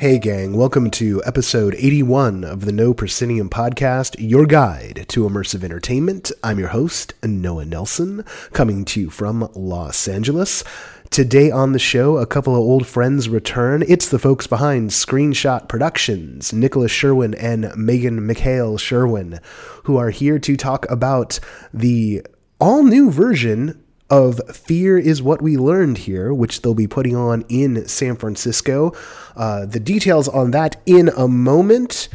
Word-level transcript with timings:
Hey, 0.00 0.18
gang, 0.18 0.56
welcome 0.56 0.90
to 0.92 1.22
episode 1.26 1.74
81 1.76 2.42
of 2.42 2.64
the 2.64 2.72
No 2.72 2.94
Proscenium 2.94 3.50
Podcast, 3.50 4.16
your 4.18 4.46
guide 4.46 5.04
to 5.08 5.28
immersive 5.28 5.62
entertainment. 5.62 6.32
I'm 6.42 6.58
your 6.58 6.68
host, 6.68 7.12
Noah 7.22 7.66
Nelson, 7.66 8.24
coming 8.54 8.86
to 8.86 9.00
you 9.02 9.10
from 9.10 9.50
Los 9.54 10.08
Angeles. 10.08 10.64
Today 11.10 11.50
on 11.50 11.72
the 11.72 11.78
show, 11.78 12.16
a 12.16 12.24
couple 12.24 12.54
of 12.54 12.60
old 12.60 12.86
friends 12.86 13.28
return. 13.28 13.84
It's 13.86 14.08
the 14.08 14.18
folks 14.18 14.46
behind 14.46 14.88
Screenshot 14.88 15.68
Productions, 15.68 16.50
Nicholas 16.50 16.90
Sherwin 16.90 17.34
and 17.34 17.64
Meghan 17.64 18.20
McHale 18.20 18.80
Sherwin, 18.80 19.38
who 19.84 19.98
are 19.98 20.08
here 20.08 20.38
to 20.38 20.56
talk 20.56 20.90
about 20.90 21.38
the 21.74 22.22
all 22.58 22.84
new 22.84 23.10
version 23.10 23.84
of 24.10 24.40
Fear 24.54 24.98
is 24.98 25.22
What 25.22 25.40
We 25.40 25.56
Learned 25.56 25.98
Here, 25.98 26.34
which 26.34 26.62
they'll 26.62 26.74
be 26.74 26.88
putting 26.88 27.16
on 27.16 27.44
in 27.48 27.86
San 27.88 28.16
Francisco. 28.16 28.92
Uh, 29.36 29.66
the 29.66 29.80
details 29.80 30.28
on 30.28 30.50
that 30.50 30.76
in 30.84 31.08
a 31.16 31.28
moment. 31.28 32.08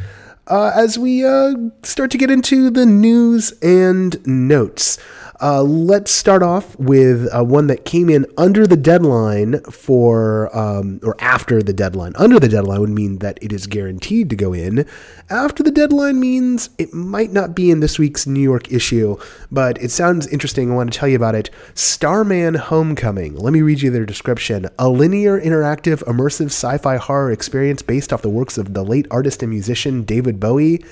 Uh, 0.48 0.70
as 0.76 0.96
we 0.96 1.24
uh, 1.24 1.54
start 1.82 2.10
to 2.12 2.18
get 2.18 2.30
into 2.30 2.70
the 2.70 2.86
news 2.86 3.52
and 3.62 4.24
notes. 4.24 4.96
Uh, 5.40 5.62
let's 5.62 6.10
start 6.10 6.42
off 6.42 6.78
with 6.78 7.28
uh, 7.34 7.44
one 7.44 7.66
that 7.66 7.84
came 7.84 8.08
in 8.08 8.24
under 8.38 8.66
the 8.66 8.76
deadline 8.76 9.60
for, 9.64 10.54
um, 10.56 10.98
or 11.02 11.14
after 11.20 11.62
the 11.62 11.72
deadline. 11.72 12.12
Under 12.16 12.40
the 12.40 12.48
deadline 12.48 12.80
would 12.80 12.90
mean 12.90 13.18
that 13.18 13.38
it 13.42 13.52
is 13.52 13.66
guaranteed 13.66 14.30
to 14.30 14.36
go 14.36 14.52
in. 14.52 14.86
After 15.28 15.62
the 15.62 15.70
deadline 15.70 16.20
means 16.20 16.70
it 16.78 16.94
might 16.94 17.32
not 17.32 17.54
be 17.54 17.70
in 17.70 17.80
this 17.80 17.98
week's 17.98 18.26
New 18.26 18.40
York 18.40 18.72
issue, 18.72 19.16
but 19.50 19.80
it 19.82 19.90
sounds 19.90 20.26
interesting. 20.28 20.72
I 20.72 20.74
want 20.74 20.92
to 20.92 20.98
tell 20.98 21.08
you 21.08 21.16
about 21.16 21.34
it. 21.34 21.50
Starman 21.74 22.54
Homecoming. 22.54 23.36
Let 23.36 23.52
me 23.52 23.62
read 23.62 23.82
you 23.82 23.90
their 23.90 24.06
description. 24.06 24.68
A 24.78 24.88
linear, 24.88 25.40
interactive, 25.40 26.02
immersive 26.04 26.46
sci 26.46 26.78
fi 26.78 26.96
horror 26.96 27.30
experience 27.30 27.82
based 27.82 28.12
off 28.12 28.22
the 28.22 28.30
works 28.30 28.56
of 28.56 28.72
the 28.72 28.84
late 28.84 29.06
artist 29.10 29.42
and 29.42 29.50
musician 29.50 30.04
David 30.04 30.40
Bowie. 30.40 30.82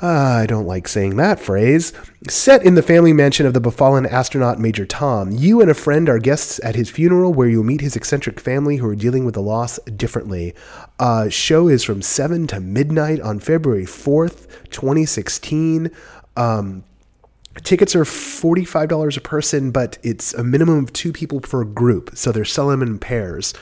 Uh, 0.00 0.06
I 0.42 0.46
don't 0.46 0.66
like 0.66 0.86
saying 0.86 1.16
that 1.16 1.40
phrase. 1.40 1.92
Set 2.28 2.62
in 2.62 2.76
the 2.76 2.82
family 2.82 3.12
mansion 3.12 3.46
of 3.46 3.52
the 3.52 3.60
befallen 3.60 4.06
astronaut 4.06 4.60
Major 4.60 4.86
Tom, 4.86 5.32
you 5.32 5.60
and 5.60 5.68
a 5.68 5.74
friend 5.74 6.08
are 6.08 6.20
guests 6.20 6.60
at 6.62 6.76
his 6.76 6.88
funeral 6.88 7.34
where 7.34 7.48
you'll 7.48 7.64
meet 7.64 7.80
his 7.80 7.96
eccentric 7.96 8.38
family 8.38 8.76
who 8.76 8.88
are 8.88 8.94
dealing 8.94 9.24
with 9.24 9.34
the 9.34 9.42
loss 9.42 9.80
differently. 9.96 10.54
Uh, 11.00 11.28
show 11.28 11.66
is 11.66 11.82
from 11.82 12.00
7 12.00 12.46
to 12.46 12.60
midnight 12.60 13.20
on 13.20 13.40
February 13.40 13.86
4th, 13.86 14.46
2016. 14.70 15.90
Um, 16.36 16.84
Tickets 17.64 17.96
are 17.96 18.04
$45 18.04 19.16
a 19.16 19.20
person, 19.20 19.72
but 19.72 19.98
it's 20.04 20.32
a 20.32 20.44
minimum 20.44 20.84
of 20.84 20.92
two 20.92 21.12
people 21.12 21.40
per 21.40 21.64
group. 21.64 22.12
So 22.14 22.30
they're 22.30 22.44
selling 22.44 22.78
them 22.78 22.88
in 22.88 22.98
pairs. 23.00 23.52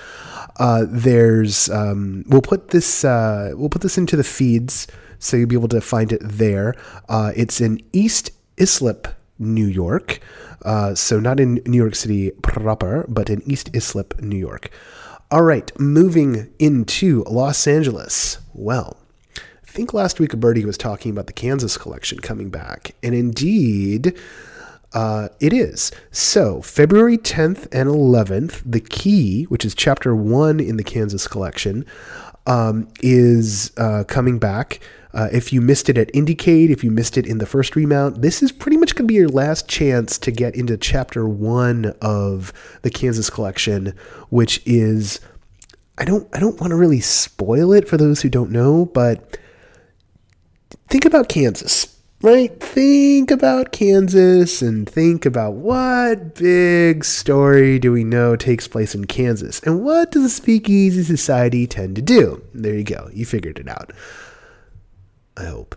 Uh, 0.59 0.85
there's, 0.87 1.71
um, 1.71 2.25
we'll 2.29 2.43
put 2.43 2.69
this, 2.69 3.07
uh, 3.07 3.53
we'll 3.55 3.71
put 3.71 3.81
this 3.81 3.97
into 3.97 4.17
the 4.17 4.25
feeds 4.25 4.87
so 5.19 5.37
you'll 5.37 5.49
be 5.49 5.57
able 5.57 5.69
to 5.69 5.81
find 5.81 6.13
it 6.13 6.21
there. 6.23 6.75
Uh, 7.09 7.33
it's 7.37 7.61
in 7.61 7.81
East 7.93 8.31
Islip, 8.59 9.09
New 9.39 9.67
York. 9.67 10.21
Uh, 10.65 10.95
so 10.95 11.21
not 11.21 11.39
in 11.39 11.63
New 11.67 11.77
York 11.77 11.95
City 11.95 12.31
proper, 12.43 13.05
but 13.09 13.31
in 13.31 13.43
East 13.49 13.71
Islip, 13.75 14.21
New 14.21 14.37
York. 14.37 14.71
All 15.31 15.43
right, 15.43 15.71
moving 15.79 16.53
into 16.59 17.25
Los 17.25 17.67
Angeles. 17.67 18.39
Well, 18.55 18.97
I 19.37 19.71
think 19.71 19.93
last 19.93 20.21
week 20.21 20.37
Birdie 20.37 20.65
was 20.65 20.79
talking 20.79 21.11
about 21.11 21.27
the 21.27 21.33
Kansas 21.33 21.77
collection 21.77 22.21
coming 22.21 22.51
back, 22.51 22.95
and 23.03 23.15
indeed. 23.15 24.19
Uh, 24.93 25.29
it 25.41 25.53
is. 25.53 25.93
So, 26.11 26.63
February 26.63 27.19
10th 27.19 27.67
and 27.71 27.91
11th, 27.91 28.63
The 28.65 28.81
Key, 28.81 29.43
which 29.45 29.65
is 29.65 29.75
chapter 29.75 30.17
one 30.17 30.59
in 30.59 30.79
the 30.79 30.85
Kansas 30.85 31.29
collection, 31.29 31.85
um, 32.47 32.89
is 33.03 33.73
uh, 33.77 34.05
coming 34.05 34.39
back. 34.39 34.81
Uh, 35.17 35.31
if 35.33 35.51
you 35.51 35.63
missed 35.63 35.89
it 35.89 35.97
at 35.97 36.13
Indiecade, 36.13 36.69
if 36.69 36.85
you 36.85 36.91
missed 36.91 37.17
it 37.17 37.27
in 37.27 37.39
the 37.39 37.47
first 37.47 37.75
remount, 37.75 38.21
this 38.21 38.43
is 38.43 38.53
pretty 38.53 38.77
much 38.77 38.95
going 38.95 39.05
to 39.05 39.09
be 39.09 39.15
your 39.15 39.31
last 39.31 39.67
chance 39.67 40.19
to 40.19 40.31
get 40.31 40.55
into 40.55 40.77
chapter 40.77 41.27
one 41.27 41.87
of 42.03 42.53
the 42.83 42.91
Kansas 42.91 43.31
collection, 43.31 43.95
which 44.29 44.61
is 44.67 45.19
I 45.97 46.05
don't 46.05 46.29
I 46.37 46.39
don't 46.39 46.61
want 46.61 46.73
to 46.73 46.77
really 46.77 47.01
spoil 47.01 47.73
it 47.73 47.89
for 47.89 47.97
those 47.97 48.21
who 48.21 48.29
don't 48.29 48.51
know, 48.51 48.85
but 48.85 49.39
think 50.91 51.07
about 51.07 51.31
Kansas, 51.31 51.99
right? 52.21 52.61
Think 52.61 53.31
about 53.31 53.73
Kansas 53.73 54.61
and 54.61 54.87
think 54.87 55.25
about 55.25 55.55
what 55.55 56.35
big 56.35 57.05
story 57.07 57.79
do 57.79 57.91
we 57.91 58.05
know 58.05 58.37
takes 58.37 58.69
place 58.69 58.95
in 58.95 59.07
Kansas, 59.07 59.61
and 59.61 59.83
what 59.83 60.11
does 60.11 60.25
the 60.25 60.29
Speakeasy 60.29 61.05
Society 61.05 61.67
tend 61.67 61.97
to 61.97 62.03
do? 62.03 62.43
There 62.53 62.75
you 62.75 62.85
go, 62.85 63.09
you 63.15 63.25
figured 63.25 63.59
it 63.59 63.69
out. 63.69 63.95
I 65.37 65.45
hope. 65.45 65.77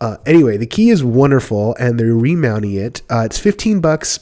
Uh, 0.00 0.16
anyway, 0.24 0.56
the 0.56 0.66
key 0.66 0.90
is 0.90 1.04
wonderful, 1.04 1.74
and 1.78 1.98
they're 1.98 2.14
remounting 2.14 2.74
it. 2.74 3.02
Uh, 3.10 3.22
it's 3.24 3.38
15 3.38 3.80
bucks. 3.80 4.20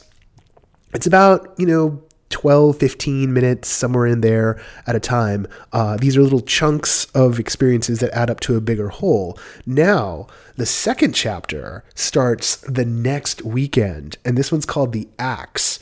It's 0.93 1.07
about, 1.07 1.53
you 1.57 1.65
know, 1.65 2.01
12, 2.29 2.77
15 2.77 3.33
minutes, 3.33 3.67
somewhere 3.67 4.05
in 4.05 4.21
there 4.21 4.61
at 4.87 4.95
a 4.95 4.99
time. 4.99 5.47
Uh, 5.73 5.97
these 5.97 6.15
are 6.15 6.21
little 6.21 6.41
chunks 6.41 7.05
of 7.15 7.39
experiences 7.39 7.99
that 7.99 8.11
add 8.11 8.29
up 8.29 8.39
to 8.41 8.55
a 8.55 8.61
bigger 8.61 8.89
whole. 8.89 9.37
Now, 9.65 10.27
the 10.55 10.65
second 10.65 11.13
chapter 11.13 11.83
starts 11.95 12.57
the 12.57 12.85
next 12.85 13.43
weekend, 13.43 14.17
and 14.23 14.37
this 14.37 14.51
one's 14.51 14.65
called 14.65 14.93
The 14.93 15.07
Axe. 15.17 15.79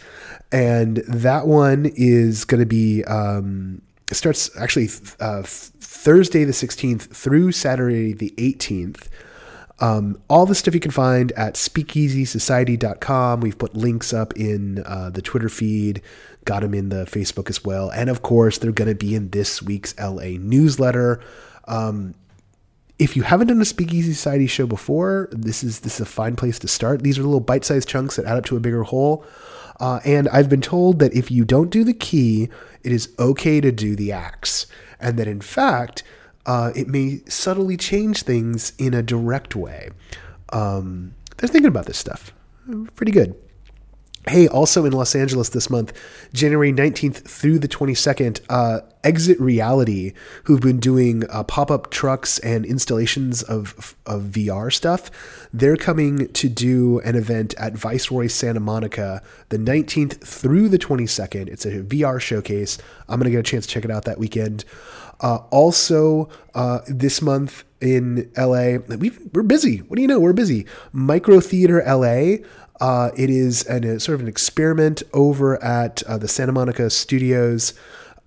And 0.51 0.97
that 1.07 1.47
one 1.47 1.91
is 1.95 2.45
going 2.45 2.61
to 2.61 2.65
be, 2.65 3.03
um, 3.03 3.81
starts 4.15 4.49
actually 4.57 4.89
uh, 5.19 5.43
Thursday 5.43 6.43
the 6.43 6.53
16th 6.53 7.01
through 7.13 7.51
Saturday 7.51 8.13
the 8.13 8.33
18th. 8.37 9.07
Um, 9.79 10.19
all 10.29 10.45
the 10.45 10.55
stuff 10.55 10.73
you 10.73 10.79
can 10.79 10.91
find 10.91 11.31
at 11.33 11.53
speakeasysociety.com. 11.53 13.41
We've 13.41 13.57
put 13.57 13.75
links 13.75 14.13
up 14.13 14.33
in 14.35 14.83
uh, 14.85 15.11
the 15.11 15.21
Twitter 15.21 15.49
feed, 15.49 16.01
got 16.45 16.61
them 16.61 16.73
in 16.73 16.89
the 16.89 17.05
Facebook 17.05 17.49
as 17.49 17.63
well. 17.63 17.91
And 17.91 18.09
of 18.09 18.21
course, 18.23 18.57
they're 18.57 18.71
going 18.71 18.89
to 18.89 18.95
be 18.95 19.13
in 19.13 19.29
this 19.29 19.61
week's 19.61 19.93
LA 19.99 20.37
newsletter. 20.39 21.21
Um, 21.67 22.15
if 22.97 23.15
you 23.15 23.21
haven't 23.21 23.47
done 23.47 23.61
a 23.61 23.65
Speakeasy 23.65 24.13
Society 24.13 24.47
show 24.47 24.65
before, 24.65 25.29
this 25.31 25.63
is 25.63 25.81
this 25.81 25.95
is 25.95 26.01
a 26.01 26.05
fine 26.05 26.35
place 26.35 26.57
to 26.59 26.67
start. 26.67 27.03
These 27.03 27.19
are 27.19 27.23
little 27.23 27.39
bite-sized 27.39 27.87
chunks 27.87 28.15
that 28.15 28.25
add 28.25 28.37
up 28.37 28.45
to 28.45 28.57
a 28.57 28.59
bigger 28.59 28.83
whole. 28.83 29.23
Uh, 29.79 29.99
and 30.05 30.27
I've 30.29 30.49
been 30.49 30.61
told 30.61 30.99
that 30.99 31.13
if 31.13 31.29
you 31.29 31.45
don't 31.45 31.69
do 31.69 31.83
the 31.83 31.93
key, 31.93 32.49
it 32.83 32.91
is 32.91 33.09
okay 33.19 33.61
to 33.61 33.71
do 33.71 33.95
the 33.95 34.11
axe 34.11 34.65
and 34.99 35.17
that 35.19 35.27
in 35.27 35.41
fact, 35.41 36.03
uh, 36.45 36.71
it 36.75 36.87
may 36.87 37.21
subtly 37.27 37.77
change 37.77 38.23
things 38.23 38.73
in 38.77 38.93
a 38.93 39.03
direct 39.03 39.55
way. 39.55 39.89
Um, 40.49 41.13
they're 41.37 41.49
thinking 41.49 41.67
about 41.67 41.85
this 41.85 41.97
stuff. 41.97 42.33
Pretty 42.95 43.11
good. 43.11 43.35
Hey, 44.27 44.49
also 44.49 44.83
in 44.83 44.91
Los 44.91 45.15
Angeles 45.15 45.49
this 45.49 45.69
month, 45.69 45.93
January 46.33 46.73
19th 46.73 47.19
through 47.23 47.59
the 47.59 47.67
22nd, 47.67 48.41
uh, 48.49 48.81
Exit 49.01 49.39
Reality, 49.39 50.11
who've 50.43 50.59
been 50.59 50.81
doing 50.81 51.23
uh, 51.29 51.43
pop 51.43 51.71
up 51.71 51.91
trucks 51.91 52.37
and 52.39 52.65
installations 52.65 53.41
of, 53.41 53.95
of 54.05 54.23
VR 54.23 54.73
stuff, 54.73 55.09
they're 55.53 55.77
coming 55.77 56.27
to 56.33 56.49
do 56.49 56.99
an 56.99 57.15
event 57.15 57.53
at 57.57 57.73
Viceroy 57.73 58.27
Santa 58.27 58.59
Monica 58.59 59.21
the 59.47 59.57
19th 59.57 60.19
through 60.19 60.67
the 60.67 60.77
22nd. 60.77 61.47
It's 61.47 61.65
a 61.65 61.83
VR 61.83 62.19
showcase. 62.19 62.77
I'm 63.07 63.19
going 63.19 63.31
to 63.31 63.31
get 63.31 63.39
a 63.39 63.49
chance 63.49 63.65
to 63.65 63.71
check 63.71 63.85
it 63.85 63.91
out 63.91 64.03
that 64.05 64.19
weekend. 64.19 64.65
Uh, 65.21 65.37
also, 65.51 66.29
uh, 66.53 66.79
this 66.87 67.21
month 67.21 67.63
in 67.81 68.29
LA, 68.37 68.77
we 68.97 69.11
are 69.35 69.43
busy. 69.43 69.77
What 69.79 69.95
do 69.95 70.01
you 70.01 70.07
know? 70.07 70.19
We're 70.19 70.33
busy. 70.33 70.65
Micro 70.91 71.39
Theater 71.39 71.83
LA. 71.85 72.43
Uh, 72.79 73.09
it 73.15 73.29
is 73.29 73.65
an, 73.65 73.83
a 73.83 73.99
sort 73.99 74.15
of 74.15 74.21
an 74.21 74.27
experiment 74.27 75.03
over 75.13 75.61
at 75.63 76.03
uh, 76.03 76.17
the 76.17 76.27
Santa 76.27 76.51
Monica 76.51 76.89
Studios, 76.89 77.73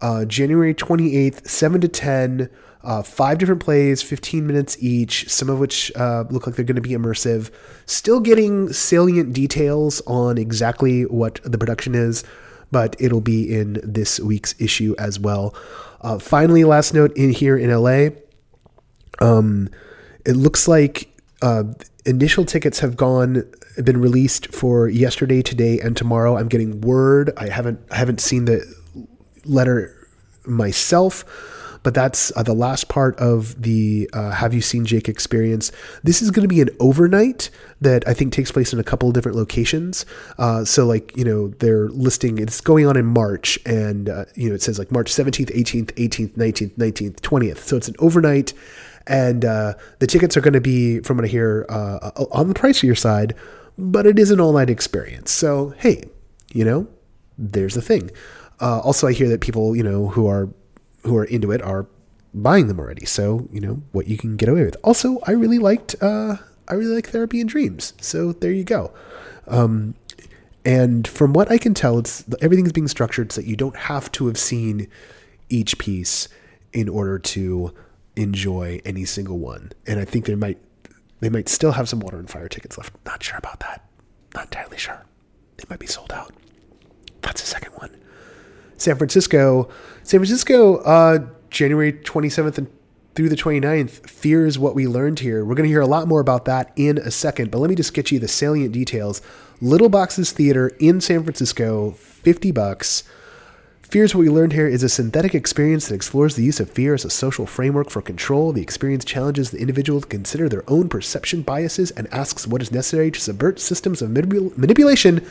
uh, 0.01 0.25
January 0.25 0.75
28th, 0.75 1.47
7 1.47 1.81
to 1.81 1.89
10. 1.89 2.51
Uh, 2.83 3.03
five 3.03 3.37
different 3.37 3.63
plays, 3.63 4.01
15 4.01 4.47
minutes 4.47 4.75
each, 4.81 5.29
some 5.29 5.51
of 5.51 5.59
which 5.59 5.93
uh, 5.97 6.25
look 6.31 6.47
like 6.47 6.57
they're 6.57 6.65
going 6.65 6.77
to 6.77 6.81
be 6.81 6.91
immersive. 6.91 7.51
Still 7.85 8.21
getting 8.21 8.73
salient 8.73 9.35
details 9.35 10.01
on 10.07 10.39
exactly 10.39 11.03
what 11.03 11.41
the 11.45 11.59
production 11.59 11.95
is, 11.95 12.25
but 12.73 12.97
it'll 12.99 13.21
be 13.21 13.55
in 13.55 13.81
this 13.85 14.19
week's 14.19 14.55
issue 14.59 14.95
as 14.99 15.21
well. 15.21 15.55
Uh, 16.01 16.19
finally, 16.19 16.65
last 16.65 16.95
note 16.95 17.15
in 17.19 17.31
here 17.31 17.59
in 17.59 17.71
LA, 17.71 18.09
um, 19.21 19.69
it 20.25 20.33
looks 20.33 20.67
like 20.67 21.11
uh, 21.43 21.65
initial 22.07 22.45
tickets 22.45 22.81
have 22.81 22.97
gone 22.97 23.45
been 23.83 24.01
released 24.01 24.53
for 24.55 24.89
yesterday, 24.89 25.43
today, 25.43 25.81
and 25.81 25.97
tomorrow. 25.97 26.37
I'm 26.37 26.49
getting 26.49 26.81
word. 26.81 27.33
I 27.37 27.49
haven't 27.49 27.81
I 27.91 27.97
haven't 27.97 28.21
seen 28.21 28.45
the 28.45 28.65
letter 29.45 29.97
myself, 30.47 31.25
but 31.83 31.95
that's 31.95 32.35
uh, 32.37 32.43
the 32.43 32.55
last 32.55 32.89
part 32.89 33.17
of 33.19 33.61
the 33.61 34.09
uh, 34.13 34.31
Have 34.31 34.53
You 34.55 34.61
Seen 34.61 34.85
Jake 34.85 35.09
experience. 35.09 35.73
This 36.03 36.23
is 36.23 36.31
going 36.31 36.43
to 36.43 36.49
be 36.49 36.61
an 36.61 36.71
overnight 36.79 37.51
that 37.81 38.07
I 38.07 38.15
think 38.15 38.33
takes 38.33 38.53
place 38.53 38.73
in 38.73 38.79
a 38.79 38.85
couple 38.85 39.09
of 39.09 39.15
different 39.15 39.37
locations. 39.37 40.05
Uh, 40.39 40.65
so, 40.65 40.87
like, 40.87 41.17
you 41.17 41.25
know, 41.25 41.49
they're 41.59 41.89
listing, 41.89 42.39
it's 42.39 42.61
going 42.61 42.87
on 42.87 42.97
in 42.97 43.07
March, 43.07 43.59
and, 43.65 44.09
uh, 44.09 44.27
you 44.35 44.49
know, 44.49 44.55
it 44.55 44.63
says 44.63 44.79
like 44.79 44.91
March 44.91 45.11
17th, 45.11 45.55
18th, 45.57 45.93
18th, 45.95 46.33
19th, 46.33 46.75
19th, 46.77 47.21
20th. 47.21 47.59
So 47.59 47.77
it's 47.77 47.89
an 47.89 47.97
overnight, 47.99 48.53
and 49.11 49.45
uh, 49.45 49.75
the 49.99 50.07
tickets 50.07 50.37
are 50.37 50.41
going 50.41 50.55
to 50.55 50.61
be, 50.61 51.01
from 51.01 51.17
what 51.17 51.27
I 51.27 51.29
hear, 51.29 51.67
uh, 51.69 52.13
on 52.31 52.49
the 52.49 52.55
pricier 52.55 52.97
side, 52.97 53.35
but 53.77 54.07
it 54.07 54.19
is 54.19 54.31
an 54.31 54.41
all 54.41 54.53
night 54.53 54.71
experience. 54.71 55.33
So, 55.33 55.75
hey, 55.79 56.05
you 56.53 56.65
know, 56.65 56.87
there's 57.37 57.75
the 57.75 57.83
thing. 57.83 58.13
Uh, 58.61 58.79
also, 58.79 59.09
I 59.09 59.13
hear 59.13 59.29
that 59.29 59.41
people, 59.41 59.75
you 59.75 59.83
know, 59.83 60.09
who 60.09 60.29
are 60.29 60.49
who 61.03 61.17
are 61.17 61.25
into 61.25 61.51
it 61.51 61.61
are 61.63 61.87
buying 62.35 62.69
them 62.69 62.79
already. 62.79 63.05
So, 63.05 63.49
you 63.51 63.61
know, 63.61 63.83
what 63.93 64.07
you 64.07 64.17
can 64.17 64.37
get 64.37 64.49
away 64.49 64.65
with. 64.65 64.77
Also, 64.85 65.19
I 65.27 65.33
really 65.33 65.59
liked 65.59 65.97
uh, 66.01 66.37
I 66.69 66.75
really 66.75 66.95
like 66.95 67.09
Therapy 67.09 67.41
and 67.41 67.51
Dreams. 67.51 67.95
So 68.01 68.33
there 68.33 68.53
you 68.53 68.65
go. 68.65 68.93
Um, 69.49 69.97
and 70.65 71.09
from 71.09 71.33
what 71.33 71.51
I 71.51 71.59
can 71.59 71.75
tell, 71.75 71.99
it's 71.99 72.25
everything's 72.41 72.73
being 72.73 72.87
structured 72.87 73.33
so 73.33 73.41
that 73.41 73.49
you 73.49 73.57
don't 73.57 73.77
have 73.77 74.13
to 74.13 74.29
have 74.29 74.39
seen 74.39 74.87
each 75.49 75.79
piece 75.79 76.29
in 76.73 76.89
order 76.89 77.19
to 77.19 77.75
enjoy 78.17 78.81
any 78.85 79.05
single 79.05 79.39
one. 79.39 79.73
And 79.87 79.99
I 80.01 80.05
think 80.05 80.27
they 80.27 80.35
might 80.35 80.59
they 81.21 81.29
might 81.29 81.49
still 81.49 81.73
have 81.73 81.89
some 81.89 82.01
water 82.01 82.19
and 82.19 82.29
fire 82.29 82.49
tickets 82.49 82.79
left. 82.79 82.95
Not 83.05 83.23
sure 83.23 83.39
about 83.39 83.61
that. 83.61 83.85
Not 84.35 84.45
entirely 84.45 84.79
sure. 84.79 85.05
They 85.57 85.65
might 85.69 85.79
be 85.79 85.87
sold 85.87 86.13
out. 86.13 86.33
That's 87.21 87.43
the 87.43 87.47
second 87.47 87.73
one. 87.75 87.95
San 88.79 88.97
Francisco, 88.97 89.69
San 90.03 90.21
Francisco, 90.21 90.79
uh, 90.79 91.27
January 91.51 91.93
27th 91.93 92.57
and 92.57 92.69
through 93.15 93.29
the 93.29 93.37
29th, 93.37 94.09
fears 94.09 94.59
what 94.59 94.75
we 94.75 94.87
learned 94.87 95.19
here. 95.19 95.45
We're 95.45 95.57
going 95.57 95.67
to 95.67 95.71
hear 95.71 95.81
a 95.81 95.87
lot 95.87 96.09
more 96.09 96.21
about 96.21 96.47
that 96.47 96.73
in 96.77 96.97
a 96.97 97.11
second, 97.11 97.51
but 97.51 97.59
let 97.59 97.69
me 97.69 97.77
just 97.77 97.93
get 97.93 98.11
you 98.11 98.19
the 98.19 98.29
salient 98.29 98.73
details. 98.73 99.21
Little 99.61 99.91
Boxes 99.91 100.33
Theater 100.33 100.69
in 100.79 101.01
San 101.03 101.23
Francisco, 101.25 101.91
50 101.91 102.53
bucks. 102.53 103.05
Fears 103.91 104.15
What 104.15 104.21
We 104.21 104.29
Learned 104.29 104.53
Here 104.53 104.69
is 104.69 104.85
a 104.85 104.89
synthetic 104.89 105.35
experience 105.35 105.89
that 105.89 105.97
explores 105.97 106.37
the 106.37 106.45
use 106.45 106.61
of 106.61 106.71
fear 106.71 106.95
as 106.95 107.05
a 107.05 107.11
social 107.11 107.45
framework 107.45 107.91
for 107.91 108.01
control. 108.01 108.53
The 108.53 108.63
experience 108.63 109.05
challenges 109.05 109.51
the 109.51 109.59
individual 109.59 110.01
to 110.01 110.07
consider 110.07 110.49
their 110.49 110.63
own 110.69 110.89
perception 110.89 111.43
biases 111.43 111.91
and 111.91 112.07
asks 112.15 112.47
what 112.47 112.63
is 112.63 112.71
necessary 112.71 113.11
to 113.11 113.21
subvert 113.21 113.59
systems 113.59 114.01
of 114.01 114.11
manipul- 114.11 114.57
manipulation 114.57 115.27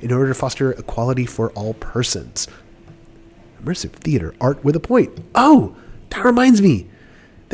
in 0.00 0.10
order 0.10 0.26
to 0.26 0.34
foster 0.34 0.72
equality 0.72 1.24
for 1.24 1.52
all 1.52 1.74
persons 1.74 2.48
immersive 3.64 3.92
theater, 3.92 4.34
art 4.40 4.62
with 4.64 4.74
a 4.74 4.80
point. 4.80 5.16
Oh, 5.36 5.76
that 6.10 6.24
reminds 6.24 6.60
me. 6.60 6.88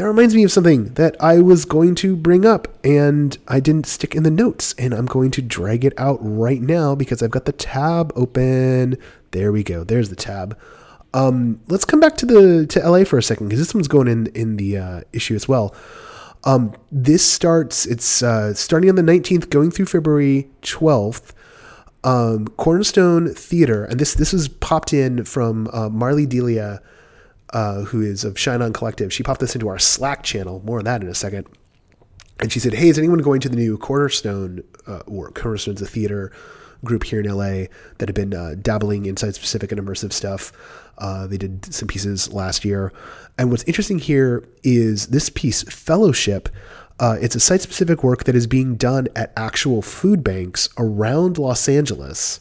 That 0.01 0.07
reminds 0.07 0.35
me 0.35 0.45
of 0.45 0.51
something 0.51 0.95
that 0.95 1.15
I 1.21 1.41
was 1.41 1.67
going 1.67 1.95
to 1.97 2.17
bring 2.17 2.47
up 2.47 2.69
and 2.83 3.37
I 3.47 3.61
didn't 3.61 3.85
stick 3.85 4.15
in 4.15 4.23
the 4.23 4.31
notes. 4.31 4.75
And 4.79 4.95
I'm 4.95 5.05
going 5.05 5.31
to 5.33 5.43
drag 5.43 5.85
it 5.85 5.93
out 5.99 6.17
right 6.23 6.63
now 6.63 6.95
because 6.95 7.23
I've 7.23 7.31
got 7.31 7.45
the 7.45 7.53
tab 7.53 8.11
open. 8.17 8.97
There 9.33 9.53
we 9.53 9.63
go. 9.63 9.85
There's 9.85 10.09
the 10.09 10.17
tab. 10.17 10.59
Um, 11.13 11.61
let's 11.69 11.85
come 11.85 12.01
back 12.01 12.17
to 12.17 12.25
the 12.25 12.67
to 12.69 12.81
LA 12.81 13.05
for 13.05 13.19
a 13.19 13.23
second 13.23 13.49
because 13.49 13.61
this 13.61 13.75
one's 13.75 13.89
going 13.89 14.09
in 14.09 14.29
in 14.29 14.57
the 14.57 14.79
uh, 14.79 15.01
issue 15.13 15.35
as 15.35 15.47
well. 15.47 15.75
Um, 16.45 16.73
this 16.91 17.23
starts. 17.23 17.85
It's 17.85 18.23
uh, 18.23 18.55
starting 18.55 18.89
on 18.89 18.97
the 18.97 19.03
19th, 19.03 19.51
going 19.51 19.71
through 19.71 19.85
February 19.85 20.49
12th 20.63 21.33
um, 22.05 22.47
Cornerstone 22.57 23.35
Theater, 23.35 23.85
and 23.85 24.01
this 24.01 24.15
this 24.15 24.33
was 24.33 24.49
popped 24.49 24.95
in 24.95 25.25
from 25.25 25.69
uh, 25.75 25.91
Marley 25.91 26.25
Delia, 26.25 26.81
uh, 27.53 27.83
who 27.83 28.01
is 28.01 28.25
of 28.25 28.39
Shine 28.39 28.63
On 28.63 28.73
Collective. 28.73 29.13
She 29.13 29.23
popped 29.23 29.41
this 29.41 29.55
into 29.55 29.69
our 29.69 29.79
Slack 29.79 30.23
channel. 30.23 30.63
More 30.65 30.79
on 30.79 30.85
that 30.85 31.03
in 31.03 31.09
a 31.09 31.15
second. 31.15 31.47
And 32.39 32.51
she 32.51 32.59
said, 32.59 32.75
"Hey, 32.75 32.89
is 32.89 32.99
anyone 32.99 33.19
going 33.19 33.41
to 33.41 33.49
the 33.49 33.57
new 33.57 33.77
Cornerstone 33.77 34.63
uh, 34.87 35.01
or 35.07 35.31
Cornerstone's 35.31 35.83
a 35.83 35.87
theater 35.87 36.33
group 36.85 37.05
here 37.05 37.21
in 37.21 37.27
LA 37.27 37.67
that 37.99 38.09
have 38.09 38.15
been 38.15 38.33
uh, 38.33 38.55
dabbling 38.61 39.05
in 39.07 39.17
site 39.17 39.35
specific 39.35 39.73
and 39.73 39.81
immersive 39.81 40.13
stuff? 40.13 40.53
Uh, 40.99 41.27
they 41.27 41.37
did 41.37 41.73
some 41.73 41.89
pieces 41.89 42.33
last 42.33 42.65
year, 42.65 42.93
and 43.39 43.51
what's 43.51 43.65
interesting 43.65 43.99
here 43.99 44.47
is 44.63 45.09
this 45.09 45.29
piece, 45.29 45.63
Fellowship." 45.65 46.49
Uh, 46.99 47.17
it's 47.19 47.35
a 47.35 47.41
site 47.41 47.63
specific 47.63 48.05
work 48.05 48.25
that 48.25 48.35
is 48.35 48.47
being 48.47 48.77
done 48.77 49.09
at 49.17 49.33
actual 49.35 49.81
food 49.81 50.23
banks 50.23 50.69
around 50.77 51.39
Los 51.39 51.67
Angeles. 51.67 52.41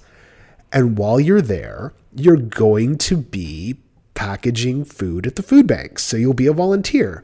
And 0.73 0.97
while 0.97 1.17
you're 1.17 1.41
there, 1.41 1.94
you're 2.13 2.35
going 2.35 2.97
to 2.97 3.15
be 3.15 3.77
packaging 4.19 4.83
food 4.83 5.25
at 5.25 5.38
the 5.38 5.42
food 5.42 5.66
banks. 5.66 6.04
So 6.04 6.18
you'll 6.18 6.33
be 6.33 6.48
a 6.48 6.51
volunteer. 6.51 7.24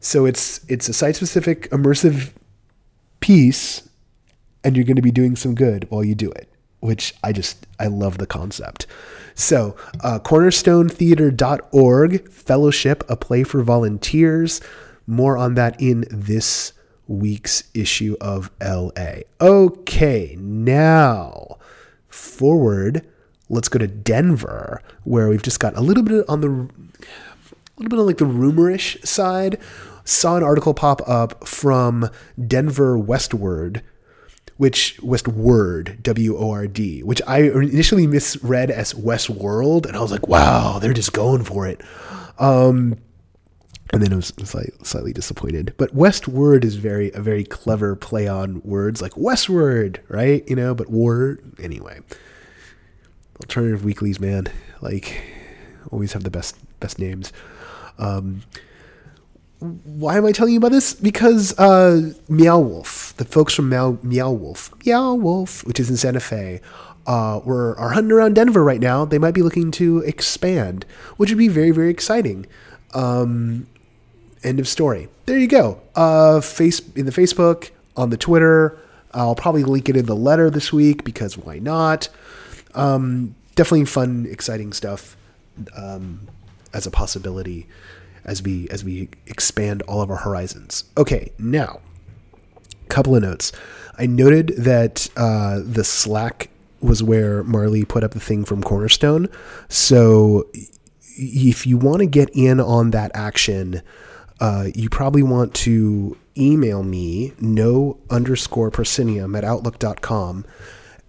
So 0.00 0.26
it's 0.26 0.58
it's 0.66 0.88
a 0.88 0.92
site 0.92 1.14
specific 1.14 1.70
immersive 1.70 2.32
piece 3.20 3.88
and 4.64 4.74
you're 4.74 4.84
going 4.84 4.96
to 4.96 5.02
be 5.02 5.12
doing 5.12 5.36
some 5.36 5.54
good 5.54 5.88
while 5.90 6.02
you 6.02 6.16
do 6.16 6.32
it, 6.32 6.48
which 6.80 7.14
I 7.22 7.30
just 7.30 7.68
I 7.78 7.86
love 7.86 8.18
the 8.18 8.26
concept. 8.26 8.88
So, 9.36 9.76
uh, 10.02 10.18
cornerstonetheater.org, 10.18 12.28
fellowship, 12.28 13.04
a 13.08 13.16
play 13.16 13.44
for 13.44 13.62
volunteers. 13.62 14.60
More 15.06 15.38
on 15.38 15.54
that 15.54 15.80
in 15.80 16.04
this 16.10 16.72
week's 17.06 17.62
issue 17.74 18.16
of 18.20 18.50
LA. 18.60 19.20
Okay, 19.40 20.36
now 20.40 21.58
forward, 22.08 23.06
let's 23.48 23.68
go 23.68 23.78
to 23.78 23.86
Denver, 23.86 24.82
where 25.04 25.28
we've 25.28 25.42
just 25.42 25.60
got 25.60 25.76
a 25.76 25.80
little 25.80 26.02
bit 26.02 26.28
on 26.28 26.40
the 26.40 26.48
a 26.48 27.78
little 27.78 27.88
bit 27.88 27.98
on 27.98 28.06
like 28.06 28.18
the 28.18 28.24
rumorish 28.24 29.04
side. 29.06 29.58
Saw 30.04 30.36
an 30.36 30.42
article 30.42 30.72
pop 30.72 31.06
up 31.06 31.46
from 31.46 32.08
Denver 32.46 32.98
Westword, 32.98 33.82
which 34.56 34.98
Westword, 35.02 36.02
W 36.02 36.36
O 36.36 36.50
R 36.50 36.66
D, 36.66 37.02
which 37.02 37.20
I 37.26 37.42
initially 37.42 38.06
misread 38.06 38.70
as 38.70 38.94
Westworld, 38.94 39.86
and 39.86 39.96
I 39.96 40.00
was 40.00 40.10
like, 40.10 40.26
wow, 40.26 40.78
they're 40.78 40.94
just 40.94 41.12
going 41.12 41.44
for 41.44 41.66
it. 41.66 41.82
Um, 42.38 42.96
and 43.92 44.02
then 44.02 44.12
I 44.12 44.16
was 44.16 44.32
slightly, 44.42 44.72
slightly 44.82 45.12
disappointed. 45.12 45.74
But 45.76 45.94
westword 45.94 46.64
is 46.64 46.76
very 46.76 47.10
a 47.12 47.20
very 47.20 47.44
clever 47.44 47.96
play 47.96 48.28
on 48.28 48.60
words 48.62 49.00
like 49.00 49.16
westward, 49.16 50.02
right? 50.08 50.46
You 50.48 50.56
know, 50.56 50.74
but 50.74 50.90
word 50.90 51.54
anyway. 51.62 52.00
Alternative 53.40 53.84
weeklies, 53.84 54.20
man, 54.20 54.48
like 54.80 55.22
always 55.90 56.12
have 56.12 56.24
the 56.24 56.30
best 56.30 56.56
best 56.80 56.98
names. 56.98 57.32
Um, 57.98 58.42
why 59.60 60.16
am 60.16 60.24
I 60.24 60.32
telling 60.32 60.52
you 60.52 60.58
about 60.58 60.72
this? 60.72 60.94
Because 60.94 61.58
uh, 61.58 62.12
Meow 62.28 62.58
Wolf, 62.60 63.14
the 63.16 63.24
folks 63.24 63.54
from 63.54 63.68
Meow, 63.68 63.98
Meow 64.02 64.30
Wolf, 64.30 64.72
Meow 64.84 65.14
Wolf, 65.14 65.64
which 65.66 65.80
is 65.80 65.90
in 65.90 65.96
Santa 65.96 66.20
Fe, 66.20 66.60
uh, 67.06 67.40
were 67.44 67.76
are 67.78 67.90
hunting 67.90 68.12
around 68.12 68.34
Denver 68.34 68.62
right 68.62 68.80
now. 68.80 69.04
They 69.04 69.18
might 69.18 69.34
be 69.34 69.42
looking 69.42 69.70
to 69.72 69.98
expand, 70.00 70.84
which 71.16 71.30
would 71.30 71.38
be 71.38 71.48
very 71.48 71.70
very 71.70 71.90
exciting. 71.90 72.46
Um, 72.94 73.66
End 74.44 74.60
of 74.60 74.68
story. 74.68 75.08
There 75.26 75.38
you 75.38 75.48
go. 75.48 75.80
Uh, 75.96 76.40
face 76.40 76.80
in 76.94 77.06
the 77.06 77.12
Facebook, 77.12 77.70
on 77.96 78.10
the 78.10 78.16
Twitter. 78.16 78.78
I'll 79.12 79.34
probably 79.34 79.64
link 79.64 79.88
it 79.88 79.96
in 79.96 80.06
the 80.06 80.14
letter 80.14 80.48
this 80.48 80.72
week 80.72 81.02
because 81.02 81.36
why 81.36 81.58
not? 81.58 82.08
Um, 82.78 83.34
definitely 83.54 83.86
fun, 83.86 84.26
exciting 84.30 84.72
stuff 84.72 85.16
um, 85.76 86.28
as 86.72 86.86
a 86.86 86.90
possibility 86.90 87.66
as 88.24 88.42
we 88.42 88.68
as 88.68 88.84
we 88.84 89.08
expand 89.26 89.82
all 89.82 90.02
of 90.02 90.10
our 90.10 90.16
horizons. 90.16 90.84
Okay, 90.96 91.32
now, 91.38 91.80
couple 92.88 93.16
of 93.16 93.22
notes. 93.22 93.52
I 93.98 94.06
noted 94.06 94.48
that 94.56 95.08
uh, 95.16 95.60
the 95.64 95.82
Slack 95.82 96.50
was 96.80 97.02
where 97.02 97.42
Marley 97.42 97.84
put 97.84 98.04
up 98.04 98.12
the 98.12 98.20
thing 98.20 98.44
from 98.44 98.62
Cornerstone. 98.62 99.28
So 99.68 100.48
if 101.16 101.66
you 101.66 101.76
want 101.76 102.00
to 102.00 102.06
get 102.06 102.30
in 102.32 102.60
on 102.60 102.92
that 102.92 103.10
action, 103.14 103.82
uh, 104.40 104.68
you 104.74 104.88
probably 104.88 105.24
want 105.24 105.54
to 105.54 106.16
email 106.36 106.84
me, 106.84 107.32
no 107.40 107.98
underscore 108.08 108.70
proscenium 108.70 109.34
at 109.34 109.42
outlook.com. 109.42 110.44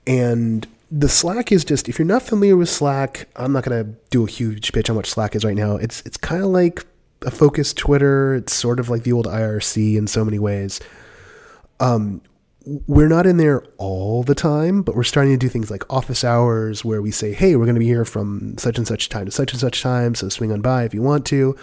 And 0.07 0.67
the 0.91 1.09
Slack 1.09 1.51
is 1.51 1.63
just, 1.63 1.87
if 1.87 1.99
you're 1.99 2.05
not 2.05 2.23
familiar 2.23 2.57
with 2.57 2.69
Slack, 2.69 3.27
I'm 3.35 3.51
not 3.51 3.63
to 3.65 3.83
do 4.09 4.25
a 4.25 4.29
huge 4.29 4.71
pitch 4.71 4.89
on 4.89 4.95
what 4.95 5.05
Slack 5.05 5.35
is 5.35 5.45
right 5.45 5.55
now. 5.55 5.75
It's, 5.75 6.01
it's 6.01 6.17
kind 6.17 6.43
of 6.43 6.49
like 6.49 6.85
a 7.21 7.31
focused 7.31 7.77
Twitter. 7.77 8.35
It's 8.35 8.53
sort 8.53 8.79
of 8.79 8.89
like 8.89 9.03
the 9.03 9.13
old 9.13 9.27
IRC 9.27 9.95
in 9.95 10.07
so 10.07 10.25
many 10.25 10.39
ways. 10.39 10.79
Um, 11.79 12.21
we're 12.65 13.07
not 13.07 13.25
in 13.25 13.37
there 13.37 13.63
all 13.77 14.23
the 14.23 14.35
time, 14.35 14.81
but 14.81 14.95
we're 14.95 15.03
starting 15.03 15.33
to 15.33 15.37
do 15.37 15.49
things 15.49 15.71
like 15.71 15.91
office 15.91 16.23
hours 16.23 16.83
where 16.83 17.01
we 17.01 17.11
say, 17.11 17.33
hey, 17.33 17.55
we're 17.55 17.65
going 17.65 17.75
to 17.75 17.79
be 17.79 17.85
here 17.85 18.05
from 18.05 18.57
such 18.57 18.77
and 18.77 18.87
such 18.87 19.09
time 19.09 19.25
to 19.25 19.31
such 19.31 19.51
and 19.51 19.59
such 19.59 19.81
time, 19.81 20.15
so 20.15 20.29
swing 20.29 20.51
on 20.51 20.61
by 20.61 20.83
if 20.83 20.93
you 20.93 21.01
want 21.01 21.25
to. 21.27 21.55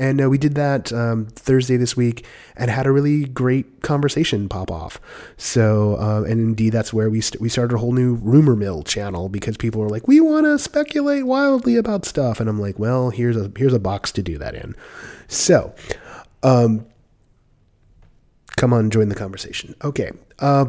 And 0.00 0.18
uh, 0.22 0.30
we 0.30 0.38
did 0.38 0.54
that 0.54 0.94
um, 0.94 1.26
Thursday 1.26 1.76
this 1.76 1.94
week 1.94 2.24
and 2.56 2.70
had 2.70 2.86
a 2.86 2.90
really 2.90 3.26
great 3.26 3.82
conversation 3.82 4.48
pop 4.48 4.70
off. 4.70 4.98
So, 5.36 5.96
uh, 6.00 6.22
and 6.22 6.40
indeed, 6.40 6.70
that's 6.70 6.90
where 6.90 7.10
we, 7.10 7.20
st- 7.20 7.38
we 7.38 7.50
started 7.50 7.74
a 7.74 7.78
whole 7.78 7.92
new 7.92 8.14
rumor 8.14 8.56
mill 8.56 8.82
channel 8.82 9.28
because 9.28 9.58
people 9.58 9.82
were 9.82 9.90
like, 9.90 10.08
we 10.08 10.18
want 10.18 10.46
to 10.46 10.58
speculate 10.58 11.26
wildly 11.26 11.76
about 11.76 12.06
stuff. 12.06 12.40
And 12.40 12.48
I'm 12.48 12.58
like, 12.58 12.78
well, 12.78 13.10
here's 13.10 13.36
a, 13.36 13.52
here's 13.58 13.74
a 13.74 13.78
box 13.78 14.10
to 14.12 14.22
do 14.22 14.38
that 14.38 14.54
in. 14.54 14.74
So, 15.28 15.74
um, 16.42 16.86
come 18.56 18.72
on, 18.72 18.88
join 18.88 19.10
the 19.10 19.14
conversation. 19.14 19.76
Okay. 19.84 20.12
Uh, 20.38 20.64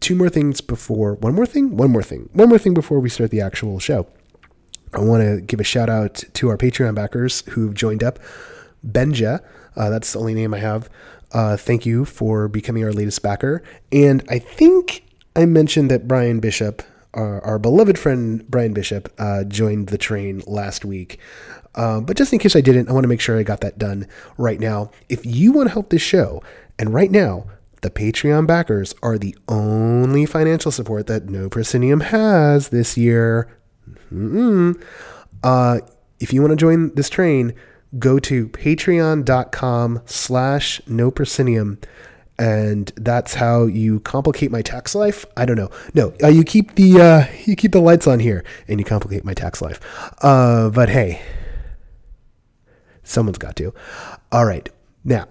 two 0.00 0.16
more 0.16 0.28
things 0.28 0.60
before, 0.60 1.14
one 1.14 1.36
more 1.36 1.46
thing, 1.46 1.76
one 1.76 1.92
more 1.92 2.02
thing, 2.02 2.28
one 2.32 2.48
more 2.48 2.58
thing 2.58 2.74
before 2.74 2.98
we 2.98 3.10
start 3.10 3.30
the 3.30 3.40
actual 3.40 3.78
show. 3.78 4.08
I 4.92 4.98
want 4.98 5.22
to 5.22 5.40
give 5.40 5.60
a 5.60 5.64
shout 5.64 5.88
out 5.88 6.24
to 6.34 6.48
our 6.48 6.56
Patreon 6.56 6.96
backers 6.96 7.42
who've 7.50 7.72
joined 7.72 8.02
up. 8.02 8.18
Benja, 8.86 9.42
uh, 9.76 9.90
that's 9.90 10.12
the 10.12 10.18
only 10.18 10.34
name 10.34 10.54
I 10.54 10.58
have. 10.58 10.88
Uh, 11.32 11.56
thank 11.56 11.84
you 11.84 12.04
for 12.04 12.48
becoming 12.48 12.84
our 12.84 12.92
latest 12.92 13.22
backer. 13.22 13.62
And 13.92 14.24
I 14.28 14.38
think 14.38 15.04
I 15.34 15.44
mentioned 15.44 15.90
that 15.90 16.08
Brian 16.08 16.40
Bishop, 16.40 16.82
our, 17.14 17.42
our 17.42 17.58
beloved 17.58 17.98
friend 17.98 18.48
Brian 18.48 18.72
Bishop, 18.72 19.12
uh, 19.18 19.44
joined 19.44 19.88
the 19.88 19.98
train 19.98 20.42
last 20.46 20.84
week. 20.84 21.18
Uh, 21.74 22.00
but 22.00 22.16
just 22.16 22.32
in 22.32 22.38
case 22.38 22.56
I 22.56 22.62
didn't, 22.62 22.88
I 22.88 22.92
want 22.92 23.04
to 23.04 23.08
make 23.08 23.20
sure 23.20 23.38
I 23.38 23.42
got 23.42 23.60
that 23.60 23.78
done 23.78 24.06
right 24.38 24.58
now. 24.58 24.90
If 25.08 25.26
you 25.26 25.52
want 25.52 25.68
to 25.68 25.72
help 25.72 25.90
this 25.90 26.00
show, 26.00 26.42
and 26.78 26.94
right 26.94 27.10
now, 27.10 27.46
the 27.82 27.90
Patreon 27.90 28.46
backers 28.46 28.94
are 29.02 29.18
the 29.18 29.36
only 29.48 30.24
financial 30.24 30.70
support 30.70 31.06
that 31.08 31.28
No 31.28 31.50
Proscenium 31.50 32.00
has 32.00 32.70
this 32.70 32.96
year. 32.96 33.48
Uh, 35.42 35.80
if 36.18 36.32
you 36.32 36.40
want 36.40 36.52
to 36.52 36.56
join 36.56 36.94
this 36.94 37.10
train, 37.10 37.54
go 37.98 38.18
to 38.18 38.48
patreon.com 38.48 40.02
slash 40.06 40.80
no 40.86 41.10
proscenium 41.10 41.78
and 42.38 42.92
that's 42.96 43.34
how 43.34 43.64
you 43.64 44.00
complicate 44.00 44.50
my 44.50 44.60
tax 44.60 44.94
life. 44.94 45.24
I 45.38 45.46
don't 45.46 45.56
know. 45.56 45.70
No, 45.94 46.12
uh, 46.22 46.28
you 46.28 46.44
keep 46.44 46.74
the 46.74 47.00
uh, 47.00 47.24
you 47.46 47.56
keep 47.56 47.72
the 47.72 47.80
lights 47.80 48.06
on 48.06 48.20
here, 48.20 48.44
and 48.68 48.78
you 48.78 48.84
complicate 48.84 49.24
my 49.24 49.32
tax 49.32 49.62
life. 49.62 49.80
Uh, 50.22 50.68
but 50.68 50.90
hey, 50.90 51.22
someone's 53.02 53.38
got 53.38 53.56
to. 53.56 53.72
All 54.30 54.44
right, 54.44 54.68
now 55.02 55.26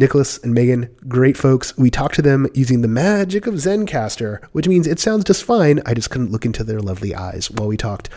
Nicholas 0.00 0.38
and 0.38 0.56
Meghan, 0.56 0.88
great 1.08 1.36
folks. 1.36 1.76
We 1.76 1.90
talked 1.90 2.14
to 2.14 2.22
them 2.22 2.48
using 2.54 2.80
the 2.80 2.88
magic 2.88 3.46
of 3.46 3.54
Zencastr, 3.54 4.42
which 4.52 4.66
means 4.66 4.86
it 4.86 4.98
sounds 4.98 5.24
just 5.24 5.44
fine. 5.44 5.82
I 5.84 5.92
just 5.92 6.08
couldn't 6.08 6.32
look 6.32 6.46
into 6.46 6.64
their 6.64 6.80
lovely 6.80 7.14
eyes 7.14 7.50
while 7.50 7.68
we 7.68 7.76
talked. 7.76 8.08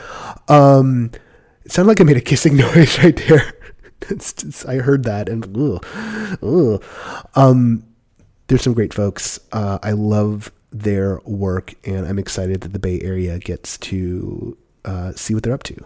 Um, 0.47 1.11
it 1.65 1.71
sounded 1.71 1.89
like 1.89 2.01
I 2.01 2.03
made 2.03 2.17
a 2.17 2.21
kissing 2.21 2.57
noise 2.57 2.99
right 2.99 3.15
there. 3.27 3.53
Just, 4.09 4.65
I 4.65 4.75
heard 4.75 5.03
that 5.05 5.29
and 5.29 5.45
ugh, 5.57 5.85
ugh. 6.41 6.83
Um, 7.35 7.85
there's 8.47 8.61
some 8.61 8.73
great 8.73 8.93
folks. 8.93 9.39
Uh, 9.51 9.79
I 9.81 9.91
love 9.91 10.51
their 10.71 11.19
work, 11.25 11.73
and 11.85 12.05
I'm 12.05 12.19
excited 12.19 12.61
that 12.61 12.73
the 12.73 12.79
Bay 12.79 12.99
Area 13.01 13.39
gets 13.39 13.77
to 13.79 14.57
uh, 14.83 15.13
see 15.13 15.33
what 15.33 15.43
they're 15.43 15.53
up 15.53 15.63
to. 15.63 15.85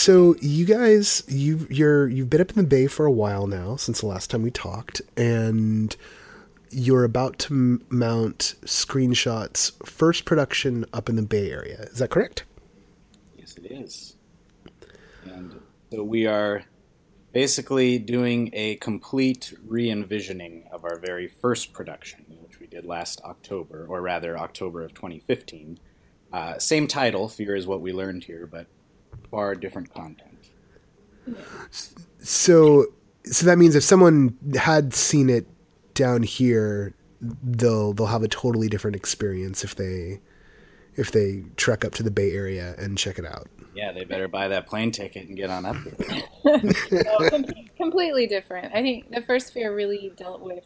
So 0.00 0.34
you 0.40 0.64
guys, 0.64 1.24
you 1.28 1.66
you're 1.68 2.08
you've 2.08 2.30
been 2.30 2.40
up 2.40 2.48
in 2.48 2.56
the 2.56 2.62
Bay 2.62 2.86
for 2.86 3.04
a 3.04 3.12
while 3.12 3.46
now 3.46 3.76
since 3.76 4.00
the 4.00 4.06
last 4.06 4.30
time 4.30 4.40
we 4.40 4.50
talked, 4.50 5.02
and 5.14 5.94
you're 6.70 7.04
about 7.04 7.38
to 7.40 7.52
m- 7.52 7.84
mount 7.90 8.54
screenshots 8.62 9.72
first 9.86 10.24
production 10.24 10.86
up 10.94 11.10
in 11.10 11.16
the 11.16 11.22
Bay 11.22 11.50
Area. 11.50 11.82
Is 11.92 11.98
that 11.98 12.08
correct? 12.08 12.44
Yes, 13.36 13.58
it 13.58 13.70
is. 13.70 14.16
And 15.26 15.60
so 15.92 16.02
we 16.02 16.24
are 16.24 16.64
basically 17.34 17.98
doing 17.98 18.48
a 18.54 18.76
complete 18.76 19.52
re 19.66 19.90
envisioning 19.90 20.64
of 20.72 20.82
our 20.86 20.98
very 20.98 21.28
first 21.28 21.74
production, 21.74 22.24
which 22.40 22.58
we 22.58 22.66
did 22.66 22.86
last 22.86 23.20
October, 23.24 23.84
or 23.86 24.00
rather 24.00 24.38
October 24.38 24.82
of 24.82 24.94
2015. 24.94 25.78
Uh, 26.32 26.58
same 26.58 26.86
title, 26.86 27.28
Fear 27.28 27.54
is 27.54 27.66
What 27.66 27.82
We 27.82 27.92
Learned 27.92 28.24
Here, 28.24 28.46
but 28.46 28.66
far 29.30 29.54
different 29.54 29.92
content. 29.92 30.50
So, 32.20 32.86
so 33.24 33.46
that 33.46 33.58
means 33.58 33.74
if 33.76 33.82
someone 33.82 34.36
had 34.54 34.94
seen 34.94 35.30
it 35.30 35.46
down 35.94 36.22
here, 36.22 36.94
they'll 37.20 37.92
they'll 37.92 38.06
have 38.06 38.22
a 38.22 38.28
totally 38.28 38.68
different 38.68 38.96
experience 38.96 39.64
if 39.64 39.74
they 39.76 40.20
if 40.96 41.12
they 41.12 41.44
trek 41.56 41.84
up 41.84 41.92
to 41.94 42.02
the 42.02 42.10
Bay 42.10 42.32
Area 42.32 42.74
and 42.78 42.98
check 42.98 43.18
it 43.18 43.24
out. 43.24 43.48
Yeah, 43.74 43.92
they 43.92 44.04
better 44.04 44.28
buy 44.28 44.48
that 44.48 44.66
plane 44.66 44.90
ticket 44.90 45.28
and 45.28 45.36
get 45.36 45.48
on 45.48 45.64
up 45.64 45.76
there. 45.98 46.22
no, 46.90 47.30
com- 47.30 47.44
completely 47.76 48.26
different. 48.26 48.74
I 48.74 48.82
think 48.82 49.10
the 49.10 49.22
first 49.22 49.52
fear 49.52 49.74
really 49.74 50.12
dealt 50.16 50.40
with 50.40 50.64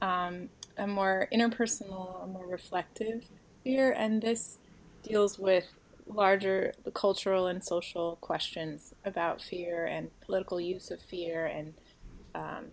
um, 0.00 0.48
a 0.78 0.86
more 0.86 1.28
interpersonal, 1.32 2.24
a 2.24 2.26
more 2.26 2.46
reflective 2.46 3.24
fear, 3.62 3.92
and 3.92 4.22
this 4.22 4.58
deals 5.02 5.38
with 5.38 5.66
larger 6.14 6.72
cultural 6.94 7.46
and 7.46 7.62
social 7.62 8.16
questions 8.20 8.94
about 9.04 9.40
fear 9.40 9.86
and 9.86 10.10
political 10.20 10.60
use 10.60 10.90
of 10.90 11.00
fear 11.00 11.46
and 11.46 11.74
um, 12.34 12.66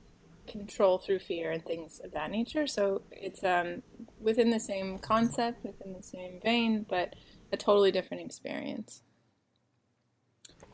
control 0.48 0.98
through 0.98 1.20
fear 1.20 1.52
and 1.52 1.64
things 1.66 2.00
of 2.04 2.12
that 2.12 2.32
nature. 2.32 2.68
So 2.68 3.02
it's 3.12 3.44
um, 3.44 3.84
within 4.20 4.50
the 4.50 4.60
same 4.60 4.98
concept, 5.00 5.64
within 5.64 5.94
the 5.94 6.04
same 6.04 6.40
vein, 6.44 6.86
but 6.90 7.16
a 7.52 7.58
totally 7.58 7.92
different 7.92 8.26
experience. 8.26 9.02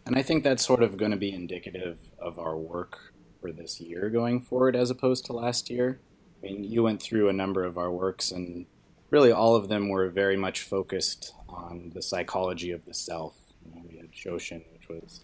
And 0.06 0.16
I 0.16 0.22
think 0.22 0.44
that's 0.44 0.66
sort 0.66 0.84
of 0.84 0.98
going 0.98 1.12
to 1.12 1.18
be 1.18 1.34
indicative 1.34 1.98
of 2.20 2.38
our 2.38 2.58
work 2.58 3.14
for 3.42 3.52
this 3.52 3.80
year 3.80 4.10
going 4.10 4.42
forward 4.42 4.76
as 4.76 4.90
opposed 4.90 5.26
to 5.26 5.34
last 5.34 5.70
year. 5.70 6.00
I 6.42 6.48
mean, 6.48 6.64
you 6.64 6.84
went 6.84 7.02
through 7.02 7.30
a 7.30 7.34
number 7.34 7.64
of 7.64 7.78
our 7.78 7.92
works, 7.92 8.32
and 8.32 8.66
really 9.14 9.32
all 9.32 9.56
of 9.56 9.70
them 9.70 9.90
were 9.90 10.10
very 10.10 10.36
much 10.36 10.64
focused 10.64 11.36
on 11.48 11.92
the 11.94 12.02
psychology 12.02 12.72
of 12.72 12.84
the 12.86 12.94
self. 12.96 13.36
You 13.64 13.76
know, 13.76 13.86
we 13.88 13.98
had 13.98 14.12
Shoshin, 14.12 14.64
which 14.74 14.90
was 14.90 15.24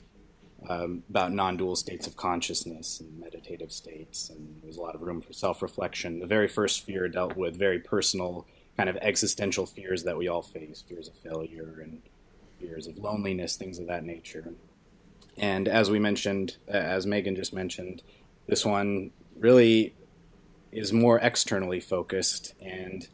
um, 0.69 1.01
about 1.09 1.33
non-dual 1.33 1.75
states 1.75 2.05
of 2.05 2.15
consciousness 2.15 2.99
and 2.99 3.19
meditative 3.19 3.71
states, 3.71 4.29
and 4.29 4.61
there 4.61 4.67
was 4.67 4.77
a 4.77 4.81
lot 4.81 4.93
of 4.93 5.01
room 5.01 5.21
for 5.21 5.33
self-reflection. 5.33 6.19
The 6.19 6.27
very 6.27 6.47
first 6.47 6.85
fear 6.85 7.07
dealt 7.09 7.35
with 7.35 7.57
very 7.57 7.79
personal, 7.79 8.45
kind 8.77 8.89
of 8.89 8.97
existential 8.97 9.65
fears 9.65 10.03
that 10.03 10.15
we 10.15 10.27
all 10.27 10.43
face: 10.43 10.83
fears 10.87 11.07
of 11.07 11.15
failure 11.15 11.79
and 11.81 11.99
fears 12.59 12.85
of 12.85 12.99
loneliness, 12.99 13.55
things 13.55 13.79
of 13.79 13.87
that 13.87 14.03
nature. 14.03 14.53
And 15.35 15.67
as 15.67 15.89
we 15.89 15.97
mentioned, 15.97 16.57
as 16.67 17.07
Meghan 17.07 17.35
just 17.35 17.53
mentioned, 17.53 18.03
this 18.45 18.63
one 18.63 19.09
really 19.35 19.95
is 20.71 20.93
more 20.93 21.17
externally 21.17 21.79
focused 21.79 22.53
and 22.61 23.07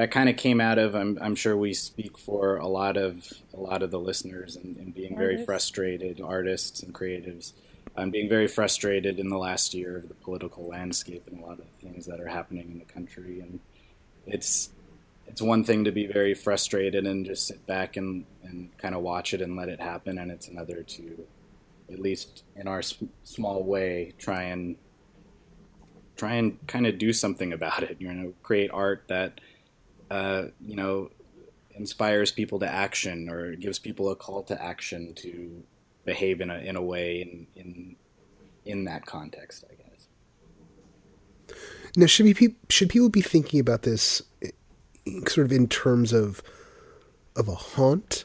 that 0.00 0.10
kind 0.10 0.30
of 0.30 0.36
came 0.38 0.62
out 0.62 0.78
of 0.78 0.94
I'm, 0.94 1.18
I'm 1.20 1.34
sure 1.34 1.58
we 1.58 1.74
speak 1.74 2.16
for 2.16 2.56
a 2.56 2.66
lot 2.66 2.96
of 2.96 3.30
a 3.52 3.60
lot 3.60 3.82
of 3.82 3.90
the 3.90 4.00
listeners 4.00 4.56
and, 4.56 4.78
and 4.78 4.94
being 4.94 5.12
artists. 5.12 5.18
very 5.18 5.44
frustrated 5.44 6.22
artists 6.22 6.82
and 6.82 6.94
creatives 6.94 7.52
um, 7.98 8.10
being 8.10 8.26
very 8.26 8.48
frustrated 8.48 9.18
in 9.20 9.28
the 9.28 9.36
last 9.36 9.74
year 9.74 9.98
of 9.98 10.08
the 10.08 10.14
political 10.14 10.66
landscape 10.66 11.24
and 11.26 11.42
a 11.42 11.46
lot 11.46 11.58
of 11.58 11.66
things 11.82 12.06
that 12.06 12.18
are 12.18 12.28
happening 12.28 12.70
in 12.70 12.78
the 12.78 12.84
country 12.86 13.40
and 13.40 13.60
it's 14.26 14.70
it's 15.26 15.42
one 15.42 15.64
thing 15.64 15.84
to 15.84 15.92
be 15.92 16.06
very 16.06 16.32
frustrated 16.32 17.06
and 17.06 17.26
just 17.26 17.46
sit 17.46 17.64
back 17.66 17.98
and, 17.98 18.24
and 18.42 18.74
kind 18.78 18.94
of 18.94 19.02
watch 19.02 19.34
it 19.34 19.42
and 19.42 19.54
let 19.54 19.68
it 19.68 19.80
happen 19.80 20.16
and 20.16 20.30
it's 20.30 20.48
another 20.48 20.82
to 20.82 21.26
at 21.92 21.98
least 21.98 22.44
in 22.56 22.66
our 22.66 22.80
sm- 22.80 23.04
small 23.24 23.62
way 23.62 24.14
try 24.16 24.44
and 24.44 24.76
try 26.16 26.36
and 26.36 26.66
kind 26.66 26.86
of 26.86 26.96
do 26.96 27.12
something 27.12 27.52
about 27.52 27.82
it 27.82 27.98
you 28.00 28.10
know 28.10 28.32
create 28.42 28.70
art 28.72 29.04
that 29.06 29.42
uh, 30.10 30.44
you 30.60 30.76
know, 30.76 31.10
inspires 31.74 32.32
people 32.32 32.58
to 32.60 32.68
action 32.68 33.28
or 33.28 33.54
gives 33.54 33.78
people 33.78 34.10
a 34.10 34.16
call 34.16 34.42
to 34.42 34.62
action 34.62 35.14
to 35.14 35.62
behave 36.04 36.40
in 36.40 36.50
a 36.50 36.58
in 36.58 36.76
a 36.76 36.82
way 36.82 37.22
in 37.22 37.46
in 37.54 37.96
in 38.64 38.84
that 38.84 39.06
context, 39.06 39.64
I 39.70 39.74
guess. 39.74 41.56
Now, 41.96 42.06
should 42.06 42.24
be 42.24 42.56
should 42.68 42.90
people 42.90 43.08
be 43.08 43.22
thinking 43.22 43.60
about 43.60 43.82
this 43.82 44.22
sort 45.26 45.46
of 45.46 45.52
in 45.52 45.68
terms 45.68 46.12
of 46.12 46.42
of 47.36 47.48
a 47.48 47.54
haunt, 47.54 48.24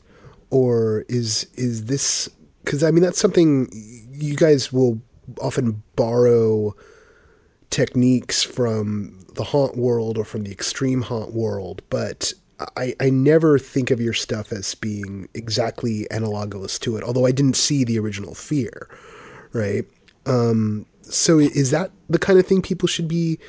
or 0.50 1.06
is 1.08 1.48
is 1.56 1.86
this 1.86 2.30
because 2.64 2.84
I 2.84 2.92
mean 2.92 3.04
that's 3.04 3.20
something 3.20 3.70
you 4.12 4.36
guys 4.36 4.74
will 4.74 5.02
often 5.42 5.84
borrow 5.96 6.76
techniques 7.76 8.42
from 8.42 9.20
the 9.34 9.44
haunt 9.44 9.76
world 9.76 10.18
or 10.18 10.24
from 10.24 10.46
the 10.46 10.52
extreme 10.52 11.02
haunt 11.02 11.34
world, 11.34 11.82
but 11.90 12.32
I, 12.78 12.96
I 13.02 13.10
never 13.10 13.60
think 13.60 13.92
of 13.92 14.00
your 14.00 14.14
stuff 14.14 14.54
as 14.54 14.76
being 14.76 15.28
exactly 15.34 16.08
analogous 16.10 16.80
to 16.80 16.96
it, 16.96 17.04
although 17.04 17.26
I 17.26 17.34
didn't 17.34 17.58
see 17.58 17.84
the 17.84 18.00
original 18.00 18.34
Fear, 18.34 18.88
right? 19.52 19.84
Um, 20.26 20.86
so 21.02 21.38
is 21.38 21.72
that 21.72 21.92
the 22.10 22.18
kind 22.18 22.40
of 22.40 22.48
thing 22.48 22.62
people 22.62 22.88
should 22.88 23.10
be 23.10 23.40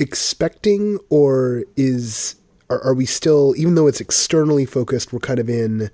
expecting, 0.00 0.98
or 1.08 1.62
is 1.76 2.34
are, 2.68 2.82
are 2.82 2.94
we 2.94 3.06
still, 3.06 3.54
even 3.56 3.76
though 3.76 3.86
it's 3.86 4.00
externally 4.00 4.66
focused, 4.66 5.12
we're 5.12 5.20
kind 5.20 5.38
of 5.38 5.48
in 5.48 5.88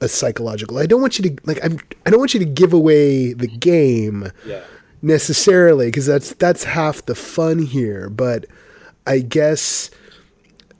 a 0.00 0.06
psychological? 0.06 0.78
I 0.78 0.86
don't 0.86 1.00
want 1.00 1.18
you 1.18 1.30
to 1.30 1.36
like 1.46 1.58
I'm 1.64 1.80
I 2.06 2.10
don't 2.10 2.20
want 2.20 2.32
you 2.32 2.38
to 2.38 2.46
give 2.46 2.72
away 2.72 3.32
the 3.32 3.48
game 3.48 4.30
Yeah. 4.46 4.62
Necessarily 5.02 5.86
because 5.86 6.06
that's 6.06 6.34
that's 6.34 6.64
half 6.64 7.04
the 7.06 7.14
fun 7.14 7.58
here, 7.58 8.08
but 8.08 8.46
I 9.06 9.18
guess 9.18 9.90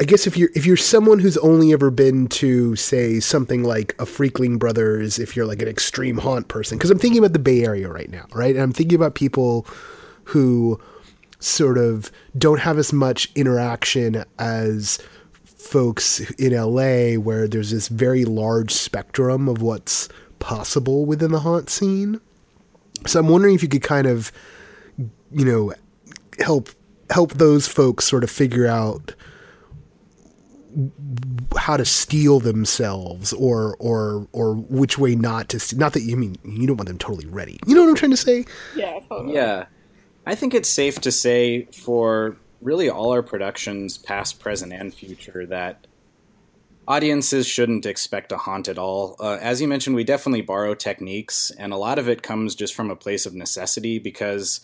I 0.00 0.04
guess 0.04 0.26
if 0.26 0.36
you're 0.36 0.50
if 0.54 0.64
you're 0.64 0.76
someone 0.76 1.18
who's 1.18 1.36
only 1.38 1.72
ever 1.72 1.90
been 1.90 2.28
to 2.28 2.74
say 2.76 3.20
something 3.20 3.62
like 3.62 3.94
a 4.00 4.04
Freakling 4.04 4.58
Brothers, 4.58 5.18
if 5.18 5.36
you're 5.36 5.46
like 5.46 5.62
an 5.62 5.68
extreme 5.68 6.18
haunt 6.18 6.48
person, 6.48 6.78
because 6.78 6.90
I'm 6.90 6.98
thinking 6.98 7.18
about 7.18 7.34
the 7.34 7.38
Bay 7.38 7.64
Area 7.64 7.88
right 7.88 8.10
now, 8.10 8.26
right? 8.32 8.54
And 8.54 8.62
I'm 8.62 8.72
thinking 8.72 8.96
about 8.96 9.14
people 9.14 9.66
who 10.24 10.80
sort 11.40 11.76
of 11.76 12.10
don't 12.38 12.60
have 12.60 12.78
as 12.78 12.92
much 12.92 13.30
interaction 13.34 14.24
as 14.38 14.98
folks 15.44 16.20
in 16.32 16.52
LA, 16.52 17.14
where 17.20 17.46
there's 17.46 17.70
this 17.70 17.88
very 17.88 18.24
large 18.24 18.72
spectrum 18.72 19.48
of 19.48 19.62
what's 19.62 20.08
possible 20.38 21.04
within 21.04 21.32
the 21.32 21.40
haunt 21.40 21.70
scene. 21.70 22.20
So 23.06 23.20
I'm 23.20 23.28
wondering 23.28 23.54
if 23.54 23.62
you 23.62 23.68
could 23.68 23.82
kind 23.82 24.06
of, 24.06 24.32
you 25.30 25.44
know, 25.44 25.72
help 26.38 26.68
help 27.10 27.32
those 27.34 27.68
folks 27.68 28.04
sort 28.06 28.24
of 28.24 28.30
figure 28.30 28.66
out 28.66 29.14
how 31.58 31.76
to 31.76 31.84
steel 31.84 32.40
themselves 32.40 33.32
or 33.34 33.76
or 33.78 34.26
or 34.32 34.54
which 34.54 34.96
way 34.96 35.14
not 35.14 35.50
to 35.50 35.60
ste- 35.60 35.76
not 35.76 35.92
that 35.92 36.00
you 36.00 36.16
mean 36.16 36.36
you 36.44 36.66
don't 36.66 36.78
want 36.78 36.88
them 36.88 36.96
totally 36.96 37.26
ready 37.26 37.58
you 37.66 37.74
know 37.74 37.82
what 37.82 37.90
i'm 37.90 37.94
trying 37.94 38.10
to 38.10 38.16
say 38.16 38.46
Yeah, 38.74 38.98
totally. 39.08 39.34
Yeah. 39.34 39.66
I 40.24 40.34
think 40.34 40.54
it's 40.54 40.70
safe 40.70 40.98
to 41.02 41.12
say 41.12 41.64
for 41.66 42.36
really 42.62 42.88
all 42.88 43.10
our 43.12 43.22
productions, 43.24 43.98
past, 43.98 44.38
present, 44.40 44.72
and 44.72 44.94
future, 44.94 45.44
that 45.46 45.86
audiences 46.86 47.46
shouldn't 47.46 47.86
expect 47.86 48.32
a 48.32 48.36
haunt 48.36 48.68
at 48.68 48.78
all. 48.78 49.16
Uh, 49.20 49.38
as 49.40 49.60
you 49.60 49.68
mentioned, 49.68 49.96
we 49.96 50.04
definitely 50.04 50.42
borrow 50.42 50.74
techniques, 50.74 51.50
and 51.58 51.72
a 51.72 51.76
lot 51.76 51.98
of 51.98 52.08
it 52.08 52.22
comes 52.22 52.54
just 52.54 52.74
from 52.74 52.90
a 52.90 52.96
place 52.96 53.26
of 53.26 53.34
necessity 53.34 53.98
because 53.98 54.60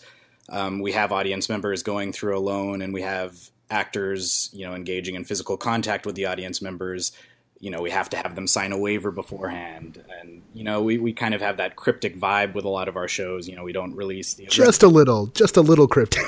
um, 0.49 0.79
we 0.79 0.91
have 0.91 1.11
audience 1.11 1.49
members 1.49 1.83
going 1.83 2.11
through 2.11 2.37
alone, 2.37 2.81
and 2.81 2.93
we 2.93 3.01
have 3.01 3.49
actors, 3.69 4.49
you 4.51 4.65
know, 4.65 4.73
engaging 4.73 5.15
in 5.15 5.23
physical 5.23 5.57
contact 5.57 6.05
with 6.05 6.15
the 6.15 6.25
audience 6.25 6.61
members. 6.61 7.11
You 7.59 7.71
know, 7.71 7.81
we 7.81 7.91
have 7.91 8.09
to 8.11 8.17
have 8.17 8.35
them 8.35 8.47
sign 8.47 8.71
a 8.71 8.77
waiver 8.77 9.11
beforehand, 9.11 10.03
and 10.21 10.41
you 10.53 10.63
know, 10.63 10.81
we, 10.81 10.97
we 10.97 11.11
kind 11.13 11.33
of 11.33 11.41
have 11.41 11.57
that 11.57 11.75
cryptic 11.75 12.17
vibe 12.17 12.53
with 12.53 12.63
a 12.63 12.69
lot 12.69 12.87
of 12.87 12.95
our 12.95 13.07
shows. 13.07 13.49
You 13.49 13.55
know, 13.55 13.63
we 13.63 13.73
don't 13.73 13.95
release 13.95 14.33
the 14.33 14.45
just 14.45 14.81
a 14.81 14.87
little 14.87 15.27
just 15.27 15.57
a 15.57 15.61
little 15.61 15.87
cryptic 15.87 16.23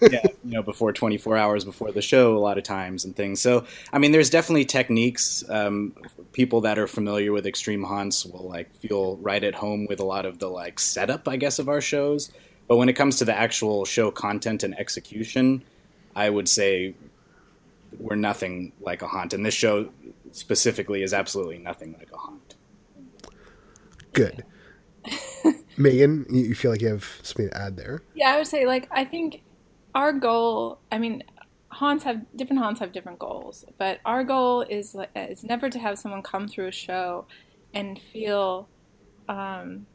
yeah, 0.10 0.26
you 0.46 0.52
know, 0.52 0.62
before 0.62 0.92
24 0.92 1.36
hours 1.36 1.64
before 1.64 1.90
the 1.90 2.00
show, 2.00 2.36
a 2.36 2.38
lot 2.38 2.56
of 2.56 2.64
times 2.64 3.04
and 3.04 3.16
things. 3.16 3.40
So, 3.40 3.66
I 3.92 3.98
mean, 3.98 4.12
there's 4.12 4.30
definitely 4.30 4.64
techniques. 4.64 5.44
Um, 5.50 5.92
people 6.32 6.60
that 6.60 6.78
are 6.78 6.86
familiar 6.86 7.32
with 7.32 7.46
extreme 7.46 7.82
haunts 7.82 8.24
will 8.24 8.48
like 8.48 8.72
feel 8.76 9.16
right 9.16 9.42
at 9.42 9.56
home 9.56 9.86
with 9.88 9.98
a 9.98 10.04
lot 10.04 10.24
of 10.24 10.38
the 10.38 10.48
like 10.48 10.78
setup, 10.78 11.26
I 11.26 11.36
guess, 11.36 11.58
of 11.58 11.68
our 11.68 11.80
shows. 11.80 12.30
But 12.68 12.76
when 12.76 12.88
it 12.88 12.92
comes 12.94 13.16
to 13.18 13.24
the 13.24 13.34
actual 13.34 13.84
show 13.84 14.10
content 14.10 14.62
and 14.62 14.78
execution, 14.78 15.64
I 16.14 16.30
would 16.30 16.48
say 16.48 16.94
we're 17.98 18.16
nothing 18.16 18.72
like 18.80 19.02
a 19.02 19.08
haunt, 19.08 19.32
and 19.34 19.44
this 19.44 19.54
show 19.54 19.90
specifically 20.32 21.02
is 21.02 21.12
absolutely 21.12 21.58
nothing 21.58 21.94
like 21.98 22.10
a 22.12 22.16
haunt. 22.16 22.54
good 24.12 24.44
meghan 25.78 26.26
you 26.30 26.42
you 26.44 26.54
feel 26.54 26.70
like 26.70 26.80
you 26.80 26.88
have 26.88 27.18
something 27.22 27.48
to 27.48 27.56
add 27.56 27.76
there 27.76 28.02
Yeah, 28.14 28.32
I 28.32 28.38
would 28.38 28.46
say 28.46 28.66
like 28.66 28.88
I 28.90 29.04
think 29.04 29.42
our 29.96 30.12
goal. 30.12 30.78
I 30.92 30.98
mean, 30.98 31.24
haunts 31.68 32.04
have 32.04 32.24
different 32.36 32.60
haunts 32.62 32.80
have 32.80 32.92
different 32.92 33.18
goals, 33.18 33.64
but 33.78 33.98
our 34.04 34.22
goal 34.22 34.60
is 34.60 34.94
is 35.16 35.42
never 35.42 35.68
to 35.70 35.78
have 35.78 35.98
someone 35.98 36.22
come 36.22 36.46
through 36.46 36.68
a 36.68 36.72
show 36.72 37.26
and 37.74 37.98
feel 37.98 38.68
um, 39.28 39.86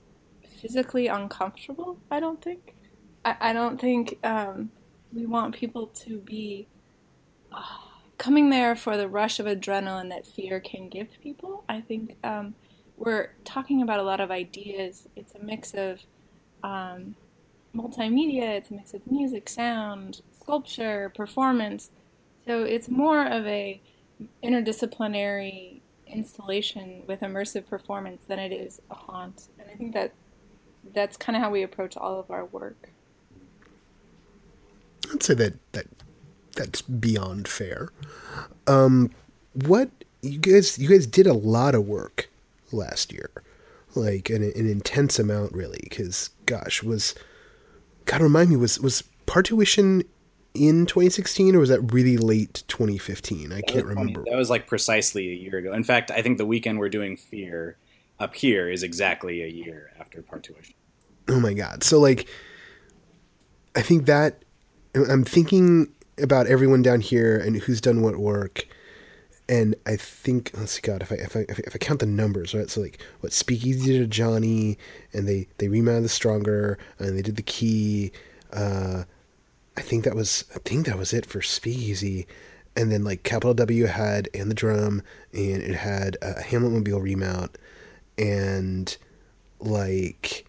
physically 0.59 1.07
uncomfortable. 1.07 1.97
I 2.09 2.19
don't 2.19 2.41
think. 2.41 2.75
I, 3.23 3.35
I 3.39 3.53
don't 3.53 3.79
think 3.79 4.17
um, 4.23 4.71
we 5.13 5.27
want 5.27 5.53
people 5.55 5.87
to 5.87 6.17
be 6.17 6.67
uh, 7.51 7.61
coming 8.17 8.49
there 8.49 8.75
for 8.75 8.97
the 8.97 9.07
rush 9.07 9.39
of 9.39 9.45
adrenaline 9.45 10.09
that 10.09 10.25
fear 10.25 10.59
can 10.59 10.89
give 10.89 11.09
people. 11.21 11.63
I 11.69 11.81
think 11.81 12.17
um, 12.23 12.55
we're 12.97 13.29
talking 13.45 13.83
about 13.83 13.99
a 13.99 14.03
lot 14.03 14.19
of 14.19 14.31
ideas. 14.31 15.07
It's 15.15 15.35
a 15.35 15.39
mix 15.39 15.75
of 15.75 15.99
um, 16.63 17.15
multimedia, 17.75 18.57
it's 18.57 18.69
a 18.69 18.73
mix 18.73 18.93
of 18.93 19.01
music, 19.09 19.49
sound, 19.49 20.21
sculpture, 20.39 21.11
performance. 21.15 21.89
So 22.45 22.63
it's 22.63 22.89
more 22.89 23.25
of 23.25 23.45
a 23.45 23.81
interdisciplinary 24.43 25.81
installation 26.07 27.03
with 27.07 27.21
immersive 27.21 27.67
performance 27.67 28.21
than 28.27 28.39
it 28.39 28.51
is 28.51 28.81
a 28.89 28.95
haunt. 28.95 29.47
And 29.59 29.69
I 29.71 29.75
think 29.75 29.93
that 29.93 30.13
that's 30.93 31.17
kind 31.17 31.35
of 31.35 31.43
how 31.43 31.49
we 31.49 31.63
approach 31.63 31.95
all 31.95 32.19
of 32.19 32.29
our 32.31 32.45
work. 32.45 32.89
i'd 35.13 35.23
say 35.23 35.33
that 35.33 35.53
that 35.73 35.85
that's 36.55 36.81
beyond 36.81 37.47
fair 37.47 37.89
um 38.67 39.09
what 39.53 39.89
you 40.21 40.37
guys 40.37 40.77
you 40.77 40.89
guys 40.89 41.05
did 41.05 41.27
a 41.27 41.33
lot 41.33 41.75
of 41.75 41.85
work 41.85 42.29
last 42.71 43.11
year 43.11 43.29
like 43.95 44.29
an, 44.29 44.43
an 44.43 44.69
intense 44.69 45.19
amount 45.19 45.53
really 45.53 45.79
because 45.83 46.29
gosh 46.45 46.81
was 46.83 47.15
god 48.11 48.21
remind 48.21 48.49
me 48.49 48.55
was 48.55 48.79
was 48.79 49.03
partuition 49.25 50.03
in 50.53 50.85
2016 50.85 51.55
or 51.55 51.59
was 51.59 51.69
that 51.69 51.79
really 51.93 52.17
late 52.17 52.63
2015 52.67 53.53
i 53.53 53.61
can't 53.61 53.85
remember. 53.85 54.23
That 54.29 54.35
was 54.35 54.49
like 54.49 54.67
precisely 54.67 55.29
a 55.29 55.35
year 55.35 55.57
ago. 55.57 55.71
In 55.71 55.83
fact, 55.85 56.11
I 56.11 56.21
think 56.21 56.37
the 56.37 56.45
weekend 56.45 56.77
we're 56.77 56.89
doing 56.89 57.15
Fear 57.15 57.77
up 58.19 58.35
here 58.35 58.69
is 58.69 58.83
exactly 58.83 59.41
a 59.41 59.47
year 59.47 59.91
after 59.99 60.21
Partuition. 60.21 60.75
oh 61.29 61.39
my 61.39 61.53
god. 61.53 61.83
So 61.83 61.99
like 61.99 62.27
i 63.75 63.81
think 63.81 64.05
that 64.05 64.43
i'm 64.93 65.23
thinking 65.23 65.87
about 66.21 66.45
everyone 66.47 66.81
down 66.81 66.99
here 66.99 67.37
and 67.37 67.55
who's 67.55 67.79
done 67.79 68.01
what 68.01 68.17
work 68.17 68.67
and 69.51 69.75
i 69.85 69.95
think 69.95 70.49
let's 70.55 70.71
see 70.71 70.81
god 70.81 71.03
if 71.03 71.11
i 71.11 71.15
if 71.15 71.35
i 71.35 71.45
if 71.49 71.75
i 71.75 71.77
count 71.77 71.99
the 71.99 72.05
numbers 72.07 72.55
right? 72.55 72.69
So 72.69 72.81
like 72.81 72.99
what 73.19 73.33
speakeasy 73.33 73.91
did 73.91 73.99
to 73.99 74.07
johnny 74.07 74.79
and 75.13 75.27
they 75.27 75.47
they 75.59 75.67
remounted 75.67 76.05
the 76.05 76.09
stronger 76.09 76.79
and 76.97 77.15
they 77.15 77.21
did 77.21 77.35
the 77.35 77.43
key 77.43 78.11
uh 78.53 79.03
i 79.77 79.81
think 79.81 80.03
that 80.05 80.15
was 80.15 80.45
i 80.55 80.59
think 80.59 80.87
that 80.87 80.97
was 80.97 81.13
it 81.13 81.25
for 81.25 81.41
speakeasy. 81.41 82.25
And 82.73 82.89
then 82.89 83.03
like 83.03 83.23
capital 83.23 83.53
w 83.53 83.85
had 83.85 84.29
and 84.33 84.49
the 84.49 84.55
drum 84.55 85.03
and 85.33 85.61
it 85.61 85.75
had 85.75 86.15
a 86.21 86.41
hamlet 86.41 86.71
mobile 86.71 87.01
remount. 87.01 87.57
And 88.17 88.95
like 89.59 90.45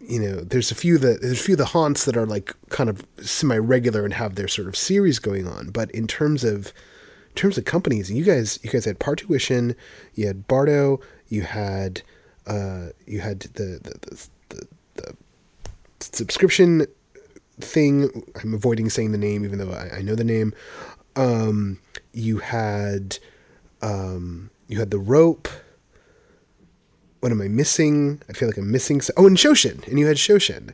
you 0.00 0.20
know, 0.20 0.36
there's 0.36 0.70
a 0.70 0.76
few 0.76 0.96
that 0.98 1.22
there's 1.22 1.40
a 1.40 1.42
few 1.42 1.54
of 1.54 1.58
the 1.58 1.64
haunts 1.64 2.04
that 2.04 2.16
are 2.16 2.26
like 2.26 2.54
kind 2.68 2.88
of 2.88 3.04
semi-regular 3.20 4.04
and 4.04 4.14
have 4.14 4.36
their 4.36 4.46
sort 4.46 4.68
of 4.68 4.76
series 4.76 5.18
going 5.18 5.48
on. 5.48 5.70
But 5.70 5.90
in 5.90 6.06
terms 6.06 6.44
of 6.44 6.72
in 7.36 7.40
terms 7.40 7.58
of 7.58 7.66
companies, 7.66 8.10
you 8.10 8.24
guys 8.24 8.58
you 8.62 8.70
guys 8.70 8.86
had 8.86 8.98
Partuition, 8.98 9.76
you 10.14 10.26
had 10.26 10.48
Bardo, 10.48 11.00
you 11.28 11.42
had 11.42 12.00
uh, 12.46 12.86
you 13.06 13.20
had 13.20 13.40
the 13.40 13.78
the, 13.82 14.28
the 14.48 14.66
the 14.94 15.14
subscription 16.00 16.86
thing. 17.60 18.24
I'm 18.42 18.54
avoiding 18.54 18.88
saying 18.88 19.12
the 19.12 19.18
name, 19.18 19.44
even 19.44 19.58
though 19.58 19.70
I, 19.70 19.98
I 19.98 20.02
know 20.02 20.14
the 20.14 20.24
name. 20.24 20.54
Um, 21.14 21.78
you 22.14 22.38
had 22.38 23.18
um, 23.82 24.48
you 24.68 24.78
had 24.78 24.90
the 24.90 24.98
rope 24.98 25.48
what 27.20 27.32
am 27.32 27.40
I 27.40 27.48
missing? 27.48 28.22
I 28.28 28.34
feel 28.34 28.46
like 28.46 28.56
I'm 28.58 28.70
missing. 28.70 29.00
So- 29.00 29.12
oh, 29.16 29.26
and 29.26 29.36
Shoshin, 29.36 29.84
and 29.88 29.98
you 29.98 30.06
had 30.06 30.16
Shoshin. 30.16 30.72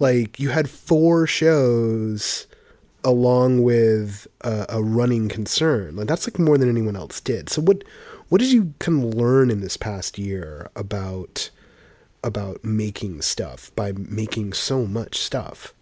Like 0.00 0.40
you 0.40 0.48
had 0.48 0.68
four 0.68 1.26
shows 1.26 2.46
along 3.04 3.62
with 3.62 4.26
a, 4.42 4.66
a 4.68 4.82
running 4.82 5.28
concern. 5.28 5.96
Like 5.96 6.08
that's 6.08 6.26
like 6.26 6.38
more 6.38 6.58
than 6.58 6.68
anyone 6.68 6.96
else 6.96 7.20
did. 7.20 7.48
So 7.48 7.62
what 7.62 7.84
what 8.28 8.40
did 8.40 8.52
you 8.52 8.74
kind 8.78 9.04
of 9.04 9.14
learn 9.14 9.50
in 9.50 9.60
this 9.60 9.76
past 9.76 10.18
year 10.18 10.70
about 10.74 11.50
about 12.24 12.64
making 12.64 13.22
stuff 13.22 13.70
by 13.76 13.92
making 13.92 14.52
so 14.52 14.86
much 14.86 15.18
stuff? 15.18 15.74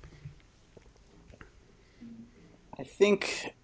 I 2.78 2.82
think 2.82 3.54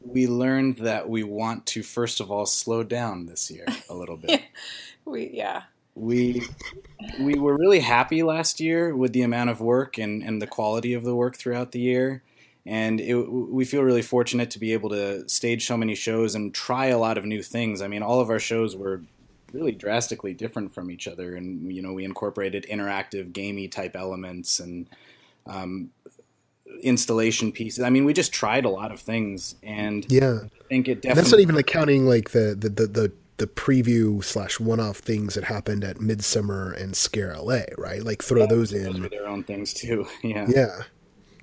we 0.00 0.26
learned 0.26 0.78
that 0.78 1.08
we 1.08 1.22
want 1.22 1.66
to 1.66 1.82
first 1.82 2.20
of 2.20 2.30
all 2.30 2.46
slow 2.46 2.82
down 2.82 3.26
this 3.26 3.50
year 3.50 3.66
a 3.88 3.94
little 3.94 4.16
bit. 4.16 4.42
We 5.04 5.30
yeah. 5.34 5.64
we 5.96 6.46
we 7.18 7.34
were 7.34 7.56
really 7.56 7.80
happy 7.80 8.22
last 8.22 8.60
year 8.60 8.94
with 8.94 9.12
the 9.12 9.22
amount 9.22 9.50
of 9.50 9.60
work 9.60 9.98
and, 9.98 10.22
and 10.22 10.40
the 10.40 10.46
quality 10.46 10.94
of 10.94 11.02
the 11.02 11.14
work 11.14 11.36
throughout 11.36 11.72
the 11.72 11.80
year. 11.80 12.22
And 12.64 13.00
it, 13.00 13.14
we 13.16 13.64
feel 13.64 13.82
really 13.82 14.02
fortunate 14.02 14.50
to 14.52 14.58
be 14.58 14.72
able 14.72 14.90
to 14.90 15.28
stage 15.28 15.66
so 15.66 15.76
many 15.76 15.94
shows 15.94 16.34
and 16.34 16.54
try 16.54 16.86
a 16.86 16.98
lot 16.98 17.18
of 17.18 17.24
new 17.24 17.42
things. 17.42 17.82
I 17.82 17.88
mean, 17.88 18.02
all 18.02 18.20
of 18.20 18.30
our 18.30 18.38
shows 18.38 18.76
were 18.76 19.02
really 19.52 19.72
drastically 19.72 20.32
different 20.32 20.72
from 20.72 20.90
each 20.90 21.08
other, 21.08 21.34
and 21.34 21.72
you 21.72 21.82
know, 21.82 21.92
we 21.92 22.04
incorporated 22.04 22.66
interactive, 22.70 23.32
gamey 23.32 23.68
type 23.68 23.96
elements 23.96 24.60
and 24.60 24.88
um, 25.46 25.90
installation 26.82 27.52
pieces. 27.52 27.82
I 27.84 27.90
mean, 27.90 28.04
we 28.04 28.12
just 28.12 28.32
tried 28.32 28.64
a 28.64 28.70
lot 28.70 28.92
of 28.92 29.00
things, 29.00 29.56
and 29.62 30.10
yeah, 30.10 30.40
I 30.44 30.64
think 30.68 30.88
it 30.88 31.02
definitely. 31.02 31.10
And 31.10 31.18
that's 31.18 31.32
not 31.32 31.40
even 31.40 31.56
accounting 31.56 32.06
like 32.06 32.30
the 32.30 32.56
the 32.58 32.68
the. 32.68 32.86
the 32.86 33.12
the 33.38 33.46
preview 33.48 34.22
slash 34.22 34.60
one-off 34.60 34.98
things 34.98 35.34
that 35.34 35.42
happened 35.42 35.82
at 35.82 36.00
Midsummer 36.00 36.70
and 36.72 36.94
Scare 36.94 37.34
LA, 37.36 37.62
right? 37.76 38.00
Like 38.00 38.22
throw 38.22 38.42
yeah, 38.42 38.46
those 38.46 38.72
in. 38.72 39.00
Those 39.00 39.10
their 39.10 39.26
own 39.26 39.42
things 39.42 39.72
too. 39.72 40.06
Yeah. 40.22 40.46
Yeah. 40.48 40.82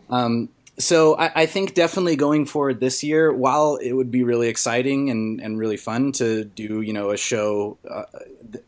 Um, 0.10 0.47
so 0.80 1.18
I, 1.18 1.42
I, 1.42 1.46
think 1.46 1.74
definitely 1.74 2.15
going 2.15 2.46
forward 2.46 2.80
this 2.80 3.04
year, 3.04 3.34
while 3.34 3.76
it 3.76 3.92
would 3.92 4.10
be 4.10 4.24
really 4.24 4.48
exciting 4.48 5.10
and, 5.10 5.42
and 5.42 5.60
really 5.60 5.76
fun 5.76 6.13
to 6.13 6.46
do, 6.46 6.80
you 6.80 6.94
know, 6.94 7.10
a 7.10 7.18
show, 7.18 7.78
uh, 7.89 8.06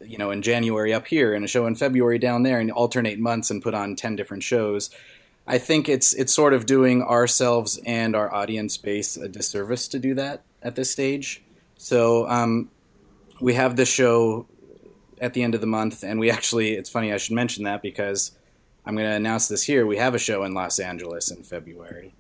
you 0.02 0.18
know, 0.18 0.30
in 0.30 0.42
January 0.42 0.94
up 0.94 1.08
here 1.08 1.34
and 1.34 1.46
a 1.46 1.48
show 1.48 1.66
in 1.66 1.76
February 1.76 2.20
down 2.20 2.44
there 2.44 2.60
and 2.60 2.70
alternate 2.70 3.18
months 3.18 3.50
and 3.50 3.64
put 3.64 3.74
on 3.74 3.96
10 3.96 4.18
different 4.18 4.44
shows. 4.44 4.90
I 5.48 5.58
think 5.58 5.88
it's, 5.88 6.14
it's 6.14 6.34
sort 6.34 6.54
of 6.54 6.66
doing 6.66 7.02
ourselves 7.02 7.80
and 7.86 8.14
our 8.14 8.32
audience 8.34 8.78
base 8.78 9.16
a 9.16 9.30
disservice 9.30 9.88
to 9.88 10.00
do 10.00 10.14
that 10.16 10.44
at 10.62 10.76
this 10.76 10.92
stage. 10.92 11.42
So, 11.78 12.28
um, 12.28 12.70
we 13.40 13.54
have 13.54 13.78
the 13.78 13.86
show 13.86 14.48
at 15.20 15.34
the 15.34 15.44
end 15.44 15.56
of 15.56 15.62
the 15.62 15.68
month 15.68 16.04
and 16.04 16.20
we 16.20 16.30
actually, 16.30 16.74
it's 16.74 16.90
funny, 16.90 17.14
I 17.14 17.18
should 17.18 17.36
mention 17.36 17.64
that 17.64 17.82
because 17.82 18.32
I'm 18.86 18.96
going 18.96 19.08
to 19.08 19.16
announce 19.16 19.48
this 19.48 19.64
here. 19.64 19.86
We 19.86 19.98
have 19.98 20.16
a 20.16 20.20
show 20.20 20.44
in 20.44 20.54
Los 20.54 20.80
Angeles 20.80 21.30
in 21.30 21.44
February, 21.44 22.14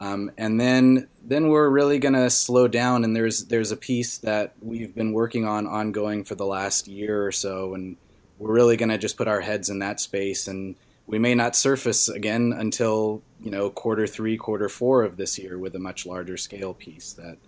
um, 0.00 0.30
and 0.36 0.60
then 0.60 1.08
then 1.22 1.48
we're 1.48 1.68
really 1.68 1.98
going 1.98 2.14
to 2.14 2.30
slow 2.30 2.68
down. 2.68 3.04
And 3.04 3.14
there's 3.14 3.44
there's 3.46 3.70
a 3.70 3.76
piece 3.76 4.18
that 4.18 4.54
we've 4.60 4.94
been 4.94 5.12
working 5.12 5.46
on 5.46 5.66
ongoing 5.66 6.24
for 6.24 6.34
the 6.34 6.46
last 6.46 6.88
year 6.88 7.24
or 7.24 7.32
so, 7.32 7.74
and 7.74 7.96
we're 8.38 8.52
really 8.52 8.76
going 8.76 8.88
to 8.88 8.98
just 8.98 9.16
put 9.16 9.28
our 9.28 9.40
heads 9.40 9.70
in 9.70 9.78
that 9.78 10.00
space. 10.00 10.48
And 10.48 10.74
we 11.06 11.18
may 11.18 11.34
not 11.34 11.56
surface 11.56 12.08
again 12.08 12.52
until 12.56 13.22
you 13.40 13.50
know 13.50 13.70
quarter 13.70 14.06
three, 14.06 14.36
quarter 14.36 14.68
four 14.68 15.04
of 15.04 15.16
this 15.16 15.38
year 15.38 15.58
with 15.58 15.74
a 15.76 15.80
much 15.80 16.04
larger 16.04 16.36
scale 16.36 16.74
piece 16.74 17.12
that 17.12 17.38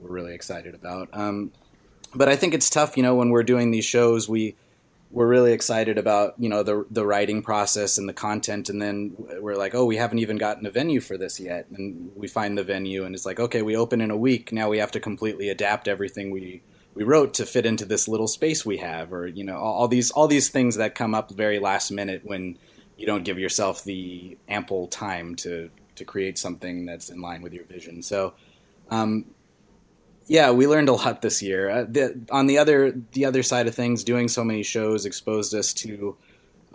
we're 0.00 0.10
really 0.10 0.34
excited 0.34 0.74
about. 0.74 1.08
Um, 1.12 1.52
but 2.14 2.28
I 2.28 2.36
think 2.36 2.54
it's 2.54 2.70
tough, 2.70 2.96
you 2.96 3.02
know, 3.02 3.14
when 3.14 3.30
we're 3.30 3.42
doing 3.42 3.70
these 3.70 3.84
shows, 3.84 4.28
we 4.28 4.54
we're 5.10 5.26
really 5.26 5.52
excited 5.52 5.98
about 5.98 6.34
you 6.38 6.48
know 6.48 6.62
the 6.62 6.84
the 6.90 7.06
writing 7.06 7.42
process 7.42 7.98
and 7.98 8.08
the 8.08 8.12
content. 8.12 8.68
And 8.68 8.80
then 8.80 9.14
we're 9.40 9.56
like 9.56 9.74
oh 9.74 9.84
we 9.84 9.96
haven't 9.96 10.18
even 10.18 10.36
gotten 10.36 10.66
a 10.66 10.70
venue 10.70 11.00
for 11.00 11.16
this 11.16 11.38
yet. 11.40 11.66
And 11.70 12.10
we 12.16 12.28
find 12.28 12.56
the 12.56 12.64
venue 12.64 13.04
and 13.04 13.14
it's 13.14 13.26
like 13.26 13.40
okay 13.40 13.62
we 13.62 13.76
open 13.76 14.00
in 14.00 14.10
a 14.10 14.16
week. 14.16 14.52
Now 14.52 14.68
we 14.68 14.78
have 14.78 14.92
to 14.92 15.00
completely 15.00 15.48
adapt 15.48 15.88
everything 15.88 16.30
we 16.30 16.62
we 16.94 17.04
wrote 17.04 17.34
to 17.34 17.46
fit 17.46 17.66
into 17.66 17.84
this 17.84 18.08
little 18.08 18.28
space 18.28 18.66
we 18.66 18.78
have. 18.78 19.12
Or 19.12 19.26
you 19.26 19.44
know 19.44 19.56
all, 19.56 19.74
all 19.74 19.88
these 19.88 20.10
all 20.10 20.28
these 20.28 20.48
things 20.48 20.76
that 20.76 20.94
come 20.94 21.14
up 21.14 21.30
very 21.30 21.58
last 21.58 21.90
minute 21.90 22.22
when 22.24 22.58
you 22.96 23.06
don't 23.06 23.24
give 23.24 23.38
yourself 23.38 23.84
the 23.84 24.36
ample 24.48 24.88
time 24.88 25.34
to 25.36 25.70
to 25.96 26.04
create 26.04 26.38
something 26.38 26.86
that's 26.86 27.10
in 27.10 27.20
line 27.20 27.42
with 27.42 27.52
your 27.52 27.64
vision. 27.64 28.02
So 28.02 28.34
um, 28.90 29.26
yeah, 30.26 30.50
we 30.50 30.66
learned 30.66 30.88
a 30.88 30.92
lot 30.92 31.22
this 31.22 31.40
year. 31.42 31.70
Uh, 31.70 31.84
the, 31.88 32.20
on 32.30 32.46
the 32.46 32.58
other 32.58 32.92
the 33.12 33.24
other 33.24 33.42
side 33.42 33.66
of 33.66 33.74
things, 33.74 34.04
doing 34.04 34.28
so 34.28 34.42
many 34.44 34.62
shows 34.62 35.06
exposed 35.06 35.54
us 35.54 35.72
to 35.74 36.16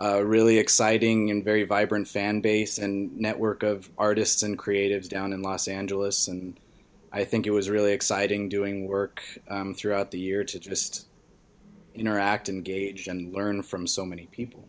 a 0.00 0.24
really 0.24 0.58
exciting 0.58 1.30
and 1.30 1.44
very 1.44 1.64
vibrant 1.64 2.08
fan 2.08 2.40
base 2.40 2.78
and 2.78 3.16
network 3.16 3.62
of 3.62 3.88
artists 3.96 4.42
and 4.42 4.58
creatives 4.58 5.08
down 5.08 5.32
in 5.32 5.42
Los 5.42 5.68
Angeles. 5.68 6.28
And 6.28 6.58
I 7.12 7.24
think 7.24 7.46
it 7.46 7.50
was 7.50 7.70
really 7.70 7.92
exciting 7.92 8.48
doing 8.48 8.88
work 8.88 9.22
um, 9.48 9.74
throughout 9.74 10.10
the 10.10 10.18
year 10.18 10.44
to 10.44 10.58
just 10.58 11.06
interact, 11.94 12.48
engage, 12.48 13.06
and 13.06 13.32
learn 13.32 13.62
from 13.62 13.86
so 13.86 14.04
many 14.04 14.26
people. 14.26 14.66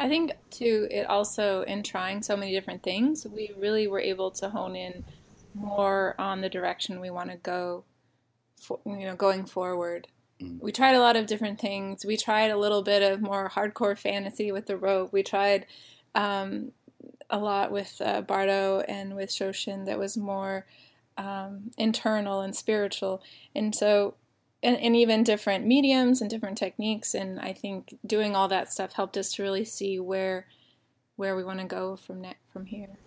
I 0.00 0.08
think 0.08 0.32
too, 0.50 0.88
it 0.90 1.06
also 1.06 1.62
in 1.62 1.82
trying 1.82 2.22
so 2.22 2.36
many 2.36 2.52
different 2.52 2.82
things, 2.82 3.26
we 3.26 3.52
really 3.56 3.86
were 3.86 4.00
able 4.00 4.30
to 4.32 4.48
hone 4.48 4.74
in 4.74 5.04
more 5.54 6.14
on 6.18 6.40
the 6.40 6.48
direction 6.48 7.00
we 7.00 7.10
want 7.10 7.30
to 7.30 7.36
go 7.36 7.84
for, 8.56 8.78
you 8.84 9.06
know 9.06 9.16
going 9.16 9.44
forward. 9.44 10.08
Mm. 10.40 10.60
we 10.60 10.72
tried 10.72 10.94
a 10.94 11.00
lot 11.00 11.16
of 11.16 11.26
different 11.26 11.60
things. 11.60 12.04
We 12.04 12.16
tried 12.16 12.50
a 12.50 12.56
little 12.56 12.82
bit 12.82 13.02
of 13.02 13.20
more 13.20 13.50
hardcore 13.50 13.98
fantasy 13.98 14.52
with 14.52 14.66
the 14.66 14.76
rope. 14.76 15.12
We 15.12 15.22
tried 15.22 15.66
um, 16.14 16.72
a 17.30 17.38
lot 17.38 17.72
with 17.72 18.00
uh, 18.04 18.22
bardo 18.22 18.80
and 18.80 19.16
with 19.16 19.30
shoshin 19.30 19.86
that 19.86 19.98
was 19.98 20.16
more 20.16 20.66
um, 21.16 21.70
internal 21.76 22.40
and 22.40 22.54
spiritual. 22.54 23.22
And 23.54 23.74
so 23.74 24.14
and, 24.62 24.76
and 24.76 24.94
even 24.94 25.24
different 25.24 25.66
mediums 25.66 26.20
and 26.20 26.30
different 26.30 26.56
techniques. 26.58 27.14
And 27.14 27.40
i 27.40 27.52
think 27.52 27.96
doing 28.06 28.36
all 28.36 28.48
that 28.48 28.72
stuff 28.72 28.92
helped 28.92 29.16
us 29.16 29.32
to 29.34 29.42
really 29.42 29.64
see 29.64 29.98
where 29.98 30.46
where 31.16 31.36
we 31.36 31.44
want 31.44 31.60
to 31.60 31.66
go 31.66 31.96
from 31.96 32.22
ne- 32.22 32.36
from 32.52 32.66
here 32.66 32.98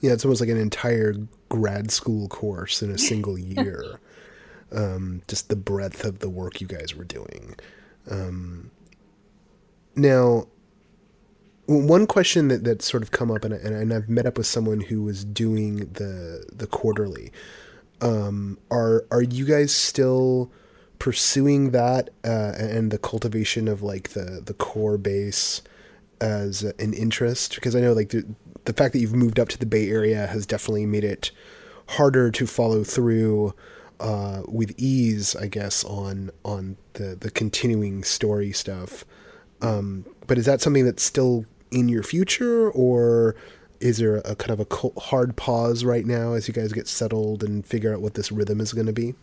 yeah, 0.00 0.12
it's 0.12 0.24
almost 0.24 0.40
like 0.40 0.50
an 0.50 0.58
entire 0.58 1.14
grad 1.48 1.90
school 1.90 2.28
course 2.28 2.82
in 2.82 2.90
a 2.90 2.98
single 3.10 3.38
year. 3.38 3.98
um, 4.72 5.22
just 5.28 5.48
the 5.48 5.56
breadth 5.56 6.04
of 6.04 6.18
the 6.18 6.28
work 6.28 6.60
you 6.60 6.66
guys 6.66 6.94
were 6.94 7.04
doing. 7.04 7.54
Um, 8.10 8.70
now, 9.94 10.46
one 11.66 12.06
question 12.06 12.48
that 12.48 12.64
that's 12.64 12.84
sort 12.88 13.02
of 13.02 13.10
come 13.10 13.30
up, 13.30 13.44
and, 13.44 13.54
I, 13.54 13.56
and 13.56 13.92
I've 13.92 14.08
met 14.08 14.26
up 14.26 14.36
with 14.38 14.46
someone 14.46 14.80
who 14.80 15.02
was 15.02 15.24
doing 15.24 15.78
the 15.94 16.44
the 16.52 16.66
quarterly. 16.66 17.32
Um, 18.00 18.58
are 18.70 19.04
are 19.10 19.22
you 19.22 19.44
guys 19.44 19.74
still 19.74 20.50
pursuing 20.98 21.70
that 21.72 22.10
uh, 22.24 22.52
and 22.58 22.90
the 22.90 22.98
cultivation 22.98 23.68
of 23.68 23.82
like 23.82 24.10
the 24.10 24.42
the 24.44 24.54
core 24.54 24.98
base 24.98 25.62
as 26.20 26.62
an 26.62 26.92
interest? 26.94 27.54
Because 27.54 27.74
I 27.74 27.80
know 27.80 27.92
like 27.92 28.10
the, 28.10 28.24
the 28.66 28.72
fact 28.72 28.92
that 28.92 29.00
you've 29.00 29.14
moved 29.14 29.40
up 29.40 29.48
to 29.48 29.58
the 29.58 29.66
Bay 29.66 29.88
Area 29.88 30.26
has 30.26 30.46
definitely 30.46 30.86
made 30.86 31.04
it 31.04 31.30
harder 31.88 32.30
to 32.32 32.46
follow 32.46 32.84
through 32.84 33.54
uh, 34.00 34.42
with 34.46 34.74
ease, 34.76 35.34
I 35.36 35.46
guess, 35.46 35.84
on 35.84 36.30
on 36.44 36.76
the 36.94 37.16
the 37.18 37.30
continuing 37.30 38.04
story 38.04 38.52
stuff. 38.52 39.04
Um, 39.62 40.04
but 40.26 40.36
is 40.38 40.44
that 40.44 40.60
something 40.60 40.84
that's 40.84 41.02
still 41.02 41.46
in 41.70 41.88
your 41.88 42.02
future, 42.02 42.70
or 42.70 43.36
is 43.80 43.98
there 43.98 44.16
a 44.18 44.36
kind 44.36 44.58
of 44.58 44.66
a 44.70 45.00
hard 45.00 45.36
pause 45.36 45.84
right 45.84 46.04
now 46.04 46.34
as 46.34 46.48
you 46.48 46.54
guys 46.54 46.72
get 46.72 46.88
settled 46.88 47.42
and 47.42 47.64
figure 47.64 47.94
out 47.94 48.00
what 48.00 48.14
this 48.14 48.30
rhythm 48.30 48.60
is 48.60 48.72
going 48.72 48.86
to 48.86 48.92
be? 48.92 49.14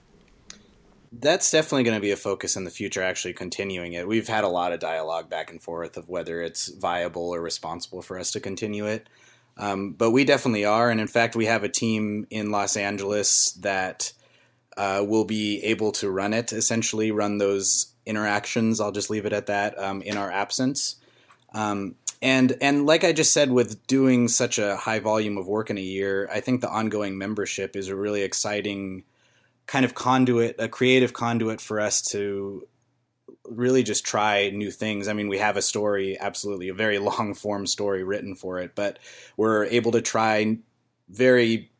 That's 1.11 1.51
definitely 1.51 1.83
going 1.83 1.97
to 1.97 2.01
be 2.01 2.11
a 2.11 2.15
focus 2.15 2.55
in 2.55 2.63
the 2.63 2.71
future, 2.71 3.03
actually 3.03 3.33
continuing 3.33 3.93
it. 3.93 4.07
We've 4.07 4.27
had 4.27 4.43
a 4.43 4.47
lot 4.47 4.73
of 4.73 4.79
dialogue 4.79 5.29
back 5.29 5.51
and 5.51 5.61
forth 5.61 5.95
of 5.95 6.09
whether 6.09 6.41
it's 6.41 6.69
viable 6.69 7.29
or 7.29 7.39
responsible 7.39 8.01
for 8.01 8.17
us 8.17 8.31
to 8.31 8.39
continue 8.39 8.87
it. 8.87 9.07
Um, 9.57 9.93
but 9.93 10.11
we 10.11 10.25
definitely 10.25 10.65
are. 10.65 10.89
And 10.89 10.99
in 10.99 11.07
fact, 11.07 11.35
we 11.35 11.45
have 11.45 11.63
a 11.63 11.69
team 11.69 12.25
in 12.29 12.51
Los 12.51 12.75
Angeles 12.75 13.51
that 13.61 14.13
uh, 14.77 15.03
will 15.07 15.25
be 15.25 15.63
able 15.63 15.91
to 15.93 16.09
run 16.09 16.33
it, 16.33 16.51
essentially, 16.51 17.11
run 17.11 17.37
those 17.37 17.93
interactions. 18.05 18.81
I'll 18.81 18.91
just 18.91 19.09
leave 19.09 19.25
it 19.25 19.33
at 19.33 19.47
that 19.47 19.77
um, 19.77 20.01
in 20.01 20.17
our 20.17 20.31
absence. 20.31 20.95
Um, 21.53 21.95
and 22.21 22.57
and 22.61 22.85
like 22.85 23.03
I 23.03 23.11
just 23.11 23.33
said, 23.33 23.51
with 23.51 23.85
doing 23.85 24.27
such 24.27 24.57
a 24.57 24.77
high 24.77 24.99
volume 24.99 25.37
of 25.37 25.47
work 25.47 25.69
in 25.69 25.77
a 25.77 25.81
year, 25.81 26.29
I 26.31 26.39
think 26.39 26.61
the 26.61 26.69
ongoing 26.69 27.17
membership 27.17 27.75
is 27.75 27.89
a 27.89 27.95
really 27.95 28.21
exciting 28.21 29.03
kind 29.67 29.85
of 29.85 29.93
conduit, 29.93 30.55
a 30.57 30.67
creative 30.67 31.13
conduit 31.13 31.61
for 31.61 31.79
us 31.79 32.01
to 32.01 32.67
really 33.45 33.83
just 33.83 34.05
try 34.05 34.49
new 34.49 34.71
things. 34.71 35.07
I 35.07 35.13
mean, 35.13 35.27
we 35.27 35.37
have 35.37 35.57
a 35.57 35.61
story, 35.61 36.17
absolutely 36.19 36.69
a 36.69 36.73
very 36.73 36.99
long 36.99 37.33
form 37.33 37.67
story 37.67 38.03
written 38.03 38.35
for 38.35 38.59
it, 38.59 38.75
but 38.75 38.99
we're 39.37 39.65
able 39.65 39.91
to 39.91 40.01
try 40.01 40.57
very 41.09 41.71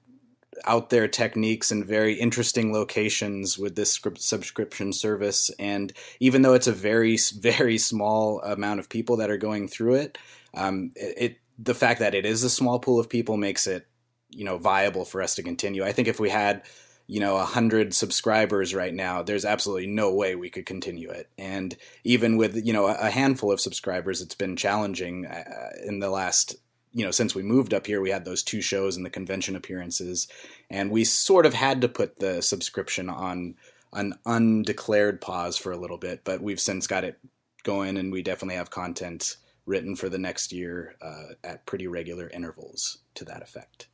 out 0.66 0.90
there 0.90 1.08
techniques 1.08 1.72
and 1.72 1.86
very 1.86 2.14
interesting 2.14 2.72
locations 2.72 3.58
with 3.58 3.76
this 3.76 4.00
subscription 4.18 4.94
service. 4.94 5.50
And 5.60 5.92
even 6.20 6.42
though 6.42 6.54
it's 6.54 6.68
a 6.68 6.74
very, 6.74 7.18
very 7.40 7.78
small 7.78 8.42
amount 8.42 8.80
of 8.80 8.90
people 8.90 9.18
that 9.18 9.30
are 9.30 9.38
going 9.38 9.68
through 9.68 9.96
it, 9.96 10.18
um, 10.54 10.92
it, 10.96 11.38
the 11.58 11.74
fact 11.74 12.00
that 12.00 12.16
it 12.16 12.26
is 12.26 12.44
a 12.44 12.50
small 12.50 12.80
pool 12.80 13.00
of 13.00 13.10
people 13.10 13.38
makes 13.38 13.68
it, 13.68 13.88
you 14.30 14.44
know, 14.44 14.58
viable 14.58 15.06
for 15.06 15.22
us 15.22 15.36
to 15.36 15.44
continue. 15.44 15.84
I 15.84 15.92
think 15.92 16.08
if 16.08 16.20
we 16.20 16.30
had 16.30 16.64
you 17.08 17.20
know 17.20 17.38
a 17.38 17.46
hundred 17.46 17.94
subscribers 17.94 18.74
right 18.74 18.94
now 18.94 19.22
there's 19.22 19.46
absolutely 19.46 19.88
no 19.88 20.14
way 20.14 20.36
we 20.36 20.50
could 20.50 20.66
continue 20.66 21.10
it 21.10 21.30
and 21.38 21.76
even 22.04 22.38
with 22.38 22.66
you 22.66 22.74
know 22.74 22.86
a 22.86 23.10
handful 23.10 23.52
of 23.52 23.60
subscribers 23.60 24.22
it's 24.22 24.36
been 24.36 24.56
challenging 24.56 25.26
uh, 25.26 25.70
in 25.86 26.00
the 26.00 26.10
last 26.10 26.56
you 26.94 27.04
know, 27.04 27.12
since 27.12 27.34
we 27.34 27.42
moved 27.42 27.74
up 27.74 27.88
here, 27.88 28.00
we 28.00 28.12
had 28.12 28.24
those 28.24 28.44
two 28.44 28.62
shows 28.62 28.96
and 28.96 29.06
the 29.06 29.10
convention 29.10 29.56
appearances, 29.56 30.28
and 30.70 30.92
we 30.92 31.04
sort 31.04 31.46
of 31.46 31.54
had 31.54 31.82
to 31.82 31.90
put 31.90 32.20
the 32.20 32.42
subscription 32.42 33.10
on 33.10 33.56
an 33.94 34.14
undeclared 34.26 35.20
pause 35.20 35.58
for 35.58 35.72
a 35.72 35.78
little 35.78 35.98
bit, 35.98 36.24
but 36.24 36.42
we've 36.42 36.60
since 36.60 36.88
got 36.88 37.04
it 37.04 37.20
going, 37.64 37.98
and 37.98 38.12
we 38.12 38.22
definitely 38.22 38.56
have 38.56 38.70
content 38.70 39.38
written 39.66 39.96
for 39.96 40.08
the 40.10 40.18
next 40.18 40.52
year 40.52 40.96
uh, 41.02 41.34
at 41.44 41.66
pretty 41.66 41.88
regular 41.88 42.30
intervals 42.30 43.00
to 43.16 43.26
that 43.26 43.42
effect. 43.42 43.88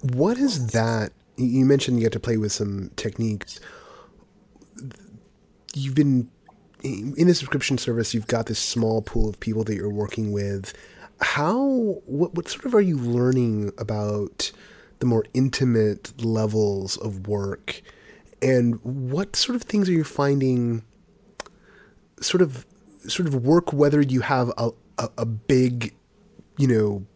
What 0.00 0.38
is 0.38 0.68
that? 0.68 1.12
You 1.36 1.64
mentioned 1.64 1.98
you 1.98 2.04
get 2.04 2.12
to 2.12 2.20
play 2.20 2.36
with 2.36 2.52
some 2.52 2.90
techniques. 2.96 3.60
You've 5.74 5.94
been 5.94 6.30
in 6.82 7.26
the 7.26 7.34
subscription 7.34 7.78
service. 7.78 8.14
You've 8.14 8.26
got 8.26 8.46
this 8.46 8.58
small 8.58 9.02
pool 9.02 9.28
of 9.28 9.38
people 9.40 9.64
that 9.64 9.74
you're 9.74 9.90
working 9.90 10.32
with. 10.32 10.72
How? 11.20 12.00
What? 12.06 12.34
What 12.34 12.48
sort 12.48 12.64
of 12.64 12.74
are 12.74 12.80
you 12.80 12.96
learning 12.96 13.72
about 13.78 14.52
the 14.98 15.06
more 15.06 15.24
intimate 15.34 16.24
levels 16.24 16.96
of 16.96 17.26
work? 17.26 17.82
And 18.40 18.80
what 18.82 19.34
sort 19.36 19.56
of 19.56 19.62
things 19.62 19.88
are 19.88 19.92
you 19.92 20.04
finding? 20.04 20.84
Sort 22.20 22.42
of, 22.42 22.66
sort 23.06 23.28
of 23.28 23.34
work. 23.34 23.72
Whether 23.72 24.00
you 24.00 24.20
have 24.20 24.52
a, 24.58 24.70
a, 24.98 25.08
a 25.18 25.26
big, 25.26 25.94
you 26.56 26.66
know, 26.66 27.06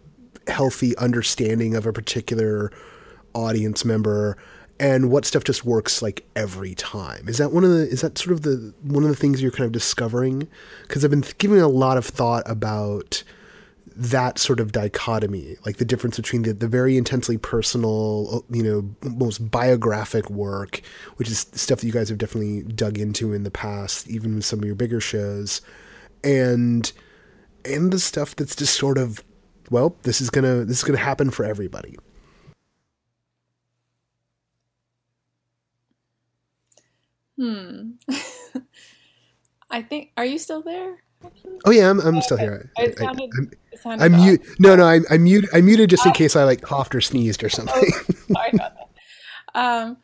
healthy 0.49 0.97
understanding 0.99 1.75
of 1.75 1.87
a 1.87 1.93
particular 1.93 2.71
audience 3.35 3.85
member 3.85 4.37
and 4.81 5.11
what 5.11 5.25
stuff 5.25 5.45
just 5.45 5.65
works 5.65 6.03
like 6.03 6.25
every 6.35 6.75
time. 6.75 7.29
Is 7.29 7.39
that 7.39 7.53
one 7.53 7.63
of 7.65 7.71
the 7.71 7.89
is 7.89 8.01
that 8.01 8.19
sort 8.19 8.33
of 8.33 8.43
the 8.43 8.75
one 8.83 9.05
of 9.05 9.11
the 9.11 9.17
things 9.17 9.41
you're 9.41 9.53
kind 9.53 9.67
of 9.67 9.73
discovering? 9.73 10.49
Because 10.83 11.05
i've 11.05 11.11
been 11.11 11.25
giving 11.39 11.61
a 11.61 11.69
lot 11.69 11.97
of 11.97 12.05
thought 12.05 12.43
about 12.47 13.23
that 13.97 14.39
sort 14.39 14.61
of 14.61 14.73
dichotomy 14.73 15.57
like 15.67 15.77
the 15.77 15.85
difference 15.85 16.17
between 16.17 16.43
the, 16.43 16.53
the 16.53 16.69
very 16.69 16.97
intensely 16.97 17.37
personal 17.37 18.29
uh, 18.33 18.55
you 18.55 18.63
know 18.63 19.11
most 19.11 19.51
biographic 19.51 20.31
work 20.31 20.81
which 21.17 21.29
is 21.29 21.41
stuff 21.53 21.81
that 21.81 21.87
you 21.87 21.93
guys 21.93 22.09
have 22.09 22.19
definitely 22.19 22.63
dug 22.63 22.99
into 22.99 23.33
in 23.33 23.43
the 23.43 23.51
past 23.51 24.09
even 24.09 24.37
with 24.37 24.45
some 24.45 24.59
of 24.59 24.65
your 24.65 24.75
bigger 24.75 25.01
shows 25.01 25.61
and 26.25 26.93
and 27.65 27.93
the 27.93 27.99
stuff 27.99 28.35
that's 28.35 28.57
just 28.57 28.75
sort 28.77 28.99
of 28.99 29.23
well, 29.73 29.97
this 30.03 30.21
is 30.21 30.31
gonna 30.31 30.65
this 30.65 30.79
is 30.79 30.85
gonna 30.85 30.99
happen 30.99 31.31
for 31.31 31.45
everybody. 31.45 31.97
Hmm. 37.37 37.93
I 39.71 39.83
think. 39.83 40.13
Are 40.17 40.27
you 40.27 40.39
still 40.39 40.63
there? 40.63 41.03
Oh 41.65 41.71
yeah, 41.71 41.89
I'm, 41.89 42.01
I'm 42.01 42.21
still 42.21 42.37
here. 42.37 42.71
It 42.77 42.99
sounded, 42.99 43.31
I, 43.33 43.75
it 43.75 44.03
I'm 44.03 44.17
mute. 44.17 44.43
No, 44.59 44.77
no, 44.77 44.85
I'm, 44.85 45.05
I'm 45.09 45.25
mute. 45.25 45.47
I 45.55 45.61
muted 45.63 45.89
just 45.89 46.05
in 46.05 46.13
case 46.13 46.37
I 46.37 46.45
like 46.45 46.61
coughed 46.61 46.95
or 46.95 47.01
sneezed 47.01 47.43
or 47.43 47.49
something. 47.49 47.91
Sorry 48.33 48.51
about 48.53 48.75
that. 48.77 48.89
Um, 49.55 49.97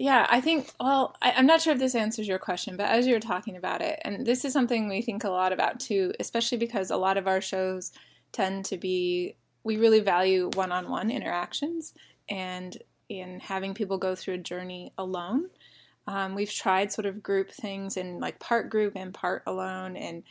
yeah, 0.00 0.26
I 0.28 0.40
think. 0.40 0.72
Well, 0.80 1.16
I, 1.22 1.32
I'm 1.32 1.46
not 1.46 1.60
sure 1.60 1.72
if 1.72 1.78
this 1.78 1.94
answers 1.94 2.26
your 2.26 2.38
question, 2.38 2.76
but 2.76 2.88
as 2.90 3.06
you 3.06 3.14
were 3.14 3.20
talking 3.20 3.56
about 3.56 3.80
it, 3.82 4.00
and 4.04 4.26
this 4.26 4.44
is 4.44 4.52
something 4.52 4.88
we 4.88 5.02
think 5.02 5.22
a 5.22 5.30
lot 5.30 5.52
about 5.52 5.78
too, 5.78 6.12
especially 6.18 6.58
because 6.58 6.90
a 6.90 6.96
lot 6.96 7.16
of 7.16 7.28
our 7.28 7.40
shows 7.40 7.92
tend 8.32 8.64
to 8.66 8.76
be 8.76 9.36
we 9.64 9.76
really 9.76 10.00
value 10.00 10.50
one-on-one 10.54 11.10
interactions 11.10 11.92
and 12.28 12.78
in 13.08 13.40
having 13.40 13.74
people 13.74 13.98
go 13.98 14.14
through 14.14 14.34
a 14.34 14.38
journey 14.38 14.92
alone. 14.98 15.50
Um, 16.06 16.34
we've 16.34 16.52
tried 16.52 16.92
sort 16.92 17.06
of 17.06 17.22
group 17.22 17.50
things 17.50 17.96
in 17.96 18.18
like 18.18 18.38
part 18.38 18.70
group 18.70 18.94
and 18.96 19.12
part 19.12 19.42
alone, 19.46 19.96
and 19.96 20.22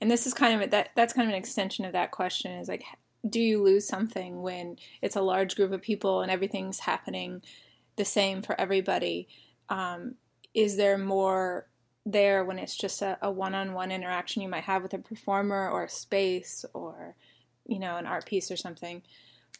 and 0.00 0.10
this 0.10 0.26
is 0.26 0.34
kind 0.34 0.54
of 0.54 0.68
a, 0.68 0.70
that 0.70 0.90
that's 0.94 1.12
kind 1.12 1.28
of 1.28 1.32
an 1.32 1.38
extension 1.38 1.84
of 1.84 1.92
that 1.92 2.10
question 2.10 2.52
is 2.52 2.68
like, 2.68 2.84
do 3.28 3.40
you 3.40 3.62
lose 3.62 3.86
something 3.86 4.42
when 4.42 4.76
it's 5.00 5.16
a 5.16 5.22
large 5.22 5.56
group 5.56 5.72
of 5.72 5.80
people 5.80 6.20
and 6.20 6.30
everything's 6.30 6.80
happening 6.80 7.42
the 7.96 8.04
same 8.04 8.42
for 8.42 8.60
everybody? 8.60 9.28
Um, 9.68 10.16
is 10.54 10.76
there 10.76 10.98
more 10.98 11.66
there 12.04 12.44
when 12.44 12.58
it's 12.58 12.76
just 12.76 13.00
a, 13.00 13.16
a 13.22 13.30
one-on-one 13.30 13.92
interaction 13.92 14.42
you 14.42 14.48
might 14.48 14.64
have 14.64 14.82
with 14.82 14.92
a 14.92 14.98
performer 14.98 15.70
or 15.70 15.84
a 15.84 15.88
space 15.88 16.64
or 16.74 17.14
you 17.66 17.78
know 17.78 17.96
an 17.96 18.06
art 18.06 18.26
piece 18.26 18.50
or 18.50 18.56
something. 18.56 19.02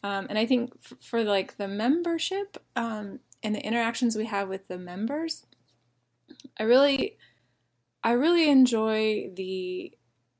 Um, 0.03 0.27
and 0.29 0.37
i 0.37 0.45
think 0.45 0.73
f- 0.83 0.97
for 0.99 1.23
like 1.23 1.55
the 1.55 1.67
membership 1.67 2.57
um, 2.75 3.19
and 3.41 3.55
the 3.55 3.65
interactions 3.65 4.17
we 4.17 4.25
have 4.25 4.49
with 4.49 4.67
the 4.67 4.77
members 4.77 5.45
i 6.59 6.63
really 6.63 7.17
i 8.03 8.11
really 8.11 8.49
enjoy 8.49 9.31
the 9.35 9.93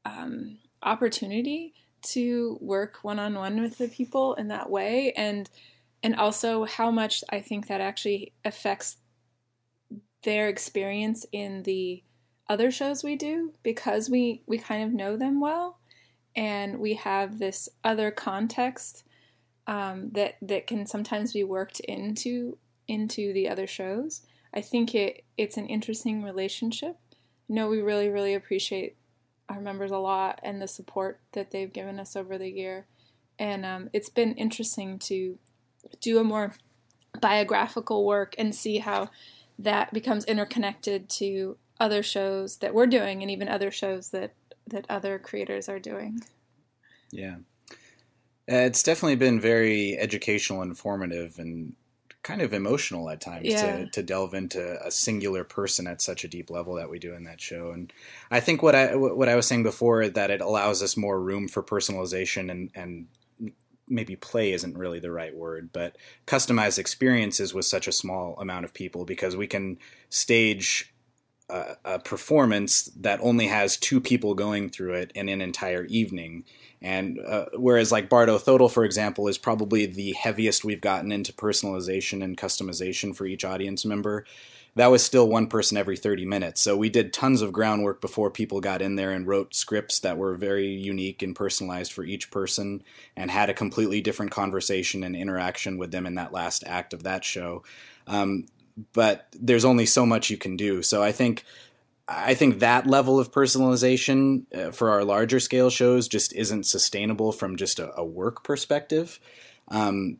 um, 0.05 0.57
opportunity 0.81 1.73
to 2.03 2.57
work 2.61 2.99
one-on-one 3.01 3.61
with 3.61 3.77
the 3.77 3.87
people 3.87 4.35
in 4.35 4.49
that 4.49 4.69
way. 4.69 5.13
And 5.13 5.49
and 6.01 6.15
also 6.17 6.65
how 6.65 6.91
much 6.91 7.23
i 7.29 7.39
think 7.39 7.67
that 7.67 7.79
actually 7.79 8.33
affects 8.43 8.97
their 10.23 10.49
experience 10.49 11.25
in 11.31 11.63
the 11.63 12.03
other 12.49 12.69
shows 12.71 13.03
we 13.03 13.15
do 13.15 13.53
because 13.63 14.09
we 14.09 14.43
we 14.45 14.57
kind 14.57 14.83
of 14.83 14.91
know 14.91 15.15
them 15.15 15.39
well 15.39 15.79
and 16.35 16.79
we 16.79 16.95
have 16.95 17.39
this 17.39 17.69
other 17.83 18.11
context 18.11 19.03
um, 19.67 20.09
that 20.11 20.35
that 20.41 20.67
can 20.67 20.85
sometimes 20.85 21.33
be 21.33 21.43
worked 21.43 21.79
into 21.81 22.57
into 22.87 23.33
the 23.33 23.47
other 23.47 23.67
shows. 23.67 24.21
I 24.53 24.61
think 24.61 24.93
it 24.93 25.23
it's 25.37 25.57
an 25.57 25.67
interesting 25.67 26.23
relationship. 26.23 26.97
No, 27.47 27.69
we 27.69 27.81
really 27.81 28.09
really 28.09 28.33
appreciate 28.33 28.95
our 29.49 29.61
members 29.61 29.91
a 29.91 29.97
lot 29.97 30.39
and 30.43 30.61
the 30.61 30.67
support 30.67 31.19
that 31.33 31.51
they've 31.51 31.71
given 31.71 31.99
us 31.99 32.15
over 32.15 32.37
the 32.37 32.49
year, 32.49 32.87
and 33.37 33.65
um, 33.65 33.89
it's 33.93 34.09
been 34.09 34.33
interesting 34.33 34.99
to 34.99 35.37
do 35.99 36.19
a 36.19 36.23
more 36.23 36.55
biographical 37.19 38.05
work 38.05 38.35
and 38.37 38.55
see 38.55 38.79
how 38.79 39.09
that 39.59 39.93
becomes 39.93 40.25
interconnected 40.25 41.09
to 41.09 41.57
other 41.79 42.01
shows 42.01 42.57
that 42.57 42.73
we're 42.73 42.87
doing 42.87 43.21
and 43.21 43.29
even 43.29 43.47
other 43.47 43.71
shows 43.71 44.09
that 44.09 44.33
that 44.67 44.85
other 44.89 45.19
creators 45.19 45.67
are 45.69 45.79
doing. 45.79 46.21
Yeah. 47.11 47.37
Uh, 48.51 48.67
it's 48.67 48.83
definitely 48.83 49.15
been 49.15 49.39
very 49.39 49.97
educational, 49.97 50.61
informative, 50.61 51.39
and 51.39 51.73
kind 52.23 52.41
of 52.41 52.53
emotional 52.53 53.09
at 53.09 53.21
times 53.21 53.47
Yeah. 53.47 53.77
to, 53.77 53.89
to 53.91 54.03
delve 54.03 54.33
into 54.33 54.81
a 54.85 54.89
singular 54.89 55.43
person 55.43 55.87
at 55.87 56.01
such 56.01 56.23
a 56.23 56.27
deep 56.27 56.49
level 56.49 56.75
that 56.75 56.89
we 56.89 56.97
do 56.97 57.13
in 57.13 57.25
that 57.25 57.41
show. 57.41 57.71
And 57.71 57.91
I 58.31 58.39
think 58.39 58.63
what 58.63 58.75
I 58.75 58.95
what 58.95 59.29
I 59.29 59.35
was 59.35 59.45
saying 59.45 59.63
before 59.63 60.07
that 60.07 60.31
it 60.31 60.41
allows 60.41 60.81
us 60.81 60.95
more 60.97 61.21
room 61.21 61.47
for 61.47 61.61
personalization 61.61 62.49
and 62.49 62.69
and 62.75 63.07
maybe 63.89 64.15
play 64.15 64.53
isn't 64.53 64.77
really 64.77 64.99
the 64.99 65.11
right 65.11 65.35
word, 65.35 65.69
but 65.73 65.97
customized 66.25 66.79
experiences 66.79 67.53
with 67.53 67.65
such 67.65 67.87
a 67.87 67.91
small 67.91 68.39
amount 68.39 68.63
of 68.63 68.73
people 68.73 69.03
because 69.03 69.35
we 69.35 69.45
can 69.45 69.77
stage 70.09 70.92
a, 71.49 71.99
performance 71.99 72.85
that 72.95 73.19
only 73.21 73.47
has 73.47 73.77
two 73.77 73.99
people 73.99 74.33
going 74.33 74.69
through 74.69 74.93
it 74.93 75.11
in 75.13 75.29
an 75.29 75.41
entire 75.41 75.85
evening. 75.85 76.43
And 76.81 77.19
uh, 77.19 77.45
whereas, 77.55 77.91
like 77.91 78.09
Bardo 78.09 78.37
Thodol, 78.37 78.71
for 78.71 78.83
example, 78.83 79.27
is 79.27 79.37
probably 79.37 79.85
the 79.85 80.13
heaviest 80.13 80.65
we've 80.65 80.81
gotten 80.81 81.11
into 81.11 81.31
personalization 81.31 82.23
and 82.23 82.37
customization 82.37 83.15
for 83.15 83.25
each 83.25 83.45
audience 83.45 83.85
member, 83.85 84.25
that 84.75 84.87
was 84.87 85.03
still 85.03 85.27
one 85.27 85.47
person 85.47 85.77
every 85.77 85.95
30 85.95 86.25
minutes. 86.25 86.59
So 86.59 86.75
we 86.75 86.89
did 86.89 87.13
tons 87.13 87.41
of 87.41 87.53
groundwork 87.53 88.01
before 88.01 88.31
people 88.31 88.59
got 88.59 88.81
in 88.81 88.95
there 88.95 89.11
and 89.11 89.27
wrote 89.27 89.53
scripts 89.53 89.99
that 89.99 90.17
were 90.17 90.35
very 90.35 90.67
unique 90.67 91.21
and 91.21 91.35
personalized 91.35 91.93
for 91.93 92.03
each 92.03 92.31
person 92.31 92.83
and 93.15 93.29
had 93.29 93.49
a 93.49 93.53
completely 93.53 94.01
different 94.01 94.31
conversation 94.31 95.03
and 95.03 95.15
interaction 95.15 95.77
with 95.77 95.91
them 95.91 96.07
in 96.07 96.15
that 96.15 96.33
last 96.33 96.63
act 96.65 96.93
of 96.93 97.03
that 97.03 97.23
show. 97.23 97.63
Um, 98.07 98.47
but 98.93 99.27
there's 99.39 99.65
only 99.65 99.85
so 99.85 100.05
much 100.05 100.29
you 100.29 100.37
can 100.37 100.57
do. 100.57 100.81
So 100.81 101.03
I 101.03 101.11
think 101.11 101.43
I 102.07 102.33
think 102.33 102.59
that 102.59 102.85
level 102.85 103.19
of 103.19 103.31
personalization 103.31 104.45
uh, 104.53 104.71
for 104.71 104.89
our 104.89 105.05
larger 105.05 105.39
scale 105.39 105.69
shows 105.69 106.07
just 106.07 106.33
isn't 106.33 106.65
sustainable 106.65 107.31
from 107.31 107.55
just 107.55 107.79
a, 107.79 107.95
a 107.97 108.03
work 108.03 108.43
perspective. 108.43 109.19
Um, 109.69 110.17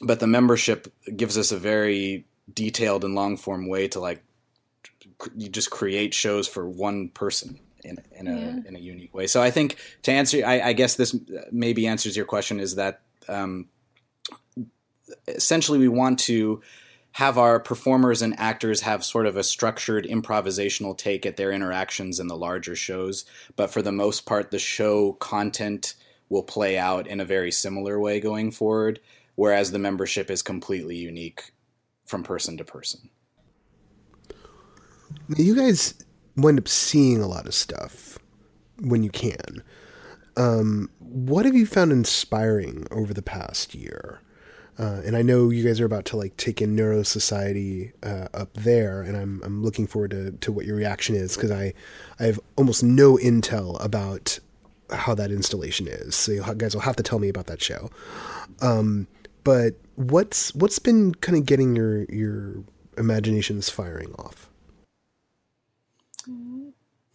but 0.00 0.20
the 0.20 0.26
membership 0.26 0.92
gives 1.16 1.36
us 1.36 1.50
a 1.52 1.56
very 1.58 2.24
detailed 2.52 3.04
and 3.04 3.14
long 3.14 3.36
form 3.36 3.68
way 3.68 3.88
to 3.88 4.00
like 4.00 4.22
c- 5.22 5.30
you 5.36 5.48
just 5.48 5.70
create 5.70 6.14
shows 6.14 6.46
for 6.46 6.68
one 6.68 7.08
person 7.08 7.58
in, 7.84 7.98
in 8.16 8.28
a 8.28 8.30
Yeah. 8.38 8.60
in 8.68 8.76
a 8.76 8.78
unique 8.78 9.14
way. 9.14 9.26
So 9.26 9.42
I 9.42 9.50
think 9.50 9.76
to 10.02 10.12
answer, 10.12 10.44
I, 10.44 10.60
I 10.60 10.72
guess 10.72 10.94
this 10.96 11.16
maybe 11.50 11.86
answers 11.86 12.16
your 12.16 12.26
question 12.26 12.60
is 12.60 12.76
that 12.76 13.00
um, 13.28 13.68
essentially 15.28 15.78
we 15.78 15.88
want 15.88 16.18
to 16.20 16.62
have 17.14 17.38
our 17.38 17.60
performers 17.60 18.22
and 18.22 18.38
actors 18.40 18.80
have 18.80 19.04
sort 19.04 19.26
of 19.26 19.36
a 19.36 19.44
structured 19.44 20.04
improvisational 20.04 20.98
take 20.98 21.24
at 21.24 21.36
their 21.36 21.52
interactions 21.52 22.18
in 22.18 22.26
the 22.26 22.36
larger 22.36 22.74
shows, 22.74 23.24
but 23.54 23.70
for 23.70 23.82
the 23.82 23.92
most 23.92 24.26
part, 24.26 24.50
the 24.50 24.58
show 24.58 25.12
content 25.14 25.94
will 26.28 26.42
play 26.42 26.76
out 26.76 27.06
in 27.06 27.20
a 27.20 27.24
very 27.24 27.52
similar 27.52 28.00
way 28.00 28.18
going 28.18 28.50
forward, 28.50 28.98
whereas 29.36 29.70
the 29.70 29.78
membership 29.78 30.28
is 30.28 30.42
completely 30.42 30.96
unique 30.96 31.52
from 32.04 32.24
person 32.24 32.56
to 32.56 32.64
person. 32.64 33.08
You 35.36 35.54
guys 35.54 35.94
wind 36.36 36.58
up 36.58 36.66
seeing 36.66 37.20
a 37.20 37.28
lot 37.28 37.46
of 37.46 37.54
stuff 37.54 38.18
when 38.80 39.04
you 39.04 39.10
can. 39.10 39.62
Um, 40.36 40.90
what 40.98 41.44
have 41.44 41.54
you 41.54 41.66
found 41.66 41.92
inspiring 41.92 42.88
over 42.90 43.14
the 43.14 43.22
past 43.22 43.72
year? 43.72 44.20
Uh, 44.78 45.00
and 45.04 45.16
I 45.16 45.22
know 45.22 45.50
you 45.50 45.64
guys 45.64 45.80
are 45.80 45.84
about 45.84 46.04
to 46.06 46.16
like 46.16 46.36
take 46.36 46.60
in 46.60 46.74
Neuro 46.74 47.02
Society 47.04 47.92
uh, 48.02 48.28
up 48.34 48.52
there, 48.54 49.02
and 49.02 49.16
I'm 49.16 49.40
I'm 49.44 49.62
looking 49.62 49.86
forward 49.86 50.10
to, 50.10 50.32
to 50.32 50.52
what 50.52 50.66
your 50.66 50.76
reaction 50.76 51.14
is 51.14 51.36
because 51.36 51.50
I 51.50 51.74
I 52.18 52.24
have 52.24 52.40
almost 52.56 52.82
no 52.82 53.16
intel 53.16 53.82
about 53.84 54.38
how 54.90 55.14
that 55.14 55.30
installation 55.30 55.86
is. 55.86 56.14
So 56.14 56.32
you 56.32 56.54
guys 56.56 56.74
will 56.74 56.82
have 56.82 56.96
to 56.96 57.02
tell 57.02 57.18
me 57.18 57.28
about 57.28 57.46
that 57.46 57.62
show. 57.62 57.90
Um, 58.60 59.06
but 59.44 59.74
what's 59.96 60.54
what's 60.54 60.78
been 60.78 61.14
kind 61.14 61.38
of 61.38 61.46
getting 61.46 61.76
your 61.76 62.04
your 62.04 62.56
imaginations 62.98 63.68
firing 63.68 64.12
off? 64.18 64.48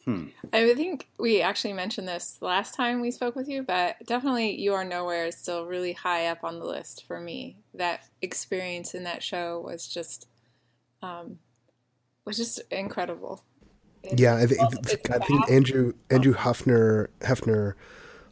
Hmm. 0.10 0.30
I 0.52 0.74
think 0.74 1.08
we 1.20 1.40
actually 1.44 1.74
mentioned 1.74 2.08
this 2.08 2.40
last 2.42 2.74
time 2.74 3.00
we 3.00 3.12
spoke 3.12 3.36
with 3.36 3.48
you, 3.48 3.62
but 3.62 3.96
definitely 4.08 4.60
You 4.60 4.74
Are 4.74 4.84
Nowhere 4.84 5.28
is 5.28 5.38
still 5.38 5.68
really 5.68 5.94
high 5.94 6.26
up 6.26 6.44
on 6.44 6.58
the 6.58 6.66
list 6.66 7.06
for 7.06 7.20
me. 7.20 7.58
That 7.76 8.06
experience 8.20 8.96
in 8.96 9.04
that 9.04 9.22
show 9.22 9.60
was 9.60 9.88
just 9.88 10.28
um, 11.04 11.38
was 12.26 12.38
just 12.38 12.60
incredible. 12.72 13.44
It, 14.02 14.20
yeah, 14.20 14.38
I, 14.38 14.48
th- 14.48 14.60
I 15.12 15.20
think 15.20 15.48
Andrew 15.48 15.94
Andrew 16.10 16.34
Hoffner 16.34 17.12
Hefner 17.20 17.76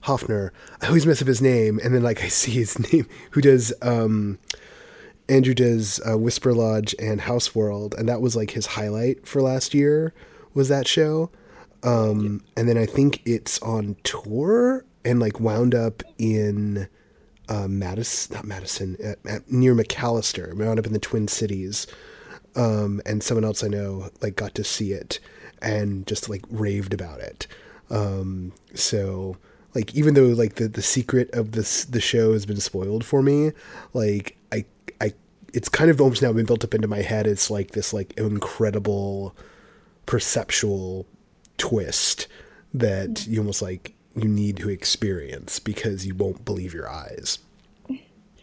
Hoffner. 0.01 0.53
I 0.81 0.87
always 0.87 1.05
mess 1.05 1.21
up 1.21 1.27
his 1.27 1.43
name, 1.43 1.79
and 1.83 1.93
then 1.93 2.01
like 2.01 2.23
I 2.23 2.29
see 2.29 2.53
his 2.53 2.79
name. 2.91 3.07
Who 3.31 3.41
does 3.41 3.71
um, 3.83 4.39
Andrew 5.29 5.53
does 5.53 6.01
uh, 6.09 6.17
Whisper 6.17 6.55
Lodge 6.55 6.95
and 6.97 7.21
House 7.21 7.53
World, 7.53 7.93
and 7.99 8.09
that 8.09 8.19
was 8.19 8.35
like 8.35 8.49
his 8.51 8.65
highlight 8.65 9.27
for 9.27 9.43
last 9.43 9.75
year. 9.75 10.15
Was 10.55 10.69
that 10.69 10.87
show? 10.87 11.29
Um, 11.83 12.43
and 12.55 12.67
then 12.67 12.77
I 12.77 12.85
think 12.85 13.21
it's 13.25 13.61
on 13.61 13.95
tour 14.03 14.85
and 15.05 15.19
like 15.19 15.39
wound 15.39 15.75
up 15.75 16.03
in 16.17 16.87
uh, 17.49 17.67
Madison, 17.67 18.35
not 18.35 18.45
Madison, 18.45 18.97
at, 19.01 19.19
at, 19.25 19.51
near 19.51 19.73
McAlester, 19.73 20.53
wound 20.53 20.79
up 20.79 20.85
in 20.85 20.93
the 20.93 20.99
Twin 20.99 21.27
Cities. 21.27 21.87
Um, 22.55 23.01
and 23.05 23.21
someone 23.21 23.45
else 23.45 23.63
I 23.63 23.67
know 23.67 24.09
like 24.21 24.35
got 24.35 24.55
to 24.55 24.63
see 24.63 24.91
it 24.91 25.19
and 25.61 26.07
just 26.07 26.29
like 26.29 26.43
raved 26.49 26.93
about 26.93 27.19
it. 27.19 27.47
Um, 27.89 28.51
so 28.73 29.37
like 29.75 29.93
even 29.95 30.15
though 30.15 30.25
like 30.25 30.55
the, 30.55 30.67
the 30.67 30.81
secret 30.81 31.29
of 31.33 31.51
this 31.51 31.85
the 31.85 32.01
show 32.01 32.33
has 32.33 32.45
been 32.45 32.59
spoiled 32.59 33.05
for 33.05 33.21
me, 33.21 33.51
like 33.93 34.37
I 34.51 34.65
I 34.99 35.13
it's 35.53 35.69
kind 35.69 35.91
of 35.91 36.01
almost 36.01 36.21
now 36.21 36.33
been 36.33 36.45
built 36.45 36.63
up 36.63 36.73
into 36.73 36.87
my 36.87 37.01
head. 37.01 37.27
It's 37.27 37.51
like 37.51 37.71
this 37.71 37.93
like 37.93 38.13
incredible 38.17 39.35
perceptual 40.05 41.05
twist 41.57 42.27
that 42.73 43.27
you 43.27 43.39
almost 43.39 43.61
like 43.61 43.93
you 44.15 44.27
need 44.27 44.57
to 44.57 44.69
experience 44.69 45.59
because 45.59 46.05
you 46.05 46.15
won't 46.15 46.43
believe 46.45 46.73
your 46.73 46.89
eyes. 46.89 47.39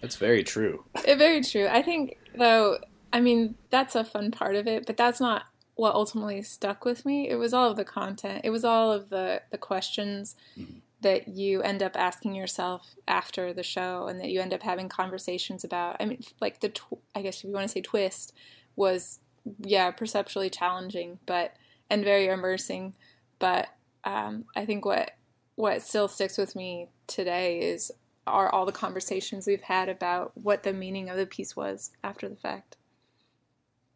That's 0.00 0.16
very 0.16 0.44
true. 0.44 0.84
very 1.04 1.42
true. 1.42 1.66
I 1.66 1.82
think 1.82 2.18
though, 2.36 2.78
I 3.12 3.20
mean, 3.20 3.56
that's 3.70 3.94
a 3.94 4.04
fun 4.04 4.30
part 4.30 4.54
of 4.56 4.66
it, 4.66 4.86
but 4.86 4.96
that's 4.96 5.20
not 5.20 5.44
what 5.76 5.94
ultimately 5.94 6.42
stuck 6.42 6.84
with 6.84 7.04
me. 7.04 7.28
It 7.28 7.36
was 7.36 7.52
all 7.52 7.70
of 7.70 7.76
the 7.76 7.84
content. 7.84 8.42
It 8.44 8.50
was 8.50 8.64
all 8.64 8.92
of 8.92 9.10
the 9.10 9.42
the 9.50 9.58
questions 9.58 10.36
mm-hmm. 10.58 10.78
that 11.00 11.28
you 11.28 11.62
end 11.62 11.82
up 11.82 11.96
asking 11.96 12.34
yourself 12.34 12.94
after 13.08 13.52
the 13.52 13.62
show 13.62 14.06
and 14.06 14.20
that 14.20 14.30
you 14.30 14.40
end 14.40 14.54
up 14.54 14.62
having 14.62 14.88
conversations 14.88 15.64
about. 15.64 15.96
I 15.98 16.04
mean, 16.04 16.22
like 16.40 16.60
the 16.60 16.68
tw- 16.68 17.00
I 17.14 17.22
guess 17.22 17.38
if 17.38 17.44
you 17.44 17.52
want 17.52 17.64
to 17.64 17.72
say 17.72 17.80
twist 17.80 18.32
was 18.76 19.20
yeah, 19.60 19.90
perceptually 19.90 20.50
challenging, 20.50 21.18
but 21.26 21.54
and 21.94 22.04
very 22.04 22.26
immersing. 22.26 22.94
But 23.38 23.68
um, 24.02 24.46
I 24.56 24.66
think 24.66 24.84
what 24.84 25.12
what 25.54 25.80
still 25.82 26.08
sticks 26.08 26.36
with 26.36 26.56
me 26.56 26.88
today 27.06 27.60
is 27.60 27.92
are 28.26 28.50
all 28.50 28.66
the 28.66 28.72
conversations 28.72 29.46
we've 29.46 29.60
had 29.60 29.88
about 29.88 30.32
what 30.34 30.64
the 30.64 30.72
meaning 30.72 31.08
of 31.08 31.16
the 31.16 31.26
piece 31.26 31.54
was 31.54 31.92
after 32.02 32.28
the 32.28 32.36
fact. 32.36 32.76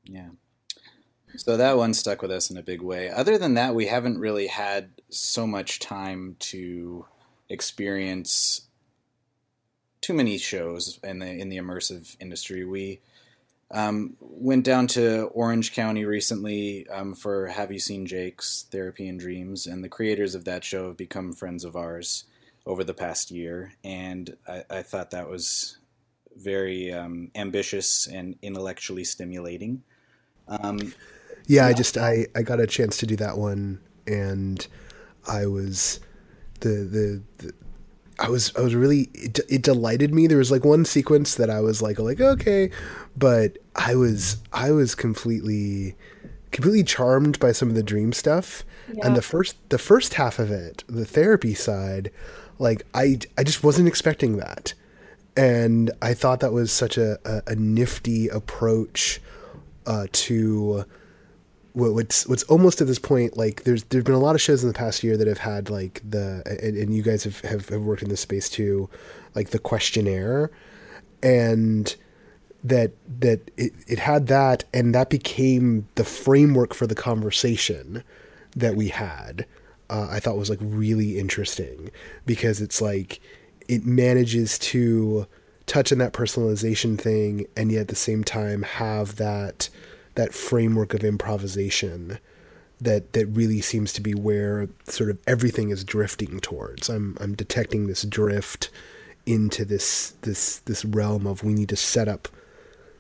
Yeah. 0.04 0.28
So 1.36 1.56
that 1.56 1.76
one 1.76 1.92
stuck 1.92 2.22
with 2.22 2.30
us 2.30 2.50
in 2.50 2.56
a 2.56 2.62
big 2.62 2.80
way. 2.80 3.10
Other 3.10 3.36
than 3.36 3.54
that, 3.54 3.74
we 3.74 3.86
haven't 3.86 4.18
really 4.18 4.46
had 4.46 4.90
so 5.10 5.46
much 5.46 5.80
time 5.80 6.36
to 6.38 7.04
experience 7.48 8.62
too 10.00 10.14
many 10.14 10.38
shows 10.38 11.00
in 11.02 11.18
the 11.18 11.26
in 11.26 11.48
the 11.48 11.56
immersive 11.56 12.16
industry. 12.20 12.64
We 12.64 13.00
um, 13.70 14.16
went 14.20 14.64
down 14.64 14.86
to 14.88 15.24
Orange 15.26 15.72
County 15.72 16.04
recently 16.04 16.88
um, 16.88 17.14
for 17.14 17.48
Have 17.48 17.70
You 17.70 17.78
Seen 17.78 18.06
Jake's 18.06 18.66
Therapy 18.70 19.08
and 19.08 19.20
Dreams, 19.20 19.66
and 19.66 19.84
the 19.84 19.88
creators 19.88 20.34
of 20.34 20.44
that 20.44 20.64
show 20.64 20.88
have 20.88 20.96
become 20.96 21.32
friends 21.32 21.64
of 21.64 21.76
ours 21.76 22.24
over 22.64 22.82
the 22.84 22.94
past 22.94 23.30
year, 23.30 23.72
and 23.84 24.36
I, 24.46 24.64
I 24.70 24.82
thought 24.82 25.10
that 25.10 25.28
was 25.28 25.78
very 26.36 26.92
um, 26.92 27.30
ambitious 27.34 28.06
and 28.06 28.36
intellectually 28.42 29.04
stimulating. 29.04 29.82
Um, 30.46 30.94
yeah, 31.46 31.66
I 31.66 31.72
just 31.72 31.98
I, 31.98 32.26
I 32.34 32.42
got 32.42 32.60
a 32.60 32.66
chance 32.66 32.96
to 32.98 33.06
do 33.06 33.16
that 33.16 33.36
one, 33.36 33.80
and 34.06 34.66
I 35.26 35.46
was 35.46 36.00
the 36.60 36.68
the, 36.68 37.22
the 37.38 37.52
I 38.18 38.28
was 38.28 38.54
I 38.56 38.60
was 38.60 38.74
really 38.74 39.10
it, 39.14 39.38
it, 39.48 39.62
delighted 39.62 40.12
me. 40.12 40.26
There 40.26 40.38
was 40.38 40.50
like 40.50 40.64
one 40.64 40.84
sequence 40.84 41.36
that 41.36 41.50
I 41.50 41.60
was 41.60 41.80
like 41.80 41.98
like 41.98 42.20
okay, 42.20 42.70
but 43.16 43.58
I 43.76 43.94
was 43.94 44.38
I 44.52 44.72
was 44.72 44.94
completely 44.94 45.96
completely 46.50 46.82
charmed 46.82 47.38
by 47.38 47.52
some 47.52 47.68
of 47.68 47.74
the 47.74 47.82
dream 47.82 48.12
stuff. 48.12 48.64
Yeah. 48.92 49.06
And 49.06 49.16
the 49.16 49.22
first 49.22 49.56
the 49.68 49.78
first 49.78 50.14
half 50.14 50.38
of 50.38 50.50
it, 50.50 50.82
the 50.88 51.04
therapy 51.04 51.54
side, 51.54 52.10
like 52.58 52.84
I 52.94 53.18
I 53.36 53.44
just 53.44 53.62
wasn't 53.62 53.88
expecting 53.88 54.38
that. 54.38 54.74
And 55.36 55.92
I 56.02 56.14
thought 56.14 56.40
that 56.40 56.52
was 56.52 56.72
such 56.72 56.98
a, 56.98 57.18
a, 57.24 57.52
a 57.52 57.54
nifty 57.54 58.26
approach 58.28 59.20
uh, 59.86 60.08
to 60.10 60.84
what's 61.74 62.26
what's 62.26 62.42
almost 62.44 62.80
at 62.80 62.86
this 62.86 62.98
point 62.98 63.36
like 63.36 63.62
there's 63.62 63.84
there's 63.84 64.02
been 64.02 64.14
a 64.14 64.18
lot 64.18 64.34
of 64.34 64.40
shows 64.40 64.62
in 64.62 64.68
the 64.68 64.74
past 64.74 65.04
year 65.04 65.16
that 65.16 65.28
have 65.28 65.38
had 65.38 65.70
like 65.70 66.02
the 66.08 66.42
and, 66.44 66.76
and 66.76 66.94
you 66.94 67.02
guys 67.02 67.22
have, 67.24 67.40
have, 67.42 67.68
have 67.68 67.82
worked 67.82 68.02
in 68.02 68.08
this 68.08 68.20
space 68.20 68.48
too 68.48 68.88
like 69.34 69.50
the 69.50 69.58
questionnaire. 69.58 70.50
And 71.22 71.94
that 72.64 72.90
that 73.20 73.50
it, 73.56 73.72
it 73.86 74.00
had 74.00 74.26
that 74.26 74.64
and 74.74 74.92
that 74.94 75.10
became 75.10 75.86
the 75.94 76.04
framework 76.04 76.74
for 76.74 76.88
the 76.88 76.94
conversation 76.94 78.02
that 78.56 78.74
we 78.74 78.88
had 78.88 79.46
uh, 79.88 80.08
i 80.10 80.18
thought 80.18 80.36
was 80.36 80.50
like 80.50 80.58
really 80.60 81.18
interesting. 81.18 81.90
Because 82.26 82.60
it's 82.60 82.82
like 82.82 83.20
it 83.68 83.86
manages 83.86 84.58
to 84.58 85.26
touch 85.66 85.92
on 85.92 85.98
that 85.98 86.12
personalization 86.12 86.98
thing 86.98 87.46
and 87.56 87.70
yet 87.70 87.82
at 87.82 87.88
the 87.88 87.94
same 87.94 88.24
time 88.24 88.62
have 88.62 89.16
that 89.16 89.68
that 90.18 90.34
framework 90.34 90.94
of 90.94 91.04
improvisation 91.04 92.18
that 92.80 93.12
that 93.12 93.26
really 93.26 93.60
seems 93.60 93.92
to 93.92 94.00
be 94.00 94.14
where 94.14 94.68
sort 94.84 95.10
of 95.10 95.18
everything 95.26 95.70
is 95.70 95.84
drifting 95.84 96.40
towards. 96.40 96.88
I'm 96.88 97.16
I'm 97.20 97.34
detecting 97.34 97.86
this 97.86 98.02
drift 98.02 98.68
into 99.26 99.64
this 99.64 100.14
this 100.22 100.58
this 100.58 100.84
realm 100.84 101.26
of 101.26 101.44
we 101.44 101.54
need 101.54 101.68
to 101.68 101.76
set 101.76 102.08
up 102.08 102.28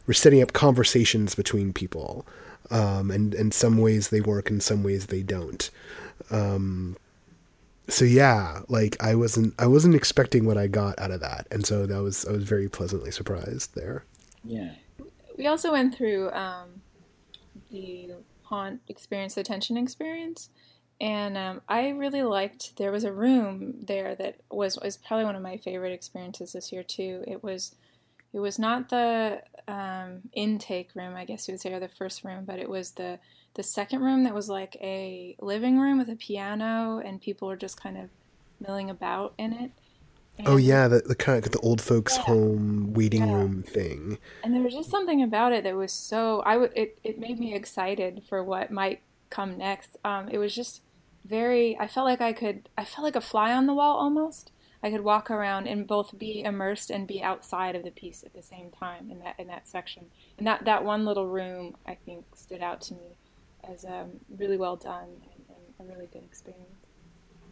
we're 0.06 0.14
setting 0.14 0.40
up 0.42 0.52
conversations 0.52 1.34
between 1.34 1.72
people. 1.72 2.24
Um, 2.70 3.10
and 3.10 3.34
in 3.34 3.50
some 3.50 3.78
ways 3.78 4.10
they 4.10 4.20
work, 4.20 4.50
in 4.50 4.60
some 4.60 4.82
ways 4.82 5.06
they 5.06 5.22
don't. 5.22 5.70
Um, 6.30 6.96
so 7.88 8.04
yeah, 8.04 8.60
like 8.68 8.96
I 9.02 9.14
wasn't 9.14 9.54
I 9.58 9.66
wasn't 9.66 9.94
expecting 9.94 10.44
what 10.44 10.58
I 10.58 10.66
got 10.66 10.98
out 10.98 11.10
of 11.10 11.20
that, 11.20 11.46
and 11.50 11.66
so 11.66 11.86
that 11.86 12.02
was 12.02 12.26
I 12.26 12.32
was 12.32 12.44
very 12.44 12.68
pleasantly 12.68 13.10
surprised 13.10 13.74
there. 13.74 14.04
Yeah. 14.44 14.72
We 15.36 15.46
also 15.46 15.72
went 15.72 15.94
through 15.94 16.30
um, 16.32 16.82
the 17.70 18.10
haunt 18.42 18.80
experience, 18.88 19.34
the 19.34 19.42
tension 19.42 19.76
experience. 19.76 20.48
And 21.00 21.36
um, 21.38 21.60
I 21.68 21.90
really 21.90 22.22
liked. 22.22 22.76
There 22.76 22.90
was 22.90 23.04
a 23.04 23.12
room 23.12 23.74
there 23.86 24.14
that 24.16 24.40
was 24.50 24.78
was 24.82 24.96
probably 24.96 25.24
one 25.24 25.36
of 25.36 25.42
my 25.42 25.56
favorite 25.58 25.92
experiences 25.92 26.52
this 26.52 26.72
year 26.72 26.82
too. 26.82 27.22
It 27.26 27.44
was, 27.44 27.76
it 28.32 28.40
was 28.40 28.58
not 28.58 28.88
the 28.88 29.42
um, 29.68 30.22
intake 30.32 30.90
room, 30.94 31.14
I 31.14 31.24
guess 31.24 31.46
you 31.46 31.52
would 31.52 31.60
say, 31.60 31.72
or 31.72 31.78
the 31.80 31.88
first 31.88 32.24
room, 32.24 32.44
but 32.44 32.58
it 32.58 32.68
was 32.68 32.92
the 32.92 33.20
the 33.54 33.62
second 33.62 34.02
room 34.02 34.24
that 34.24 34.34
was 34.34 34.48
like 34.48 34.76
a 34.80 35.36
living 35.40 35.78
room 35.78 35.98
with 35.98 36.08
a 36.08 36.16
piano, 36.16 37.00
and 37.04 37.20
people 37.20 37.48
were 37.48 37.56
just 37.56 37.80
kind 37.80 37.96
of 37.96 38.08
milling 38.60 38.90
about 38.90 39.34
in 39.38 39.52
it. 39.52 39.70
Oh, 40.38 40.40
and, 40.40 40.48
oh 40.48 40.56
yeah, 40.56 40.88
the, 40.88 41.00
the 41.00 41.14
kind 41.14 41.44
of 41.44 41.52
the 41.52 41.58
old 41.60 41.80
folks 41.80 42.16
yeah. 42.16 42.22
home 42.24 42.92
waiting 42.94 43.26
yeah. 43.26 43.34
room 43.34 43.62
thing. 43.62 44.18
And 44.44 44.54
there 44.54 44.62
was 44.62 44.74
just 44.74 44.90
something 44.90 45.22
about 45.22 45.52
it 45.52 45.64
that 45.64 45.76
was 45.76 45.92
so 45.92 46.40
I 46.46 46.56
would 46.56 46.72
it, 46.76 46.98
it 47.02 47.18
made 47.18 47.38
me 47.38 47.54
excited 47.54 48.22
for 48.28 48.42
what 48.42 48.70
might 48.70 49.00
come 49.30 49.58
next. 49.58 49.96
Um, 50.04 50.28
it 50.28 50.38
was 50.38 50.54
just 50.54 50.82
very 51.24 51.76
I 51.78 51.88
felt 51.88 52.06
like 52.06 52.20
I 52.20 52.32
could 52.32 52.68
I 52.78 52.84
felt 52.84 53.04
like 53.04 53.16
a 53.16 53.20
fly 53.20 53.52
on 53.52 53.66
the 53.66 53.74
wall 53.74 53.98
almost. 53.98 54.52
I 54.80 54.90
could 54.90 55.00
walk 55.00 55.28
around 55.28 55.66
and 55.66 55.88
both 55.88 56.16
be 56.16 56.42
immersed 56.44 56.90
and 56.90 57.06
be 57.06 57.20
outside 57.20 57.74
of 57.74 57.82
the 57.82 57.90
piece 57.90 58.22
at 58.22 58.32
the 58.32 58.42
same 58.42 58.70
time 58.70 59.10
in 59.10 59.18
that 59.20 59.34
in 59.38 59.48
that 59.48 59.66
section. 59.66 60.06
And 60.38 60.46
that, 60.46 60.64
that 60.66 60.84
one 60.84 61.04
little 61.04 61.26
room 61.26 61.76
I 61.84 61.96
think 61.96 62.24
stood 62.36 62.62
out 62.62 62.80
to 62.82 62.94
me 62.94 63.16
as 63.68 63.84
um, 63.84 64.20
really 64.38 64.56
well 64.56 64.76
done 64.76 65.08
and, 65.08 65.56
and 65.78 65.90
a 65.90 65.92
really 65.92 66.06
good 66.12 66.22
experience. 66.22 66.77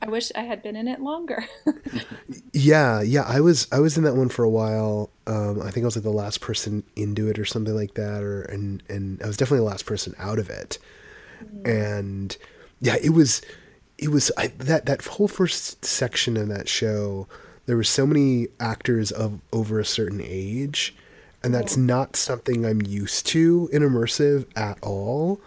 I 0.03 0.09
wish 0.09 0.31
I 0.35 0.43
had 0.43 0.63
been 0.63 0.77
in 0.77 0.89
it 0.89 1.01
longer. 1.01 1.47
yeah, 2.53 3.01
yeah, 3.01 3.23
I 3.23 3.41
was 3.41 3.67
I 3.73 3.81
was 3.81 3.97
in 3.97 4.05
that 4.05 4.15
one 4.15 4.29
for 4.29 4.45
a 4.45 4.51
while. 4.51 5.11
Um, 5.27 5.63
I 5.63 5.71
think 5.71 5.85
I 5.85 5.87
was 5.87 5.97
like 5.97 6.05
the 6.05 6.11
last 6.11 6.41
person 6.41 6.85
into 6.95 7.29
it 7.29 7.39
or 7.39 7.45
something 7.45 7.75
like 7.75 7.95
that, 7.95 8.23
or 8.23 8.43
and 8.43 8.83
and 8.89 9.23
I 9.23 9.27
was 9.27 9.37
definitely 9.37 9.65
the 9.65 9.71
last 9.71 9.87
person 9.87 10.15
out 10.19 10.39
of 10.39 10.51
it. 10.51 10.79
Mm-hmm. 11.43 11.67
And 11.67 12.37
yeah, 12.81 12.97
it 13.03 13.11
was 13.11 13.43
it 13.99 14.09
was 14.09 14.31
I, 14.37 14.49
that 14.59 14.87
that 14.87 15.05
whole 15.05 15.29
first 15.29 15.85
section 15.85 16.37
of 16.37 16.49
that 16.49 16.69
show. 16.69 17.27
there 17.67 17.77
were 17.77 17.85
so 17.85 18.07
many 18.07 18.49
actors 18.61 19.11
of 19.11 19.41
over 19.53 19.81
a 19.81 19.85
certain 19.85 20.21
age, 20.23 20.95
and 21.43 21.55
that's 21.55 21.77
not 21.77 22.17
something 22.17 22.65
I'm 22.65 22.83
used 22.83 23.27
to 23.29 23.69
in 23.73 23.83
immersive 23.83 24.47
at 24.57 24.79
all. 24.83 25.41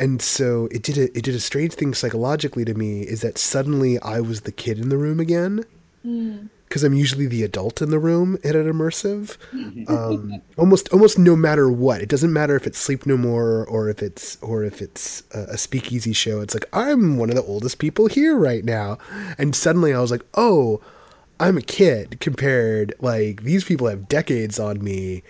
And 0.00 0.22
so 0.22 0.66
it 0.72 0.82
did 0.82 0.96
a 0.96 1.04
it 1.16 1.22
did 1.24 1.34
a 1.34 1.40
strange 1.40 1.74
thing 1.74 1.92
psychologically 1.94 2.64
to 2.64 2.74
me 2.74 3.02
is 3.02 3.20
that 3.20 3.36
suddenly 3.36 3.98
I 4.00 4.20
was 4.20 4.40
the 4.42 4.52
kid 4.52 4.78
in 4.78 4.88
the 4.88 4.96
room 4.96 5.20
again 5.20 5.64
because 6.66 6.82
I'm 6.84 6.94
usually 6.94 7.26
the 7.26 7.42
adult 7.42 7.82
in 7.82 7.90
the 7.90 7.98
room 7.98 8.38
at 8.42 8.56
an 8.56 8.66
immersive. 8.72 9.36
Um, 9.88 10.40
almost 10.56 10.88
almost 10.92 11.18
no 11.18 11.34
matter 11.36 11.70
what. 11.70 12.00
It 12.00 12.08
doesn't 12.08 12.32
matter 12.32 12.54
if 12.56 12.66
it's 12.66 12.78
Sleep 12.78 13.06
No 13.06 13.16
More 13.16 13.66
or 13.66 13.88
if 13.88 14.02
it's 14.02 14.38
or 14.40 14.62
if 14.64 14.80
it's 14.80 15.22
a, 15.34 15.54
a 15.54 15.58
speakeasy 15.58 16.12
show. 16.12 16.40
It's 16.40 16.54
like 16.54 16.66
I'm 16.72 17.16
one 17.18 17.28
of 17.28 17.36
the 17.36 17.42
oldest 17.42 17.78
people 17.78 18.06
here 18.06 18.36
right 18.36 18.64
now, 18.64 18.98
and 19.36 19.54
suddenly 19.54 19.92
I 19.92 20.00
was 20.00 20.10
like, 20.10 20.24
oh, 20.34 20.80
I'm 21.40 21.56
a 21.58 21.62
kid 21.62 22.20
compared. 22.20 22.94
Like 23.00 23.42
these 23.42 23.64
people 23.64 23.88
have 23.88 24.08
decades 24.08 24.58
on 24.58 24.82
me. 24.82 25.22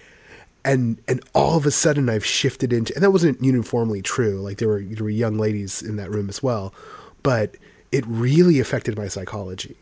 And 0.65 1.01
and 1.09 1.23
all 1.35 1.57
of 1.57 1.65
a 1.65 1.71
sudden 1.71 2.09
I've 2.09 2.25
shifted 2.25 2.73
into 2.73 2.95
and 2.95 3.03
that 3.03 3.13
wasn't 3.13 3.43
uniformly 3.43 4.03
true. 4.03 4.41
Like 4.41 4.59
there 4.59 4.69
were 4.69 4.83
there 4.83 5.05
were 5.05 5.11
young 5.11 5.39
ladies 5.39 5.83
in 5.83 5.97
that 5.97 6.11
room 6.11 6.29
as 6.29 6.43
well, 6.43 6.75
but 7.23 7.57
it 7.93 8.05
really 8.07 8.61
affected 8.61 8.97
my 8.97 9.09
psychology 9.09 9.77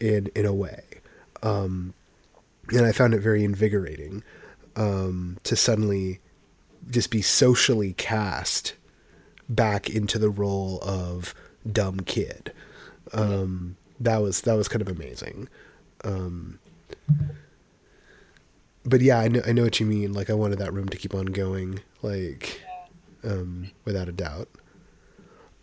in 0.00 0.30
in 0.34 0.46
a 0.46 0.54
way, 0.54 0.82
um, 1.42 1.92
and 2.68 2.86
I 2.86 2.92
found 2.92 3.14
it 3.14 3.20
very 3.20 3.44
invigorating 3.44 4.22
um, 4.74 5.38
to 5.44 5.54
suddenly 5.54 6.20
just 6.90 7.10
be 7.10 7.22
socially 7.22 7.92
cast 7.94 8.74
back 9.48 9.88
into 9.88 10.18
the 10.18 10.30
role 10.30 10.80
of 10.82 11.34
dumb 11.70 12.00
kid. 12.00 12.52
Um, 13.12 13.76
that 14.00 14.18
was 14.18 14.42
that 14.42 14.54
was 14.54 14.68
kind 14.68 14.82
of 14.82 14.88
amazing. 14.88 15.48
Um, 16.04 16.58
but 18.86 19.00
yeah, 19.00 19.18
I 19.18 19.28
know 19.28 19.42
I 19.46 19.52
know 19.52 19.62
what 19.64 19.80
you 19.80 19.86
mean. 19.86 20.12
Like 20.12 20.30
I 20.30 20.34
wanted 20.34 20.58
that 20.58 20.72
room 20.72 20.88
to 20.88 20.96
keep 20.96 21.14
on 21.14 21.26
going, 21.26 21.80
like 22.02 22.60
um, 23.24 23.70
without 23.84 24.08
a 24.08 24.12
doubt. 24.12 24.48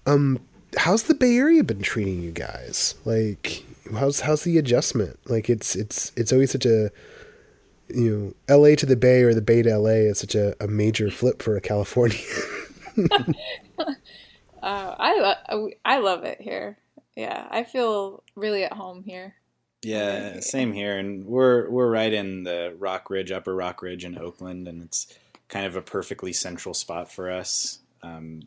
Um, 0.06 0.40
how's 0.78 1.04
the 1.04 1.14
Bay 1.14 1.38
Area 1.38 1.64
been 1.64 1.82
treating 1.82 2.22
you 2.22 2.32
guys? 2.32 2.96
Like, 3.06 3.64
how's 3.94 4.22
how's 4.22 4.44
the 4.44 4.58
adjustment? 4.58 5.20
Like, 5.30 5.50
it's 5.50 5.76
it's 5.76 6.12
it's 6.16 6.34
always 6.34 6.52
such 6.52 6.66
a 6.66 6.92
you 7.90 8.18
know, 8.18 8.34
L.A. 8.48 8.76
to 8.78 8.86
the 8.86 8.96
Bay 8.96 9.22
or 9.24 9.34
the 9.34 9.42
Bay 9.42 9.62
to 9.62 9.70
L.A. 9.70 10.08
is 10.08 10.20
such 10.20 10.36
a, 10.36 10.56
a 10.64 10.68
major 10.68 11.12
flip 11.12 11.42
for 11.42 11.56
a 11.56 11.62
Californian. 11.62 12.22
Uh, 14.64 14.96
I 14.98 15.20
lo- 15.52 15.70
I 15.84 15.98
love 15.98 16.24
it 16.24 16.40
here. 16.40 16.78
Yeah, 17.18 17.48
I 17.52 17.66
feel 17.66 18.24
really 18.36 18.64
at 18.64 18.72
home 18.72 19.04
here. 19.04 19.36
Yeah, 19.84 20.40
same 20.40 20.72
here, 20.72 20.98
and 20.98 21.26
we're 21.26 21.70
we're 21.70 21.90
right 21.90 22.14
in 22.14 22.44
the 22.44 22.76
Rockridge, 22.80 23.32
Upper 23.32 23.54
Rockridge 23.54 24.06
in 24.06 24.18
Oakland, 24.18 24.68
and 24.68 24.82
it's 24.84 25.08
kind 25.50 25.66
of 25.66 25.76
a 25.76 25.82
perfectly 25.82 26.32
central 26.32 26.74
spot 26.74 27.12
for 27.12 27.30
us. 27.30 27.80
Um, 28.02 28.44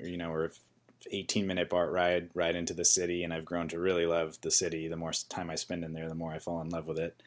you 0.00 0.16
know, 0.16 0.30
we're 0.30 0.50
18 1.10 1.46
minute 1.46 1.68
BART 1.68 1.90
ride 1.90 2.30
right 2.34 2.54
into 2.54 2.72
the 2.72 2.84
city, 2.84 3.24
and 3.24 3.34
I've 3.34 3.44
grown 3.44 3.66
to 3.68 3.80
really 3.80 4.06
love 4.06 4.40
the 4.42 4.50
city. 4.52 4.86
The 4.86 4.96
more 4.96 5.12
time 5.28 5.50
I 5.50 5.56
spend 5.56 5.84
in 5.84 5.92
there, 5.92 6.08
the 6.08 6.14
more 6.14 6.32
I 6.32 6.38
fall 6.38 6.60
in 6.60 6.70
love 6.70 6.86
with 6.86 6.98
it. 7.00 7.20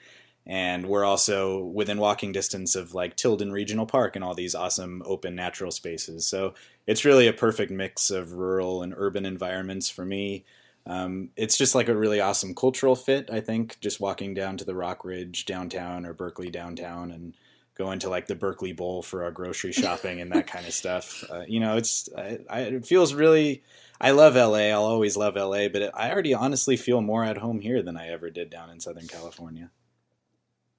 And 0.46 0.88
we're 0.88 1.06
also 1.06 1.60
within 1.66 2.00
walking 2.00 2.32
distance 2.32 2.76
of 2.76 2.94
like 2.94 3.16
Tilden 3.18 3.52
Regional 3.52 3.86
Park 3.86 4.16
and 4.16 4.24
all 4.26 4.34
these 4.34 4.56
awesome 4.56 5.04
open 5.06 5.36
natural 5.36 5.70
spaces. 5.72 6.26
So 6.26 6.56
it's 6.88 7.06
really 7.06 7.28
a 7.28 7.34
perfect 7.34 7.72
mix 7.72 8.10
of 8.10 8.34
rural 8.34 8.82
and 8.82 8.94
urban 8.96 9.26
environments 9.26 9.90
for 9.90 10.06
me. 10.06 10.46
Um, 10.86 11.30
it's 11.36 11.58
just 11.58 11.76
like 11.76 11.88
a 11.88 11.96
really 11.96 12.20
awesome 12.20 12.56
cultural 12.56 12.96
fit, 12.96 13.30
I 13.32 13.42
think, 13.42 13.80
just 13.80 14.00
walking 14.00 14.34
down 14.34 14.58
to 14.58 14.66
the 14.66 14.74
Rockridge 14.74 15.46
downtown 15.46 16.06
or 16.06 16.14
Berkeley 16.14 16.50
downtown 16.50 17.12
and 17.12 17.36
going 17.80 18.00
to 18.00 18.10
like 18.10 18.28
the 18.28 18.36
Berkeley 18.36 18.74
Bowl 18.74 19.02
for 19.02 19.24
our 19.24 19.32
grocery 19.32 19.72
shopping 19.72 20.20
and 20.20 20.32
that 20.34 20.48
kind 20.48 20.68
of 20.68 20.74
stuff. 20.74 21.24
Uh, 21.30 21.44
you 21.48 21.60
know, 21.60 21.78
it's 21.78 22.10
I, 22.18 22.40
I, 22.50 22.60
it 22.62 22.86
feels 22.86 23.14
really. 23.14 23.62
I 24.02 24.12
love 24.12 24.36
LA. 24.36 24.70
I'll 24.70 24.84
always 24.84 25.16
love 25.16 25.36
LA, 25.36 25.68
but 25.68 25.84
it, 25.84 25.92
I 25.94 26.12
already 26.12 26.34
honestly 26.34 26.76
feel 26.76 27.02
more 27.02 27.24
at 27.24 27.38
home 27.38 27.60
here 27.60 27.84
than 27.84 27.96
I 27.96 28.08
ever 28.10 28.32
did 28.32 28.50
down 28.50 28.72
in 28.72 28.80
Southern 28.80 29.08
California. 29.08 29.70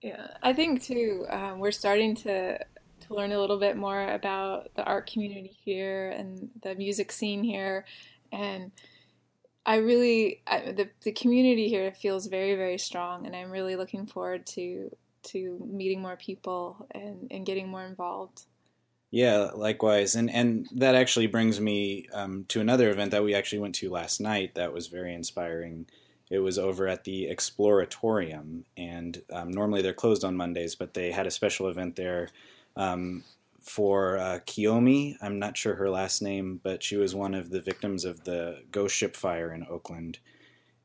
Yeah, 0.03 0.27
I 0.43 0.53
think 0.55 0.83
too. 0.83 1.27
Um, 1.29 1.61
we're 1.61 1.71
starting 1.71 2.17
to 2.17 2.59
to 2.59 3.15
learn 3.15 3.33
a 3.33 3.41
little 3.41 3.59
bit 3.59 3.77
more 3.77 4.09
about 4.09 4.75
the 4.75 4.83
art 4.85 5.09
community 5.11 5.57
here 5.65 6.11
and 6.11 6.51
the 6.63 6.75
music 6.75 7.13
scene 7.13 7.45
here, 7.45 7.85
and 8.33 8.73
I 9.67 9.77
really 9.77 10.43
I, 10.47 10.73
the 10.73 10.89
the 11.03 11.13
community 11.13 11.69
here 11.69 11.93
feels 11.93 12.27
very 12.27 12.55
very 12.57 12.79
strong, 12.79 13.27
and 13.27 13.37
I'm 13.37 13.51
really 13.51 13.77
looking 13.77 14.07
forward 14.07 14.47
to 14.49 14.95
to 15.23 15.69
meeting 15.71 16.01
more 16.01 16.17
people 16.17 16.87
and 16.93 17.29
and 17.31 17.45
getting 17.45 17.69
more 17.69 17.85
involved. 17.85 18.45
Yeah, 19.11 19.51
likewise, 19.55 20.15
and 20.15 20.31
and 20.31 20.69
that 20.77 20.95
actually 20.95 21.27
brings 21.27 21.61
me 21.61 22.07
um, 22.13 22.45
to 22.49 22.61
another 22.61 22.91
event 22.91 23.11
that 23.11 23.25
we 23.25 23.35
actually 23.35 23.59
went 23.59 23.75
to 23.77 23.91
last 23.91 24.21
night. 24.21 24.55
That 24.55 24.73
was 24.73 24.87
very 24.87 25.15
inspiring. 25.15 25.87
It 26.31 26.39
was 26.39 26.61
over 26.61 26.87
at 26.87 27.03
the 27.03 27.29
Exploratorium, 27.29 28.63
and 28.77 29.21
um, 29.33 29.51
normally 29.51 29.83
they're 29.83 29.93
closed 29.93 30.25
on 30.25 30.37
Mondays, 30.37 30.77
but 30.77 30.95
they 30.95 31.11
had 31.11 31.27
a 31.27 31.31
special 31.31 31.67
event 31.67 31.97
there 31.97 32.29
um, 32.77 33.25
for 33.63 34.19
uh, 34.19 34.41
Kiyomi. 34.47 35.17
I'm 35.21 35.39
not 35.39 35.57
sure 35.57 35.75
her 35.77 35.91
last 35.91 36.23
name, 36.23 36.61
but 36.63 36.83
she 36.83 36.97
was 36.97 37.15
one 37.15 37.35
of 37.35 37.51
the 37.51 37.61
victims 37.61 38.05
of 38.05 38.25
the 38.25 38.63
ghost 38.71 38.97
ship 38.97 39.17
fire 39.17 39.53
in 39.53 39.67
Oakland. 39.69 40.19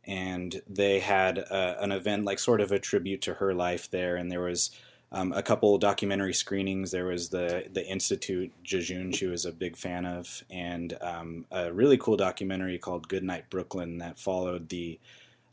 And 0.05 0.61
they 0.69 0.99
had 0.99 1.39
uh, 1.39 1.75
an 1.79 1.91
event, 1.91 2.25
like 2.25 2.39
sort 2.39 2.61
of 2.61 2.71
a 2.71 2.79
tribute 2.79 3.21
to 3.23 3.35
her 3.35 3.53
life 3.53 3.89
there, 3.89 4.15
and 4.15 4.31
there 4.31 4.41
was 4.41 4.69
um, 5.11 5.31
a 5.31 5.41
couple 5.41 5.77
documentary 5.77 6.33
screenings. 6.33 6.91
There 6.91 7.05
was 7.05 7.29
the 7.29 7.65
the 7.71 7.85
Institute 7.87 8.51
Jejune 8.63 9.11
she 9.13 9.27
was 9.27 9.45
a 9.45 9.51
big 9.51 9.77
fan 9.77 10.05
of, 10.05 10.43
and 10.49 10.95
um, 11.01 11.45
a 11.51 11.71
really 11.71 11.97
cool 11.97 12.17
documentary 12.17 12.77
called 12.77 13.07
Goodnight 13.07 13.49
Brooklyn 13.49 13.99
that 13.99 14.19
followed 14.19 14.69
the 14.69 14.99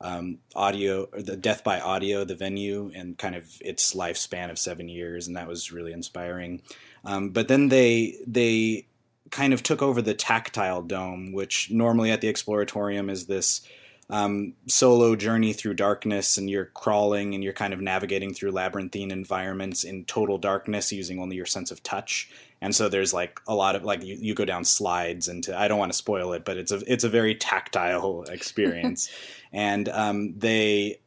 um, 0.01 0.39
audio 0.55 1.07
the 1.12 1.37
Death 1.37 1.62
by 1.62 1.81
Audio, 1.81 2.25
the 2.25 2.35
venue, 2.35 2.91
and 2.95 3.16
kind 3.16 3.35
of 3.35 3.57
its 3.61 3.95
lifespan 3.95 4.51
of 4.51 4.59
seven 4.59 4.89
years, 4.89 5.29
and 5.29 5.37
that 5.37 5.49
was 5.49 5.73
really 5.73 5.93
inspiring. 5.93 6.62
Um, 7.05 7.30
but 7.30 7.48
then 7.48 7.68
they 7.68 8.16
they 8.26 8.86
kind 9.30 9.53
of 9.53 9.62
took 9.62 9.82
over 9.82 10.03
the 10.03 10.14
tactile 10.14 10.82
dome, 10.82 11.32
which 11.32 11.70
normally 11.70 12.11
at 12.11 12.20
the 12.20 12.32
Exploratorium 12.32 13.11
is 13.11 13.26
this 13.26 13.62
um, 14.11 14.53
solo 14.66 15.16
journey 15.16 15.53
through 15.53 15.74
darkness, 15.74 16.36
and 16.36 16.50
you're 16.50 16.66
crawling 16.66 17.34
and 17.34 17.42
you're 17.42 17.53
kind 17.53 17.72
of 17.72 17.80
navigating 17.80 18.34
through 18.34 18.50
labyrinthine 18.50 19.11
environments 19.11 19.84
in 19.84 20.05
total 20.05 20.38
darkness 20.38 20.92
using 20.92 21.18
only 21.18 21.36
your 21.36 21.46
sense 21.46 21.70
of 21.70 21.82
touch. 21.82 22.30
And 22.61 22.74
so 22.74 22.88
there's 22.88 23.12
like 23.12 23.40
a 23.48 23.55
lot 23.55 23.74
of 23.74 23.84
like 23.84 24.05
you, 24.05 24.16
you 24.20 24.34
go 24.34 24.44
down 24.44 24.64
slides 24.64 25.28
into 25.28 25.59
I 25.59 25.66
don't 25.66 25.78
want 25.78 25.92
to 25.92 25.98
spoil 25.98 26.32
it, 26.34 26.44
but 26.44 26.59
it's 26.59 26.70
a 26.70 26.82
it's 26.86 27.05
a 27.05 27.09
very 27.09 27.34
tactile 27.34 28.22
experience, 28.28 29.11
and 29.53 29.88
um, 29.88 30.38
they 30.38 31.00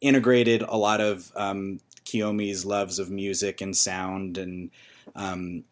integrated 0.00 0.62
a 0.62 0.76
lot 0.76 1.00
of 1.00 1.32
um, 1.34 1.80
Kiyomi's 2.04 2.64
loves 2.64 2.98
of 2.98 3.10
music 3.10 3.60
and 3.60 3.76
sound 3.76 4.36
and 4.36 4.70
um, 5.14 5.64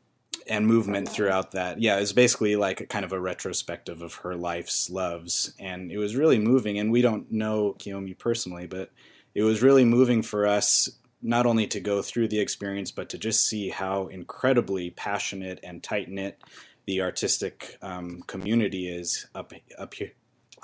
and 0.49 0.67
movement 0.67 1.09
throughout 1.09 1.53
that. 1.53 1.81
Yeah, 1.81 1.99
it's 1.99 2.13
basically 2.13 2.57
like 2.57 2.81
a 2.81 2.87
kind 2.87 3.05
of 3.05 3.13
a 3.13 3.21
retrospective 3.21 4.03
of 4.03 4.15
her 4.17 4.37
life's 4.37 4.91
loves, 4.91 5.53
and 5.59 5.91
it 5.91 5.99
was 5.99 6.17
really 6.17 6.39
moving. 6.39 6.79
And 6.79 6.93
we 6.93 7.03
don't 7.03 7.31
know 7.33 7.75
Kiyomi 7.79 8.19
personally, 8.19 8.67
but 8.67 8.91
it 9.35 9.43
was 9.43 9.63
really 9.63 9.85
moving 9.85 10.23
for 10.23 10.47
us 10.47 10.89
not 11.23 11.47
only 11.47 11.67
to 11.67 11.81
go 11.81 12.03
through 12.03 12.29
the 12.29 12.39
experience, 12.39 12.91
but 12.91 13.09
to 13.09 13.19
just 13.19 13.47
see 13.47 13.69
how 13.69 14.07
incredibly 14.07 14.91
passionate 14.91 15.59
and 15.63 15.83
tight 15.83 16.09
knit 16.09 16.41
the 16.87 17.03
artistic 17.03 17.79
um, 17.83 18.23
community 18.27 18.89
is 18.89 19.27
up 19.35 19.53
up 19.79 19.95
here 19.95 20.13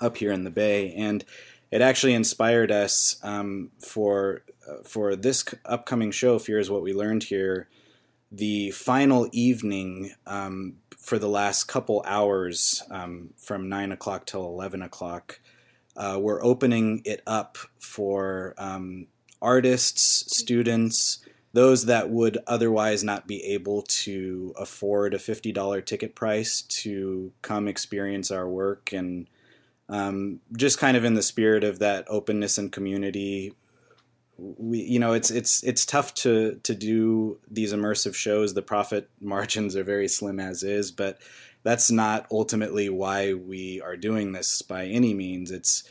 up 0.01 0.17
here 0.17 0.33
in 0.33 0.45
the 0.45 0.51
Bay, 0.51 0.95
and 0.95 1.25
it 1.71 1.81
actually 1.81 2.15
inspired 2.15 2.71
us 2.71 3.17
um, 3.23 3.71
for 3.79 4.43
uh, 4.69 4.83
for 4.85 5.17
this 5.17 5.45
upcoming 5.65 6.11
show. 6.11 6.39
Fear 6.39 6.59
is 6.59 6.71
what 6.71 6.83
we 6.83 6.95
learned 6.95 7.25
here. 7.25 7.69
The 8.35 8.71
final 8.71 9.29
evening 9.31 10.15
um, 10.27 10.77
for 10.97 11.19
the 11.19 11.29
last 11.29 11.65
couple 11.65 12.03
hours, 12.07 12.83
um, 12.91 13.35
from 13.37 13.69
nine 13.69 13.93
o'clock 13.93 14.25
till 14.25 14.47
eleven 14.47 14.81
o'clock, 14.81 15.39
uh, 15.97 16.19
we're 16.19 16.43
opening 16.43 17.03
it 17.05 17.21
up 17.27 17.59
for 17.79 18.55
um, 18.57 19.07
artists, 19.43 20.35
students, 20.35 21.19
those 21.53 21.85
that 21.87 22.09
would 22.09 22.39
otherwise 22.47 23.05
not 23.05 23.27
be 23.27 23.43
able 23.45 23.83
to 23.83 24.55
afford 24.59 25.13
a 25.13 25.19
$50 25.19 25.85
ticket 25.85 26.15
price 26.15 26.63
to 26.63 27.33
come 27.43 27.69
experience 27.69 28.31
our 28.31 28.49
work 28.49 28.93
and 28.93 29.29
um, 29.89 30.41
just 30.57 30.79
kind 30.79 30.97
of 30.97 31.05
in 31.05 31.15
the 31.15 31.23
spirit 31.23 31.65
of 31.65 31.79
that 31.81 32.07
openness 32.09 32.57
and 32.57 32.73
community 32.73 33.53
we 34.43 34.81
you 34.81 34.99
know 34.99 35.13
it's 35.13 35.31
it's 35.31 35.63
it's 35.63 35.87
tough 35.87 36.15
to 36.15 36.59
to 36.65 36.75
do 36.75 37.39
these 37.51 37.73
immersive 37.73 38.15
shows. 38.15 38.55
The 38.55 38.63
profit 38.63 39.09
margins 39.21 39.77
are 39.77 39.85
very 39.85 40.09
slim 40.09 40.41
as 40.41 40.63
is 40.63 40.91
but 40.91 41.19
that's 41.63 41.91
not 41.91 42.27
ultimately 42.31 42.89
why 42.89 43.35
we 43.35 43.81
are 43.81 43.97
doing 43.97 44.33
this 44.33 44.63
by 44.63 44.87
any 44.87 45.15
means. 45.15 45.51
It's 45.51 45.85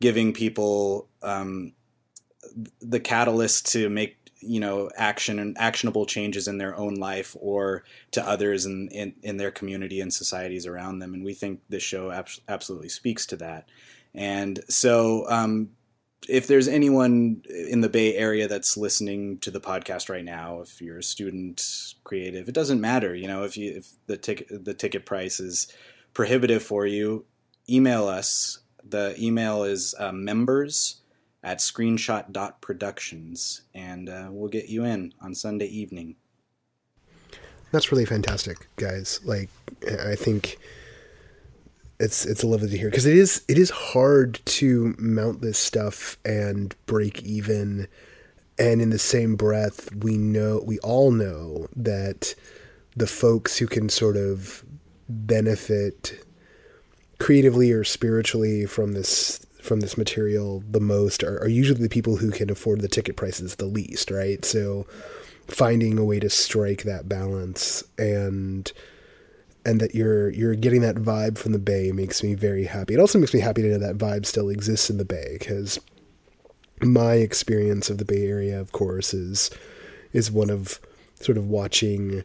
giving 0.00 0.32
people 0.32 1.08
um, 1.22 1.72
the 2.80 3.00
catalyst 3.00 3.70
to 3.72 3.88
make 3.88 4.16
you 4.40 4.60
know 4.60 4.90
action 4.96 5.38
and 5.38 5.56
actionable 5.58 6.04
changes 6.04 6.48
in 6.48 6.58
their 6.58 6.76
own 6.76 6.94
life 6.96 7.36
or 7.40 7.84
to 8.10 8.26
others 8.26 8.66
in, 8.66 8.88
in, 8.88 9.14
in 9.22 9.36
their 9.36 9.50
community 9.50 10.00
and 10.00 10.12
societies 10.12 10.66
around 10.66 10.98
them. 10.98 11.14
And 11.14 11.24
we 11.24 11.34
think 11.34 11.60
this 11.68 11.82
show 11.82 12.10
ab- 12.10 12.28
absolutely 12.48 12.88
speaks 12.88 13.24
to 13.26 13.36
that. 13.36 13.68
And 14.14 14.60
so 14.68 15.28
um, 15.30 15.70
if 16.28 16.46
there's 16.46 16.68
anyone 16.68 17.42
in 17.48 17.80
the 17.80 17.88
bay 17.88 18.14
area 18.14 18.48
that's 18.48 18.76
listening 18.76 19.38
to 19.38 19.50
the 19.50 19.60
podcast 19.60 20.08
right 20.08 20.24
now 20.24 20.60
if 20.60 20.80
you're 20.80 20.98
a 20.98 21.02
student 21.02 21.94
creative 22.04 22.48
it 22.48 22.54
doesn't 22.54 22.80
matter 22.80 23.14
you 23.14 23.28
know 23.28 23.44
if 23.44 23.56
you 23.56 23.76
if 23.76 23.92
the 24.06 24.16
ticket 24.16 24.64
the 24.64 24.74
ticket 24.74 25.06
price 25.06 25.40
is 25.40 25.68
prohibitive 26.12 26.62
for 26.62 26.86
you 26.86 27.24
email 27.68 28.06
us 28.06 28.60
the 28.88 29.14
email 29.18 29.64
is 29.64 29.94
uh, 29.98 30.12
members 30.12 31.00
at 31.44 31.58
screenshot.productions, 31.58 33.62
and 33.74 34.08
uh, 34.08 34.28
we'll 34.30 34.48
get 34.48 34.68
you 34.68 34.84
in 34.84 35.12
on 35.20 35.34
Sunday 35.34 35.66
evening. 35.66 36.16
That's 37.70 37.92
really 37.92 38.06
fantastic, 38.06 38.66
guys. 38.76 39.20
Like, 39.24 39.50
I 40.06 40.14
think 40.14 40.58
it's 42.00 42.26
it's 42.26 42.44
lovely 42.44 42.70
to 42.70 42.78
hear 42.78 42.90
because 42.90 43.06
it 43.06 43.16
is 43.16 43.44
it 43.48 43.58
is 43.58 43.70
hard 43.70 44.40
to 44.46 44.94
mount 44.98 45.40
this 45.40 45.58
stuff 45.58 46.18
and 46.24 46.74
break 46.86 47.22
even. 47.22 47.88
And 48.56 48.80
in 48.80 48.90
the 48.90 49.00
same 49.00 49.34
breath, 49.34 49.92
we 49.92 50.16
know 50.16 50.62
we 50.64 50.78
all 50.80 51.10
know 51.10 51.66
that 51.74 52.34
the 52.96 53.06
folks 53.06 53.58
who 53.58 53.66
can 53.66 53.88
sort 53.88 54.16
of 54.16 54.64
benefit 55.08 56.24
creatively 57.18 57.72
or 57.72 57.84
spiritually 57.84 58.66
from 58.66 58.92
this 58.92 59.44
from 59.60 59.80
this 59.80 59.96
material 59.96 60.62
the 60.70 60.80
most 60.80 61.24
are, 61.24 61.38
are 61.38 61.48
usually 61.48 61.82
the 61.82 61.88
people 61.88 62.16
who 62.16 62.30
can 62.30 62.50
afford 62.50 62.80
the 62.80 62.88
ticket 62.88 63.16
prices 63.16 63.56
the 63.56 63.66
least, 63.66 64.10
right? 64.10 64.44
So 64.44 64.86
finding 65.48 65.98
a 65.98 66.04
way 66.04 66.20
to 66.20 66.30
strike 66.30 66.82
that 66.82 67.08
balance 67.08 67.82
and 67.98 68.70
and 69.66 69.80
that 69.80 69.94
you're 69.94 70.30
you're 70.30 70.54
getting 70.54 70.82
that 70.82 70.96
vibe 70.96 71.38
from 71.38 71.52
the 71.52 71.58
bay 71.58 71.92
makes 71.92 72.22
me 72.22 72.34
very 72.34 72.64
happy. 72.64 72.94
It 72.94 73.00
also 73.00 73.18
makes 73.18 73.34
me 73.34 73.40
happy 73.40 73.62
to 73.62 73.68
know 73.68 73.78
that 73.78 73.98
vibe 73.98 74.26
still 74.26 74.48
exists 74.48 74.90
in 74.90 74.98
the 74.98 75.04
bay 75.04 75.36
because 75.38 75.80
my 76.82 77.14
experience 77.14 77.90
of 77.90 77.98
the 77.98 78.04
Bay 78.04 78.26
Area, 78.26 78.60
of 78.60 78.72
course, 78.72 79.14
is 79.14 79.50
is 80.12 80.30
one 80.30 80.50
of 80.50 80.80
sort 81.20 81.38
of 81.38 81.48
watching, 81.48 82.24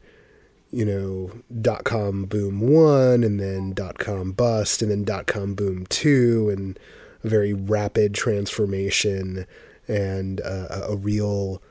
you 0.71 0.85
know, 0.85 1.31
dot 1.61 1.83
com 1.83 2.25
boom 2.25 2.59
one 2.59 3.23
and 3.23 3.39
then 3.39 3.73
dot 3.73 3.97
com 3.97 4.31
bust 4.31 4.81
and 4.81 4.91
then 4.91 5.03
dot 5.03 5.27
com 5.27 5.53
boom 5.53 5.85
two 5.87 6.49
and 6.49 6.79
a 7.23 7.29
very 7.29 7.53
rapid 7.53 8.13
transformation 8.13 9.45
and 9.87 10.41
uh, 10.41 10.85
a 10.87 10.95
real 10.95 11.61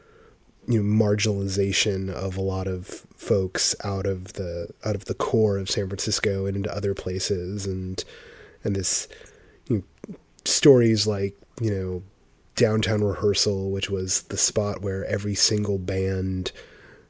you 0.68 0.82
know 0.82 1.04
marginalization 1.04 2.10
of 2.10 2.36
a 2.36 2.42
lot 2.42 2.68
of 2.68 2.86
folks 3.16 3.74
out 3.84 4.06
of 4.06 4.34
the 4.34 4.68
out 4.84 4.94
of 4.94 5.06
the 5.06 5.14
core 5.14 5.58
of 5.58 5.70
San 5.70 5.88
Francisco 5.88 6.46
and 6.46 6.56
into 6.56 6.74
other 6.74 6.94
places 6.94 7.66
and 7.66 8.04
and 8.62 8.76
this 8.76 9.08
you 9.66 9.76
know, 10.08 10.16
stories 10.44 11.06
like 11.06 11.34
you 11.60 11.70
know 11.70 12.02
downtown 12.54 13.02
rehearsal 13.02 13.70
which 13.70 13.88
was 13.88 14.22
the 14.24 14.36
spot 14.36 14.82
where 14.82 15.04
every 15.06 15.34
single 15.34 15.78
band 15.78 16.52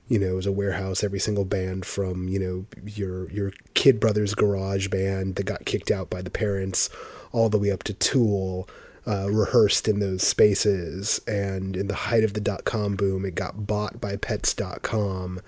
you 0.08 0.18
know, 0.18 0.34
was 0.34 0.46
a 0.46 0.52
warehouse. 0.52 1.04
Every 1.04 1.18
single 1.18 1.44
band 1.44 1.84
from 1.84 2.28
you 2.28 2.38
know 2.38 2.66
your 2.86 3.30
your 3.30 3.52
kid 3.74 4.00
brother's 4.00 4.34
garage 4.34 4.88
band 4.88 5.36
that 5.36 5.44
got 5.44 5.66
kicked 5.66 5.90
out 5.90 6.10
by 6.10 6.22
the 6.22 6.30
parents, 6.30 6.88
all 7.30 7.48
the 7.48 7.58
way 7.58 7.70
up 7.70 7.82
to 7.84 7.94
Tool, 7.94 8.68
uh, 9.06 9.30
rehearsed 9.30 9.88
in 9.88 10.00
those 10.00 10.26
spaces. 10.26 11.20
And 11.26 11.76
in 11.76 11.88
the 11.88 11.94
height 11.94 12.24
of 12.24 12.34
the 12.34 12.40
dot 12.40 12.64
com 12.64 12.96
boom, 12.96 13.24
it 13.24 13.34
got 13.34 13.66
bought 13.66 14.00
by 14.00 14.16
Pets.com, 14.16 15.40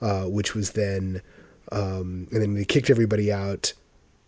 uh, 0.00 0.24
which 0.24 0.54
was 0.54 0.72
then, 0.72 1.22
um, 1.72 2.28
and 2.30 2.42
then 2.42 2.54
they 2.54 2.64
kicked 2.64 2.90
everybody 2.90 3.32
out. 3.32 3.72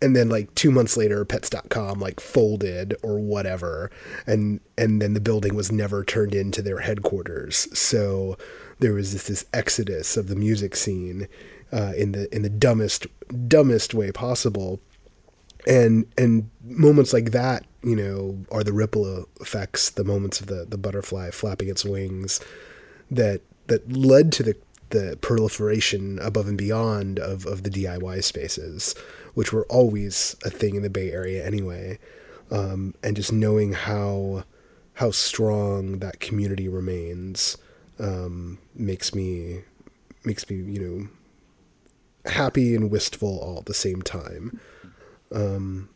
And 0.01 0.15
then 0.15 0.29
like 0.29 0.55
two 0.55 0.71
months 0.71 0.95
later, 0.95 1.25
Pets.com 1.25 1.99
like 1.99 2.21
folded 2.21 2.95
or 3.03 3.19
whatever, 3.19 3.91
and 4.25 4.61
and 4.77 5.01
then 5.01 5.13
the 5.13 5.19
building 5.19 5.55
was 5.55 5.73
never 5.73 6.05
turned 6.05 6.33
into 6.33 6.61
their 6.61 6.79
headquarters. 6.79 7.67
So 7.77 8.37
there 8.79 8.93
was 8.93 9.11
this, 9.11 9.27
this 9.27 9.45
exodus 9.53 10.15
of 10.15 10.29
the 10.29 10.37
music 10.37 10.77
scene 10.77 11.27
uh, 11.73 11.91
in 11.97 12.13
the 12.13 12.33
in 12.33 12.43
the 12.43 12.49
dumbest 12.49 13.07
dumbest 13.47 13.93
way 13.93 14.11
possible 14.11 14.79
and 15.67 16.05
and 16.17 16.49
moments 16.63 17.11
like 17.11 17.31
that 17.31 17.65
you 17.83 17.95
know 17.95 18.37
are 18.51 18.63
the 18.63 18.73
ripple 18.73 19.25
effects 19.39 19.89
the 19.91 20.03
moments 20.03 20.41
of 20.41 20.47
the 20.47 20.65
the 20.67 20.77
butterfly 20.77 21.29
flapping 21.29 21.69
its 21.69 21.85
wings 21.85 22.39
that 23.09 23.41
that 23.67 23.91
led 23.91 24.31
to 24.31 24.43
the 24.43 24.55
the 24.89 25.17
proliferation 25.21 26.19
above 26.19 26.47
and 26.47 26.57
beyond 26.57 27.19
of, 27.19 27.45
of 27.45 27.63
the 27.63 27.69
DIY 27.69 28.23
spaces, 28.23 28.95
which 29.33 29.53
were 29.53 29.65
always 29.67 30.35
a 30.43 30.49
thing 30.49 30.75
in 30.75 30.81
the 30.81 30.89
Bay 30.89 31.11
Area 31.11 31.45
anyway, 31.45 31.99
um, 32.51 32.93
and 33.03 33.15
just 33.15 33.31
knowing 33.31 33.73
how 33.73 34.43
how 34.93 35.11
strong 35.11 35.99
that 35.99 36.19
community 36.19 36.67
remains 36.67 37.57
um, 37.99 38.57
makes 38.75 39.13
me 39.13 39.61
makes 40.25 40.49
me 40.49 40.57
you 40.57 40.79
know 42.25 42.31
happy 42.31 42.75
and 42.75 42.91
wistful 42.91 43.39
all 43.39 43.59
at 43.59 43.65
the 43.65 43.73
same 43.73 44.01
time. 44.01 44.59
Um, 45.31 45.89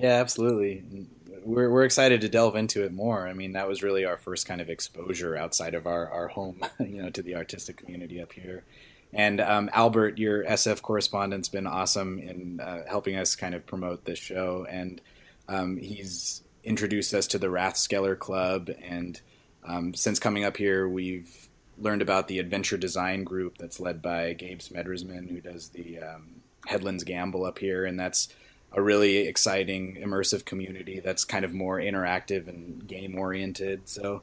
yeah, 0.00 0.14
absolutely. 0.14 1.06
We're 1.44 1.70
we're 1.70 1.84
excited 1.84 2.20
to 2.22 2.28
delve 2.28 2.56
into 2.56 2.84
it 2.84 2.92
more. 2.92 3.26
I 3.26 3.32
mean, 3.32 3.52
that 3.52 3.68
was 3.68 3.82
really 3.82 4.04
our 4.04 4.16
first 4.16 4.46
kind 4.46 4.60
of 4.60 4.70
exposure 4.70 5.36
outside 5.36 5.74
of 5.74 5.86
our 5.86 6.10
our 6.10 6.28
home, 6.28 6.62
you 6.80 7.02
know, 7.02 7.10
to 7.10 7.22
the 7.22 7.36
artistic 7.36 7.76
community 7.76 8.20
up 8.20 8.32
here. 8.32 8.64
And 9.12 9.40
um, 9.40 9.70
Albert, 9.72 10.18
your 10.18 10.44
SF 10.44 10.82
correspondent's 10.82 11.48
been 11.48 11.66
awesome 11.66 12.18
in 12.18 12.60
uh, 12.60 12.84
helping 12.88 13.16
us 13.16 13.34
kind 13.34 13.54
of 13.54 13.66
promote 13.66 14.04
this 14.04 14.18
show, 14.18 14.66
and 14.70 15.00
um, 15.48 15.76
he's 15.76 16.42
introduced 16.62 17.12
us 17.12 17.26
to 17.28 17.38
the 17.38 17.48
Rathskeller 17.48 18.18
Club. 18.18 18.70
And 18.82 19.20
um, 19.66 19.94
since 19.94 20.18
coming 20.18 20.44
up 20.44 20.56
here, 20.56 20.88
we've 20.88 21.48
learned 21.76 22.02
about 22.02 22.28
the 22.28 22.38
Adventure 22.38 22.76
Design 22.76 23.24
Group 23.24 23.58
that's 23.58 23.80
led 23.80 24.00
by 24.00 24.32
Gabe 24.34 24.60
Smedresman, 24.60 25.28
who 25.28 25.40
does 25.40 25.70
the 25.70 25.98
um, 25.98 26.42
Headlands 26.66 27.04
Gamble 27.04 27.44
up 27.44 27.58
here, 27.58 27.84
and 27.84 27.98
that's 27.98 28.28
a 28.72 28.82
really 28.82 29.18
exciting, 29.18 29.96
immersive 29.96 30.44
community 30.44 31.00
that's 31.00 31.24
kind 31.24 31.44
of 31.44 31.52
more 31.52 31.78
interactive 31.78 32.48
and 32.48 32.86
game 32.86 33.18
oriented. 33.18 33.88
So, 33.88 34.22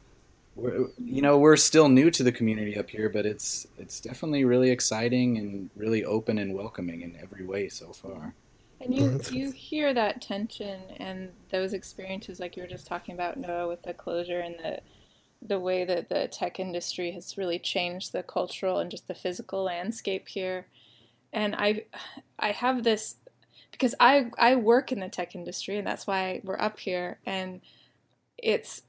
we're, 0.56 0.88
you 0.98 1.22
know, 1.22 1.38
we're 1.38 1.58
still 1.58 1.90
new 1.90 2.10
to 2.12 2.24
the 2.24 2.32
community 2.32 2.78
up 2.78 2.90
here, 2.90 3.10
but 3.10 3.26
it's 3.26 3.68
it's 3.78 4.00
definitely 4.00 4.46
really 4.46 4.72
exciting 4.72 5.38
and 5.38 5.70
really 5.76 6.04
open 6.04 6.38
and 6.38 6.54
welcoming 6.54 7.02
in 7.02 7.16
every 7.22 7.46
way 7.46 7.70
so 7.70 7.92
far. 7.92 8.34
And 8.80 8.96
you 8.96 9.20
you 9.32 9.52
hear 9.52 9.94
that 9.94 10.22
tension 10.22 10.80
and 10.98 11.30
those 11.52 11.74
experiences, 11.74 12.40
like 12.40 12.56
you 12.56 12.64
were 12.64 12.70
just 12.70 12.88
talking 12.88 13.16
about 13.16 13.38
Noah 13.38 13.68
with 13.68 13.84
the 13.84 13.94
closure 13.94 14.40
and 14.40 14.56
the 14.64 14.80
the 15.42 15.60
way 15.60 15.86
that 15.86 16.10
the 16.10 16.28
tech 16.28 16.60
industry 16.60 17.12
has 17.12 17.38
really 17.38 17.60
changed 17.60 18.12
the 18.12 18.24
cultural 18.24 18.80
and 18.80 18.90
just 18.90 19.08
the 19.08 19.14
physical 19.14 19.64
landscape 19.64 20.28
here 20.28 20.66
and 21.34 21.56
I 21.56 21.84
I 22.40 22.52
have 22.52 22.84
this 22.84 23.16
because 23.78 23.96
I 24.00 24.32
I 24.38 24.56
work 24.56 24.92
in 24.92 25.00
the 25.00 25.10
tech 25.10 25.36
industry 25.36 25.78
and 25.78 25.88
that's 25.88 26.08
why 26.08 26.42
we're 26.44 26.60
up 26.60 26.80
here 26.80 27.20
and 27.26 27.62
it's 28.38 28.82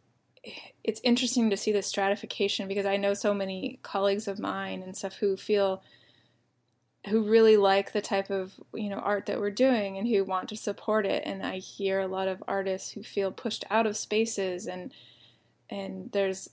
it's 0.84 1.00
interesting 1.04 1.50
to 1.50 1.56
see 1.56 1.72
the 1.72 1.82
stratification 1.82 2.68
because 2.68 2.86
I 2.86 2.96
know 2.96 3.14
so 3.14 3.34
many 3.34 3.78
colleagues 3.82 4.28
of 4.28 4.38
mine 4.38 4.82
and 4.82 4.96
stuff 4.96 5.16
who 5.16 5.36
feel 5.36 5.82
who 7.08 7.28
really 7.28 7.56
like 7.56 7.92
the 7.92 8.00
type 8.00 8.30
of 8.30 8.54
you 8.74 8.88
know 8.88 8.98
art 8.98 9.26
that 9.26 9.40
we're 9.40 9.50
doing 9.50 9.98
and 9.98 10.08
who 10.08 10.24
want 10.24 10.48
to 10.48 10.56
support 10.56 11.06
it 11.06 11.22
and 11.26 11.44
I 11.44 11.58
hear 11.58 12.00
a 12.00 12.08
lot 12.08 12.28
of 12.28 12.42
artists 12.48 12.92
who 12.92 13.02
feel 13.02 13.30
pushed 13.30 13.64
out 13.70 13.86
of 13.86 13.96
spaces 13.96 14.66
and 14.66 14.92
and 15.70 16.10
there's 16.12 16.50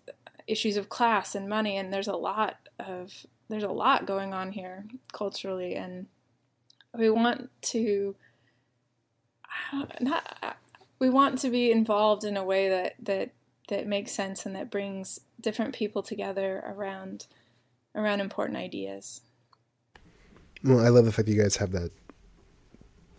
issues 0.47 0.77
of 0.77 0.89
class 0.89 1.36
and 1.36 1.49
money 1.49 1.77
and 1.77 1.91
there's 1.91 2.07
a 2.07 2.15
lot 2.15 2.57
of 2.79 3.25
there's 3.49 3.63
a 3.63 3.69
lot 3.69 4.05
going 4.05 4.33
on 4.33 4.51
here 4.51 4.86
culturally, 5.13 5.75
and 5.75 6.07
we 6.97 7.09
want 7.09 7.49
to 7.61 8.15
not 9.99 10.38
uh, 10.41 10.53
we 10.99 11.10
want 11.10 11.39
to 11.39 11.49
be 11.49 11.72
involved 11.72 12.24
in 12.24 12.38
a 12.38 12.43
way 12.43 12.70
that 12.70 12.95
that 13.01 13.32
that 13.70 13.88
makes 13.88 14.12
sense 14.12 14.45
and 14.45 14.56
that 14.56 14.70
brings 14.70 15.20
different 15.41 15.74
people 15.74 16.03
together 16.03 16.64
around 16.66 17.28
around 17.95 18.20
important 18.20 18.58
ideas. 18.58 19.22
Well, 20.64 20.84
I 20.84 20.89
love 20.89 21.06
the 21.06 21.12
fact 21.12 21.28
that 21.28 21.34
you 21.34 21.41
guys 21.41 21.58
have 21.58 21.72
that 21.72 21.91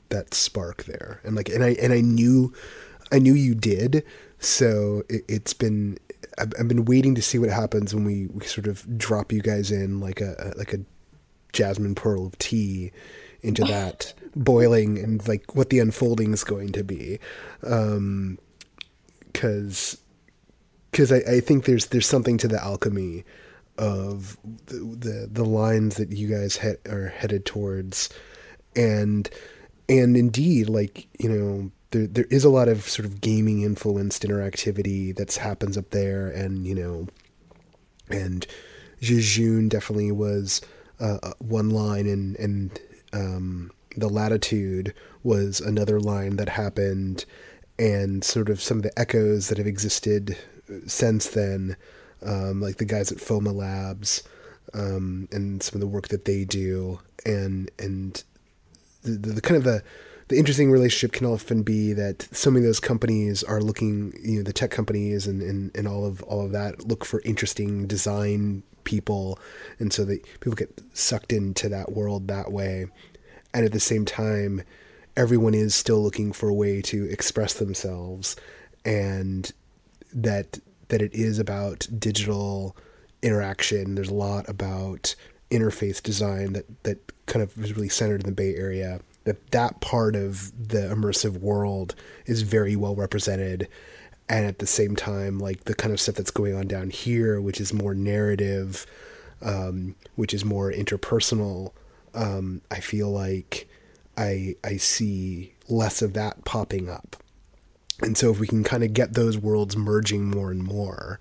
that 0.08 0.34
spark 0.34 0.84
there, 0.84 1.20
and 1.24 1.34
like, 1.34 1.48
and 1.48 1.64
I 1.64 1.70
and 1.82 1.92
I 1.92 2.00
knew, 2.00 2.52
I 3.12 3.18
knew 3.18 3.34
you 3.34 3.54
did. 3.54 4.04
So 4.38 5.02
it, 5.08 5.24
has 5.30 5.54
been 5.54 5.98
I've, 6.38 6.52
I've 6.58 6.68
been 6.68 6.84
waiting 6.84 7.14
to 7.14 7.22
see 7.22 7.38
what 7.38 7.50
happens 7.50 7.94
when 7.94 8.04
we, 8.04 8.26
we 8.26 8.44
sort 8.44 8.66
of 8.66 8.98
drop 8.98 9.32
you 9.32 9.40
guys 9.40 9.70
in 9.70 10.00
like 10.00 10.20
a, 10.20 10.52
like 10.56 10.74
a 10.74 10.78
jasmine 11.52 11.94
pearl 11.94 12.26
of 12.26 12.36
tea 12.38 12.92
into 13.42 13.64
that 13.64 14.12
boiling 14.34 14.98
and 14.98 15.26
like 15.28 15.54
what 15.54 15.70
the 15.70 15.78
unfolding 15.78 16.32
is 16.32 16.44
going 16.44 16.72
to 16.72 16.84
be. 16.84 17.18
Um, 17.62 18.38
cause, 19.34 19.98
because 20.90 21.12
I, 21.12 21.18
I 21.18 21.40
think 21.40 21.64
there's 21.64 21.86
there's 21.86 22.06
something 22.06 22.38
to 22.38 22.48
the 22.48 22.62
alchemy 22.62 23.24
of 23.78 24.38
the 24.66 24.76
the, 24.76 25.28
the 25.30 25.44
lines 25.44 25.96
that 25.96 26.10
you 26.12 26.28
guys 26.28 26.56
he- 26.56 26.90
are 26.90 27.08
headed 27.08 27.44
towards, 27.44 28.08
and 28.74 29.28
and 29.88 30.16
indeed, 30.16 30.68
like 30.68 31.06
you 31.18 31.28
know, 31.28 31.70
there 31.90 32.06
there 32.06 32.26
is 32.30 32.44
a 32.44 32.50
lot 32.50 32.68
of 32.68 32.88
sort 32.88 33.06
of 33.06 33.20
gaming 33.20 33.62
influenced 33.62 34.22
interactivity 34.22 35.14
that's 35.14 35.36
happens 35.36 35.76
up 35.76 35.90
there, 35.90 36.28
and 36.28 36.66
you 36.66 36.74
know, 36.74 37.08
and 38.08 38.46
Jejune 39.00 39.68
definitely 39.68 40.12
was 40.12 40.60
uh, 41.00 41.18
uh, 41.22 41.32
one 41.38 41.70
line, 41.70 42.06
and 42.06 42.36
and 42.36 42.80
um, 43.12 43.70
the 43.96 44.08
latitude 44.08 44.94
was 45.22 45.60
another 45.60 46.00
line 46.00 46.36
that 46.36 46.50
happened, 46.50 47.24
and 47.78 48.24
sort 48.24 48.48
of 48.48 48.60
some 48.60 48.78
of 48.78 48.82
the 48.82 48.98
echoes 48.98 49.48
that 49.48 49.58
have 49.58 49.66
existed 49.66 50.36
since 50.86 51.28
then, 51.28 51.76
um, 52.22 52.60
like 52.60 52.76
the 52.76 52.84
guys 52.84 53.12
at 53.12 53.20
Foma 53.20 53.52
Labs, 53.52 54.22
um, 54.74 55.28
and 55.32 55.62
some 55.62 55.76
of 55.76 55.80
the 55.80 55.86
work 55.86 56.08
that 56.08 56.24
they 56.24 56.44
do, 56.44 57.00
and 57.24 57.70
and 57.78 58.22
the, 59.02 59.12
the, 59.12 59.32
the 59.34 59.40
kind 59.40 59.56
of 59.56 59.64
the 59.64 59.82
the 60.28 60.36
interesting 60.36 60.70
relationship 60.70 61.12
can 61.12 61.26
often 61.26 61.62
be 61.62 61.92
that 61.92 62.28
so 62.32 62.50
many 62.50 62.64
of 62.64 62.68
those 62.68 62.80
companies 62.80 63.44
are 63.44 63.60
looking, 63.60 64.12
you 64.22 64.38
know, 64.38 64.42
the 64.42 64.52
tech 64.52 64.70
companies 64.70 65.26
and, 65.26 65.40
and, 65.40 65.70
and 65.76 65.86
all 65.86 66.04
of 66.04 66.22
all 66.24 66.44
of 66.44 66.52
that 66.52 66.86
look 66.86 67.04
for 67.04 67.20
interesting 67.24 67.86
design 67.86 68.62
people, 68.84 69.38
and 69.78 69.92
so 69.92 70.04
that 70.04 70.22
people 70.40 70.54
get 70.54 70.80
sucked 70.92 71.32
into 71.32 71.68
that 71.68 71.92
world 71.92 72.28
that 72.28 72.50
way, 72.50 72.86
and 73.54 73.64
at 73.64 73.72
the 73.72 73.80
same 73.80 74.04
time, 74.04 74.62
everyone 75.16 75.54
is 75.54 75.74
still 75.74 76.02
looking 76.02 76.32
for 76.32 76.48
a 76.48 76.54
way 76.54 76.82
to 76.82 77.04
express 77.10 77.54
themselves, 77.54 78.36
and 78.84 79.52
that 80.12 80.58
that 80.88 81.02
it 81.02 81.12
is 81.14 81.38
about 81.38 81.86
digital 81.98 82.76
interaction. 83.22 83.94
There's 83.94 84.08
a 84.08 84.14
lot 84.14 84.48
about 84.48 85.14
interface 85.50 86.02
design 86.02 86.52
that 86.54 86.84
that 86.84 86.98
kind 87.26 87.42
of 87.42 87.56
is 87.64 87.74
really 87.74 87.88
centered 87.88 88.22
in 88.22 88.26
the 88.26 88.32
Bay 88.32 88.54
Area. 88.56 89.00
That 89.26 89.50
that 89.50 89.80
part 89.80 90.16
of 90.16 90.52
the 90.68 90.78
immersive 90.78 91.40
world 91.40 91.94
is 92.24 92.42
very 92.42 92.74
well 92.74 92.96
represented, 92.96 93.68
and 94.28 94.46
at 94.46 94.58
the 94.58 94.66
same 94.66 94.96
time, 94.96 95.38
like 95.38 95.64
the 95.64 95.74
kind 95.74 95.92
of 95.92 96.00
stuff 96.00 96.14
that's 96.14 96.30
going 96.30 96.54
on 96.54 96.66
down 96.66 96.90
here, 96.90 97.40
which 97.40 97.60
is 97.60 97.72
more 97.72 97.94
narrative, 97.94 98.86
um, 99.42 99.94
which 100.14 100.32
is 100.32 100.44
more 100.44 100.72
interpersonal. 100.72 101.72
Um, 102.14 102.62
I 102.70 102.80
feel 102.80 103.10
like 103.10 103.68
I 104.16 104.56
I 104.64 104.78
see 104.78 105.52
less 105.68 106.00
of 106.00 106.14
that 106.14 106.44
popping 106.44 106.88
up 106.88 107.16
and 108.02 108.16
so 108.16 108.30
if 108.30 108.38
we 108.38 108.46
can 108.46 108.64
kind 108.64 108.84
of 108.84 108.92
get 108.92 109.14
those 109.14 109.38
worlds 109.38 109.76
merging 109.76 110.30
more 110.30 110.50
and 110.50 110.62
more 110.62 111.18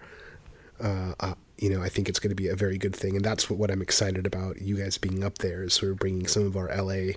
uh, 0.83 1.13
uh, 1.19 1.33
you 1.57 1.69
know 1.69 1.81
i 1.81 1.89
think 1.89 2.09
it's 2.09 2.19
going 2.19 2.29
to 2.29 2.35
be 2.35 2.47
a 2.47 2.55
very 2.55 2.77
good 2.77 2.95
thing 2.95 3.15
and 3.15 3.23
that's 3.23 3.49
what, 3.49 3.57
what 3.57 3.71
i'm 3.71 3.81
excited 3.81 4.25
about 4.25 4.61
you 4.61 4.75
guys 4.75 4.97
being 4.97 5.23
up 5.23 5.37
there 5.39 5.63
is 5.63 5.73
sort 5.73 5.91
of 5.91 5.97
bringing 5.97 6.27
some 6.27 6.45
of 6.45 6.57
our 6.57 6.69
la 6.81 7.13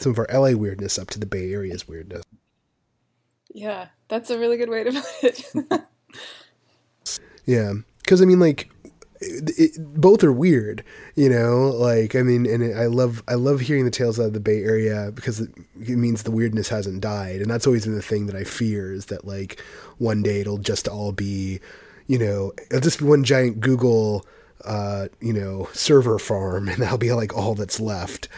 some 0.00 0.12
of 0.12 0.18
our 0.18 0.26
la 0.32 0.52
weirdness 0.56 0.98
up 0.98 1.08
to 1.10 1.18
the 1.18 1.26
bay 1.26 1.52
area's 1.52 1.86
weirdness 1.86 2.22
Yeah, 3.52 3.88
that's 4.08 4.30
a 4.30 4.38
really 4.38 4.56
good 4.56 4.70
way 4.70 4.84
to 4.84 4.92
put 5.20 5.44
it. 5.70 5.82
yeah 7.46 7.72
because 8.02 8.22
i 8.22 8.24
mean 8.24 8.40
like 8.40 8.70
it, 9.20 9.50
it, 9.58 10.00
both 10.00 10.24
are 10.24 10.32
weird, 10.32 10.82
you 11.14 11.28
know. 11.28 11.68
Like, 11.68 12.16
I 12.16 12.22
mean, 12.22 12.46
and 12.46 12.74
I 12.76 12.86
love, 12.86 13.22
I 13.28 13.34
love 13.34 13.60
hearing 13.60 13.84
the 13.84 13.90
tales 13.90 14.18
out 14.18 14.26
of 14.26 14.32
the 14.32 14.40
Bay 14.40 14.62
Area 14.62 15.10
because 15.14 15.40
it, 15.40 15.50
it, 15.80 15.96
means 15.96 16.22
the 16.22 16.30
weirdness 16.30 16.68
hasn't 16.68 17.02
died, 17.02 17.40
and 17.40 17.50
that's 17.50 17.66
always 17.66 17.84
been 17.84 17.94
the 17.94 18.02
thing 18.02 18.26
that 18.26 18.36
I 18.36 18.44
fear 18.44 18.92
is 18.92 19.06
that 19.06 19.26
like 19.26 19.60
one 19.98 20.22
day 20.22 20.40
it'll 20.40 20.58
just 20.58 20.88
all 20.88 21.12
be, 21.12 21.60
you 22.06 22.18
know, 22.18 22.52
it'll 22.70 22.80
just 22.80 23.00
be 23.00 23.04
one 23.04 23.24
giant 23.24 23.60
Google, 23.60 24.24
uh, 24.64 25.08
you 25.20 25.32
know, 25.32 25.68
server 25.72 26.18
farm, 26.18 26.68
and 26.68 26.82
that'll 26.82 26.98
be 26.98 27.12
like 27.12 27.36
all 27.36 27.54
that's 27.54 27.80
left. 27.80 28.28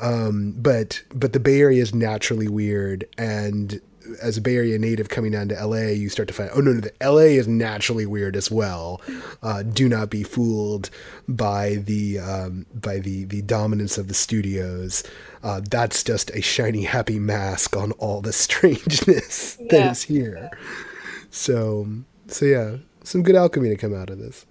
Um, 0.00 0.54
but 0.56 1.02
but 1.14 1.32
the 1.32 1.40
Bay 1.40 1.60
Area 1.60 1.82
is 1.82 1.94
naturally 1.94 2.48
weird, 2.48 3.06
and 3.16 3.80
as 4.22 4.36
a 4.36 4.40
Bay 4.40 4.56
Area 4.56 4.78
native 4.78 5.08
coming 5.08 5.32
down 5.32 5.48
to 5.48 5.66
LA, 5.66 5.88
you 5.88 6.08
start 6.08 6.28
to 6.28 6.34
find, 6.34 6.50
oh 6.54 6.60
no, 6.60 6.72
no, 6.72 6.80
the 6.80 6.92
LA 7.02 7.36
is 7.38 7.46
naturally 7.46 8.06
weird 8.06 8.36
as 8.36 8.50
well. 8.50 9.00
Uh, 9.42 9.62
do 9.62 9.88
not 9.88 10.10
be 10.10 10.22
fooled 10.22 10.90
by 11.26 11.76
the 11.76 12.18
um, 12.18 12.66
by 12.74 12.98
the 12.98 13.24
the 13.24 13.42
dominance 13.42 13.98
of 13.98 14.08
the 14.08 14.14
studios. 14.14 15.04
Uh, 15.42 15.60
that's 15.70 16.02
just 16.02 16.30
a 16.30 16.40
shiny, 16.40 16.82
happy 16.82 17.18
mask 17.18 17.76
on 17.76 17.92
all 17.92 18.20
the 18.20 18.32
strangeness 18.44 19.56
yeah. 19.60 19.66
that 19.70 19.92
is 19.92 20.02
here. 20.02 20.50
So, 21.30 21.86
so 22.26 22.44
yeah, 22.44 22.76
some 23.04 23.22
good 23.22 23.36
alchemy 23.36 23.68
to 23.68 23.76
come 23.76 23.94
out 23.94 24.10
of 24.10 24.18
this. 24.18 24.46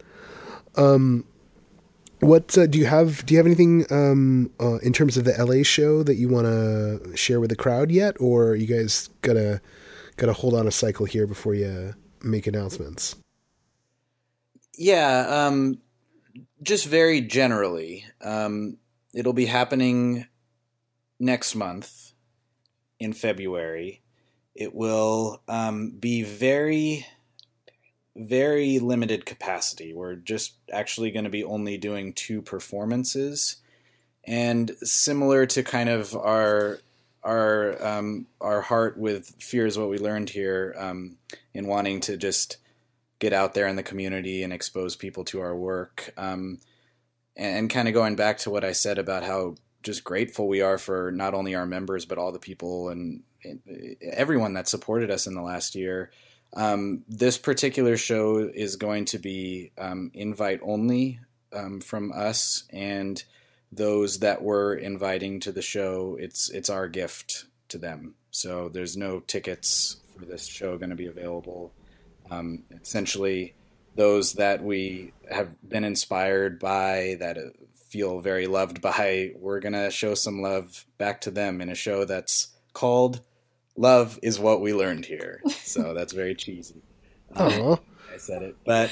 Um, 0.78 1.26
what 2.20 2.58
uh, 2.58 2.66
do 2.66 2.80
you 2.80 2.86
have? 2.86 3.26
Do 3.26 3.34
you 3.34 3.38
have 3.38 3.46
anything 3.46 3.86
um, 3.92 4.52
uh, 4.60 4.78
in 4.78 4.94
terms 4.94 5.18
of 5.18 5.26
the 5.26 5.34
LA 5.38 5.64
show 5.64 6.04
that 6.04 6.16
you 6.16 6.30
want 6.30 6.46
to 6.46 7.16
share 7.16 7.40
with 7.40 7.50
the 7.50 7.56
crowd 7.56 7.92
yet, 7.92 8.16
or 8.20 8.56
you 8.56 8.66
guys 8.66 9.10
gotta 9.22 9.62
gotta 10.16 10.34
hold 10.34 10.56
on 10.56 10.68
a 10.68 10.72
cycle 10.72 11.06
here 11.06 11.28
before 11.28 11.54
you 11.54 11.94
make 12.24 12.48
announcements? 12.48 13.16
Yeah, 14.78 15.46
um, 15.46 15.80
just 16.62 16.86
very 16.86 17.22
generally, 17.22 18.06
um, 18.22 18.78
it'll 19.14 19.34
be 19.34 19.46
happening 19.46 20.26
next 21.20 21.56
month 21.56 22.14
in 23.00 23.14
February. 23.14 24.02
It 24.56 24.74
will 24.74 25.42
um, 25.48 25.92
be 26.00 26.24
very 26.24 27.06
very 28.18 28.80
limited 28.80 29.26
capacity. 29.26 29.94
We're 29.94 30.16
just 30.16 30.56
actually 30.72 31.12
going 31.12 31.26
to 31.26 31.30
be 31.30 31.44
only 31.44 31.78
doing 31.78 32.14
two 32.14 32.42
performances, 32.42 33.58
and 34.26 34.72
similar 34.82 35.46
to 35.48 35.64
kind 35.64 35.90
of 35.90 36.16
our 36.16 36.80
our 37.24 37.86
um, 37.86 38.28
our 38.42 38.62
heart 38.62 38.98
with 38.98 39.36
fear 39.40 39.66
is 39.66 39.78
what 39.78 39.90
we 39.90 40.00
learned 40.00 40.30
here 40.30 40.76
um, 40.78 41.18
in 41.54 41.68
wanting 41.68 42.00
to 42.02 42.18
just 42.18 42.58
get 43.20 43.34
out 43.34 43.54
there 43.54 43.68
in 43.68 43.76
the 43.76 43.84
community 43.84 44.44
and 44.44 44.54
expose 44.54 44.96
people 44.96 45.24
to 45.26 45.40
our 45.42 45.56
work, 45.56 46.14
um, 46.18 46.60
and, 47.36 47.58
and 47.58 47.70
kind 47.70 47.88
of 47.88 47.94
going 47.94 48.16
back 48.16 48.38
to 48.40 48.50
what 48.50 48.64
I 48.64 48.72
said 48.72 48.98
about 48.98 49.24
how 49.24 49.56
just 49.84 50.04
grateful 50.04 50.48
we 50.48 50.62
are 50.62 50.78
for 50.78 51.12
not 51.12 51.34
only 51.34 51.56
our 51.56 51.66
members 51.66 52.06
but 52.06 52.18
all 52.18 52.32
the 52.32 52.40
people 52.40 52.90
and, 52.90 53.24
and 53.44 53.62
everyone 54.02 54.54
that 54.54 54.68
supported 54.68 55.10
us 55.10 55.28
in 55.28 55.36
the 55.36 55.42
last 55.42 55.76
year. 55.76 56.12
Um, 56.54 57.04
this 57.08 57.38
particular 57.38 57.98
show 57.98 58.38
is 58.38 58.76
going 58.76 59.06
to 59.06 59.20
be 59.20 59.72
um, 59.78 60.12
invite 60.14 60.60
only 60.64 61.20
um, 61.54 61.82
from 61.82 62.12
us 62.12 62.64
and 62.72 63.24
those 63.72 64.20
that 64.20 64.42
we're 64.42 64.76
inviting 64.76 65.40
to 65.42 65.52
the 65.52 65.62
show. 65.62 66.18
It's 66.20 66.50
it's 66.50 66.70
our 66.70 66.88
gift 66.88 67.46
to 67.70 67.78
them. 67.78 68.16
So 68.32 68.70
there's 68.70 68.96
no 68.96 69.20
tickets 69.20 69.98
for 70.18 70.26
this 70.26 70.46
show 70.46 70.78
going 70.78 70.90
to 70.90 70.96
be 70.96 71.08
available. 71.08 71.74
Um, 72.32 72.64
essentially, 72.82 73.56
those 73.96 74.34
that 74.34 74.64
we 74.64 75.12
have 75.30 75.50
been 75.68 75.84
inspired 75.84 76.60
by, 76.60 77.18
that 77.20 77.38
feel 77.90 78.20
very 78.20 78.48
loved 78.48 78.82
by, 78.82 79.32
we're 79.40 79.60
gonna 79.60 79.90
show 79.90 80.14
some 80.14 80.42
love 80.42 80.86
back 80.98 81.22
to 81.22 81.32
them 81.32 81.62
in 81.62 81.70
a 81.70 81.76
show 81.76 82.06
that's 82.06 82.50
called 82.74 83.22
love 83.78 84.20
is 84.22 84.40
what 84.40 84.62
we 84.62 84.74
learned 84.74 85.06
here. 85.06 85.42
So 85.64 85.94
that's 85.96 86.14
very 86.14 86.36
cheesy. 86.36 86.82
Oh, 87.36 87.80
I 88.14 88.18
said 88.18 88.42
it, 88.42 88.56
but 88.66 88.92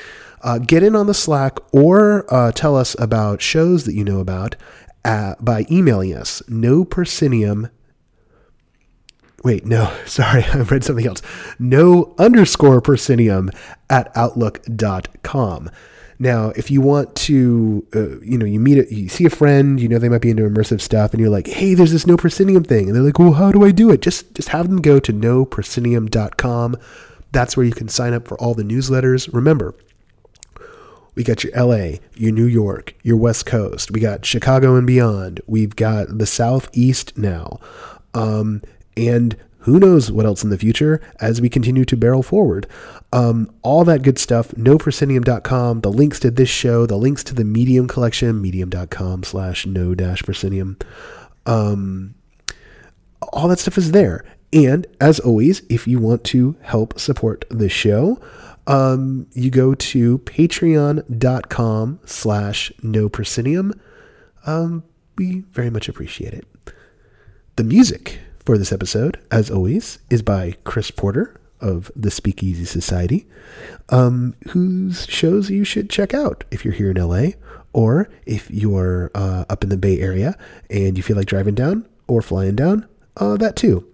Uh, 0.43 0.59
get 0.59 0.83
in 0.83 0.97
on 0.97 1.07
the 1.07 1.15
Slack 1.15 1.59
or 1.73 2.33
uh, 2.33 2.53
tell 2.53 2.77
us 2.77 2.97
about 2.99 3.43
shows 3.43 3.85
that 3.85 3.95
you 3.95 4.05
know 4.05 4.21
about 4.21 4.57
by 5.03 5.67
emailing 5.71 6.15
us 6.15 6.43
no 6.49 6.85
persinium 6.85 7.71
wait, 9.43 9.65
no, 9.65 9.97
sorry, 10.07 10.45
I 10.53 10.59
read 10.59 10.85
something 10.85 11.07
else. 11.07 11.23
No 11.59 12.15
underscore 12.19 12.81
proscenium 12.81 13.51
at 13.89 14.15
outlook.com. 14.17 15.71
Now, 16.19 16.51
if 16.51 16.71
you 16.71 16.83
want 16.83 17.17
to, 17.17 17.87
uh, 17.95 18.21
you 18.21 18.37
know, 18.37 18.45
you 18.45 18.61
meet 18.61 18.77
it, 18.77 18.93
you 18.93 19.09
see 19.09 19.25
a 19.25 19.31
friend, 19.31 19.81
you 19.81 19.89
know, 19.89 19.99
they 19.99 20.11
might 20.11 20.21
be 20.21 20.29
into 20.29 20.43
immersive 20.43 20.83
stuff, 20.83 21.13
and 21.13 21.21
you're 21.21 21.31
like, 21.31 21.47
hey, 21.47 21.73
there's 21.73 21.93
this 21.93 22.07
no 22.07 22.19
proscenium 22.19 22.63
thing. 22.63 22.87
And 22.87 22.95
they're 22.95 23.03
like, 23.03 23.19
well, 23.19 23.33
how 23.33 23.51
do 23.51 23.65
I 23.65 23.71
do 23.71 23.91
it? 23.91 24.03
Just, 24.03 24.35
just 24.35 24.51
have 24.51 24.69
them 24.69 24.83
go 24.83 25.01
to 25.01 25.15
noproscenium.com. 25.15 26.77
That's 27.33 27.57
where 27.57 27.65
you 27.65 27.73
can 27.73 27.89
sign 27.89 28.13
up 28.13 28.29
for 28.29 28.39
all 28.39 28.53
the 28.53 28.65
newsletters. 28.65 29.33
Remember, 29.33 29.75
we 31.15 31.25
got 31.25 31.45
your 31.45 31.53
LA, 31.55 31.99
your 32.15 32.33
New 32.33 32.47
York, 32.47 32.95
your 33.03 33.17
West 33.17 33.47
Coast. 33.47 33.91
We 33.91 34.01
got 34.01 34.25
Chicago 34.25 34.77
and 34.77 34.87
beyond. 34.87 35.41
We've 35.47 35.75
got 35.75 36.19
the 36.19 36.27
Southeast 36.27 37.17
now. 37.19 37.59
Um, 38.15 38.63
and 38.97 39.37
who 39.61 39.79
knows 39.79 40.11
what 40.11 40.27
else 40.27 40.43
in 40.43 40.51
the 40.51 40.59
future 40.59 41.01
as 41.21 41.41
we 41.41 41.49
continue 41.49 41.85
to 41.85 41.97
barrel 41.97 42.23
forward. 42.23 42.67
Um, 43.13 43.53
all 43.63 43.85
that 43.85 44.03
good 44.03 44.19
stuff, 44.19 44.49
noproscenium.com, 44.53 45.81
the 45.81 45.93
links 45.93 46.21
to 46.21 46.31
this 46.31 46.49
show, 46.49 46.87
the 46.87 46.97
links 46.97 47.25
to 47.25 47.35
the 47.35 47.45
Medium 47.45 47.87
collection, 47.87 48.41
medium.com 48.41 49.25
slash 49.25 49.67
no 49.67 49.95
dash 49.95 50.23
proscenium. 50.23 50.79
Um, 51.45 52.15
all 53.33 53.49
that 53.49 53.59
stuff 53.59 53.77
is 53.77 53.93
there. 53.93 54.25
And 54.53 54.87
as 55.01 55.21
always, 55.21 55.63
if 55.69 55.87
you 55.87 55.99
want 55.99 56.25
to 56.25 56.57
help 56.63 56.99
support 56.99 57.45
the 57.51 57.69
show, 57.69 58.21
um, 58.71 59.27
you 59.33 59.51
go 59.51 59.75
to 59.75 60.19
patreon.com 60.19 62.01
slash 62.05 62.73
no 62.83 63.09
proscenium. 63.09 63.73
Um, 64.47 64.85
we 65.19 65.41
very 65.51 65.71
much 65.71 65.89
appreciate 65.89 66.35
it. 66.35 66.47
The 67.57 67.65
music 67.65 68.21
for 68.47 68.57
this 68.57 68.73
episode, 68.73 69.21
as 69.31 69.51
always, 69.51 69.99
is 70.09 70.23
by 70.23 70.55
Chris 70.63 70.93
Porter 70.93 71.41
of 71.61 71.91
the 71.97 72.13
Speakeasy 72.13 72.65
Society, 72.65 73.27
um, 73.89 74.35
whose 74.51 75.05
shows 75.07 75.51
you 75.51 75.65
should 75.65 75.91
check 75.91 76.15
out 76.15 76.45
if 76.53 76.65
you're 76.65 76.73
here 76.73 76.93
in 76.93 76.97
LA 76.97 77.31
or 77.73 78.09
if 78.25 78.49
you're 78.53 79.11
uh, 79.17 79.47
up 79.49 79.65
in 79.65 79.71
the 79.71 79.77
Bay 79.77 80.01
Area 80.01 80.39
and 80.71 80.97
you 80.97 81.03
feel 81.03 81.17
like 81.17 81.27
driving 81.27 81.57
down 81.57 81.89
or 82.07 82.23
flying 82.23 82.55
down, 82.55 82.87
uh, 83.17 83.37
that 83.37 83.57
too. 83.57 83.87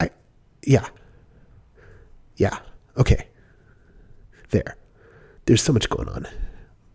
I, 0.00 0.10
yeah. 0.64 0.88
Yeah. 2.36 2.58
Okay. 2.96 3.28
There. 4.50 4.76
There's 5.46 5.62
so 5.62 5.72
much 5.72 5.88
going 5.88 6.08
on. 6.08 6.26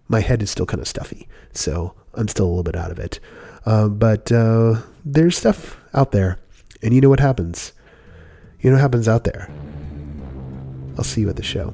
My 0.08 0.22
head 0.22 0.41
is 0.41 0.50
still 0.50 0.66
kind 0.66 0.82
of 0.82 0.88
stuffy, 0.88 1.28
so 1.52 1.93
I'm 2.14 2.28
still 2.28 2.45
a 2.45 2.50
little 2.50 2.64
bit 2.64 2.76
out 2.76 2.91
of 2.91 3.00
it. 3.00 3.20
Uh, 3.66 3.89
but 3.89 4.32
uh, 4.32 4.82
there's 5.04 5.38
stuff 5.38 5.78
out 5.93 6.12
there. 6.12 6.39
And 6.82 6.93
you 6.93 7.02
know 7.02 7.10
what 7.10 7.20
happens? 7.20 7.74
You 8.62 8.70
know 8.70 8.76
what 8.76 8.82
happens 8.82 9.08
out 9.08 9.24
there? 9.24 9.50
I'll 10.98 11.04
see 11.04 11.22
you 11.22 11.30
at 11.30 11.36
the 11.36 11.43
show. 11.43 11.74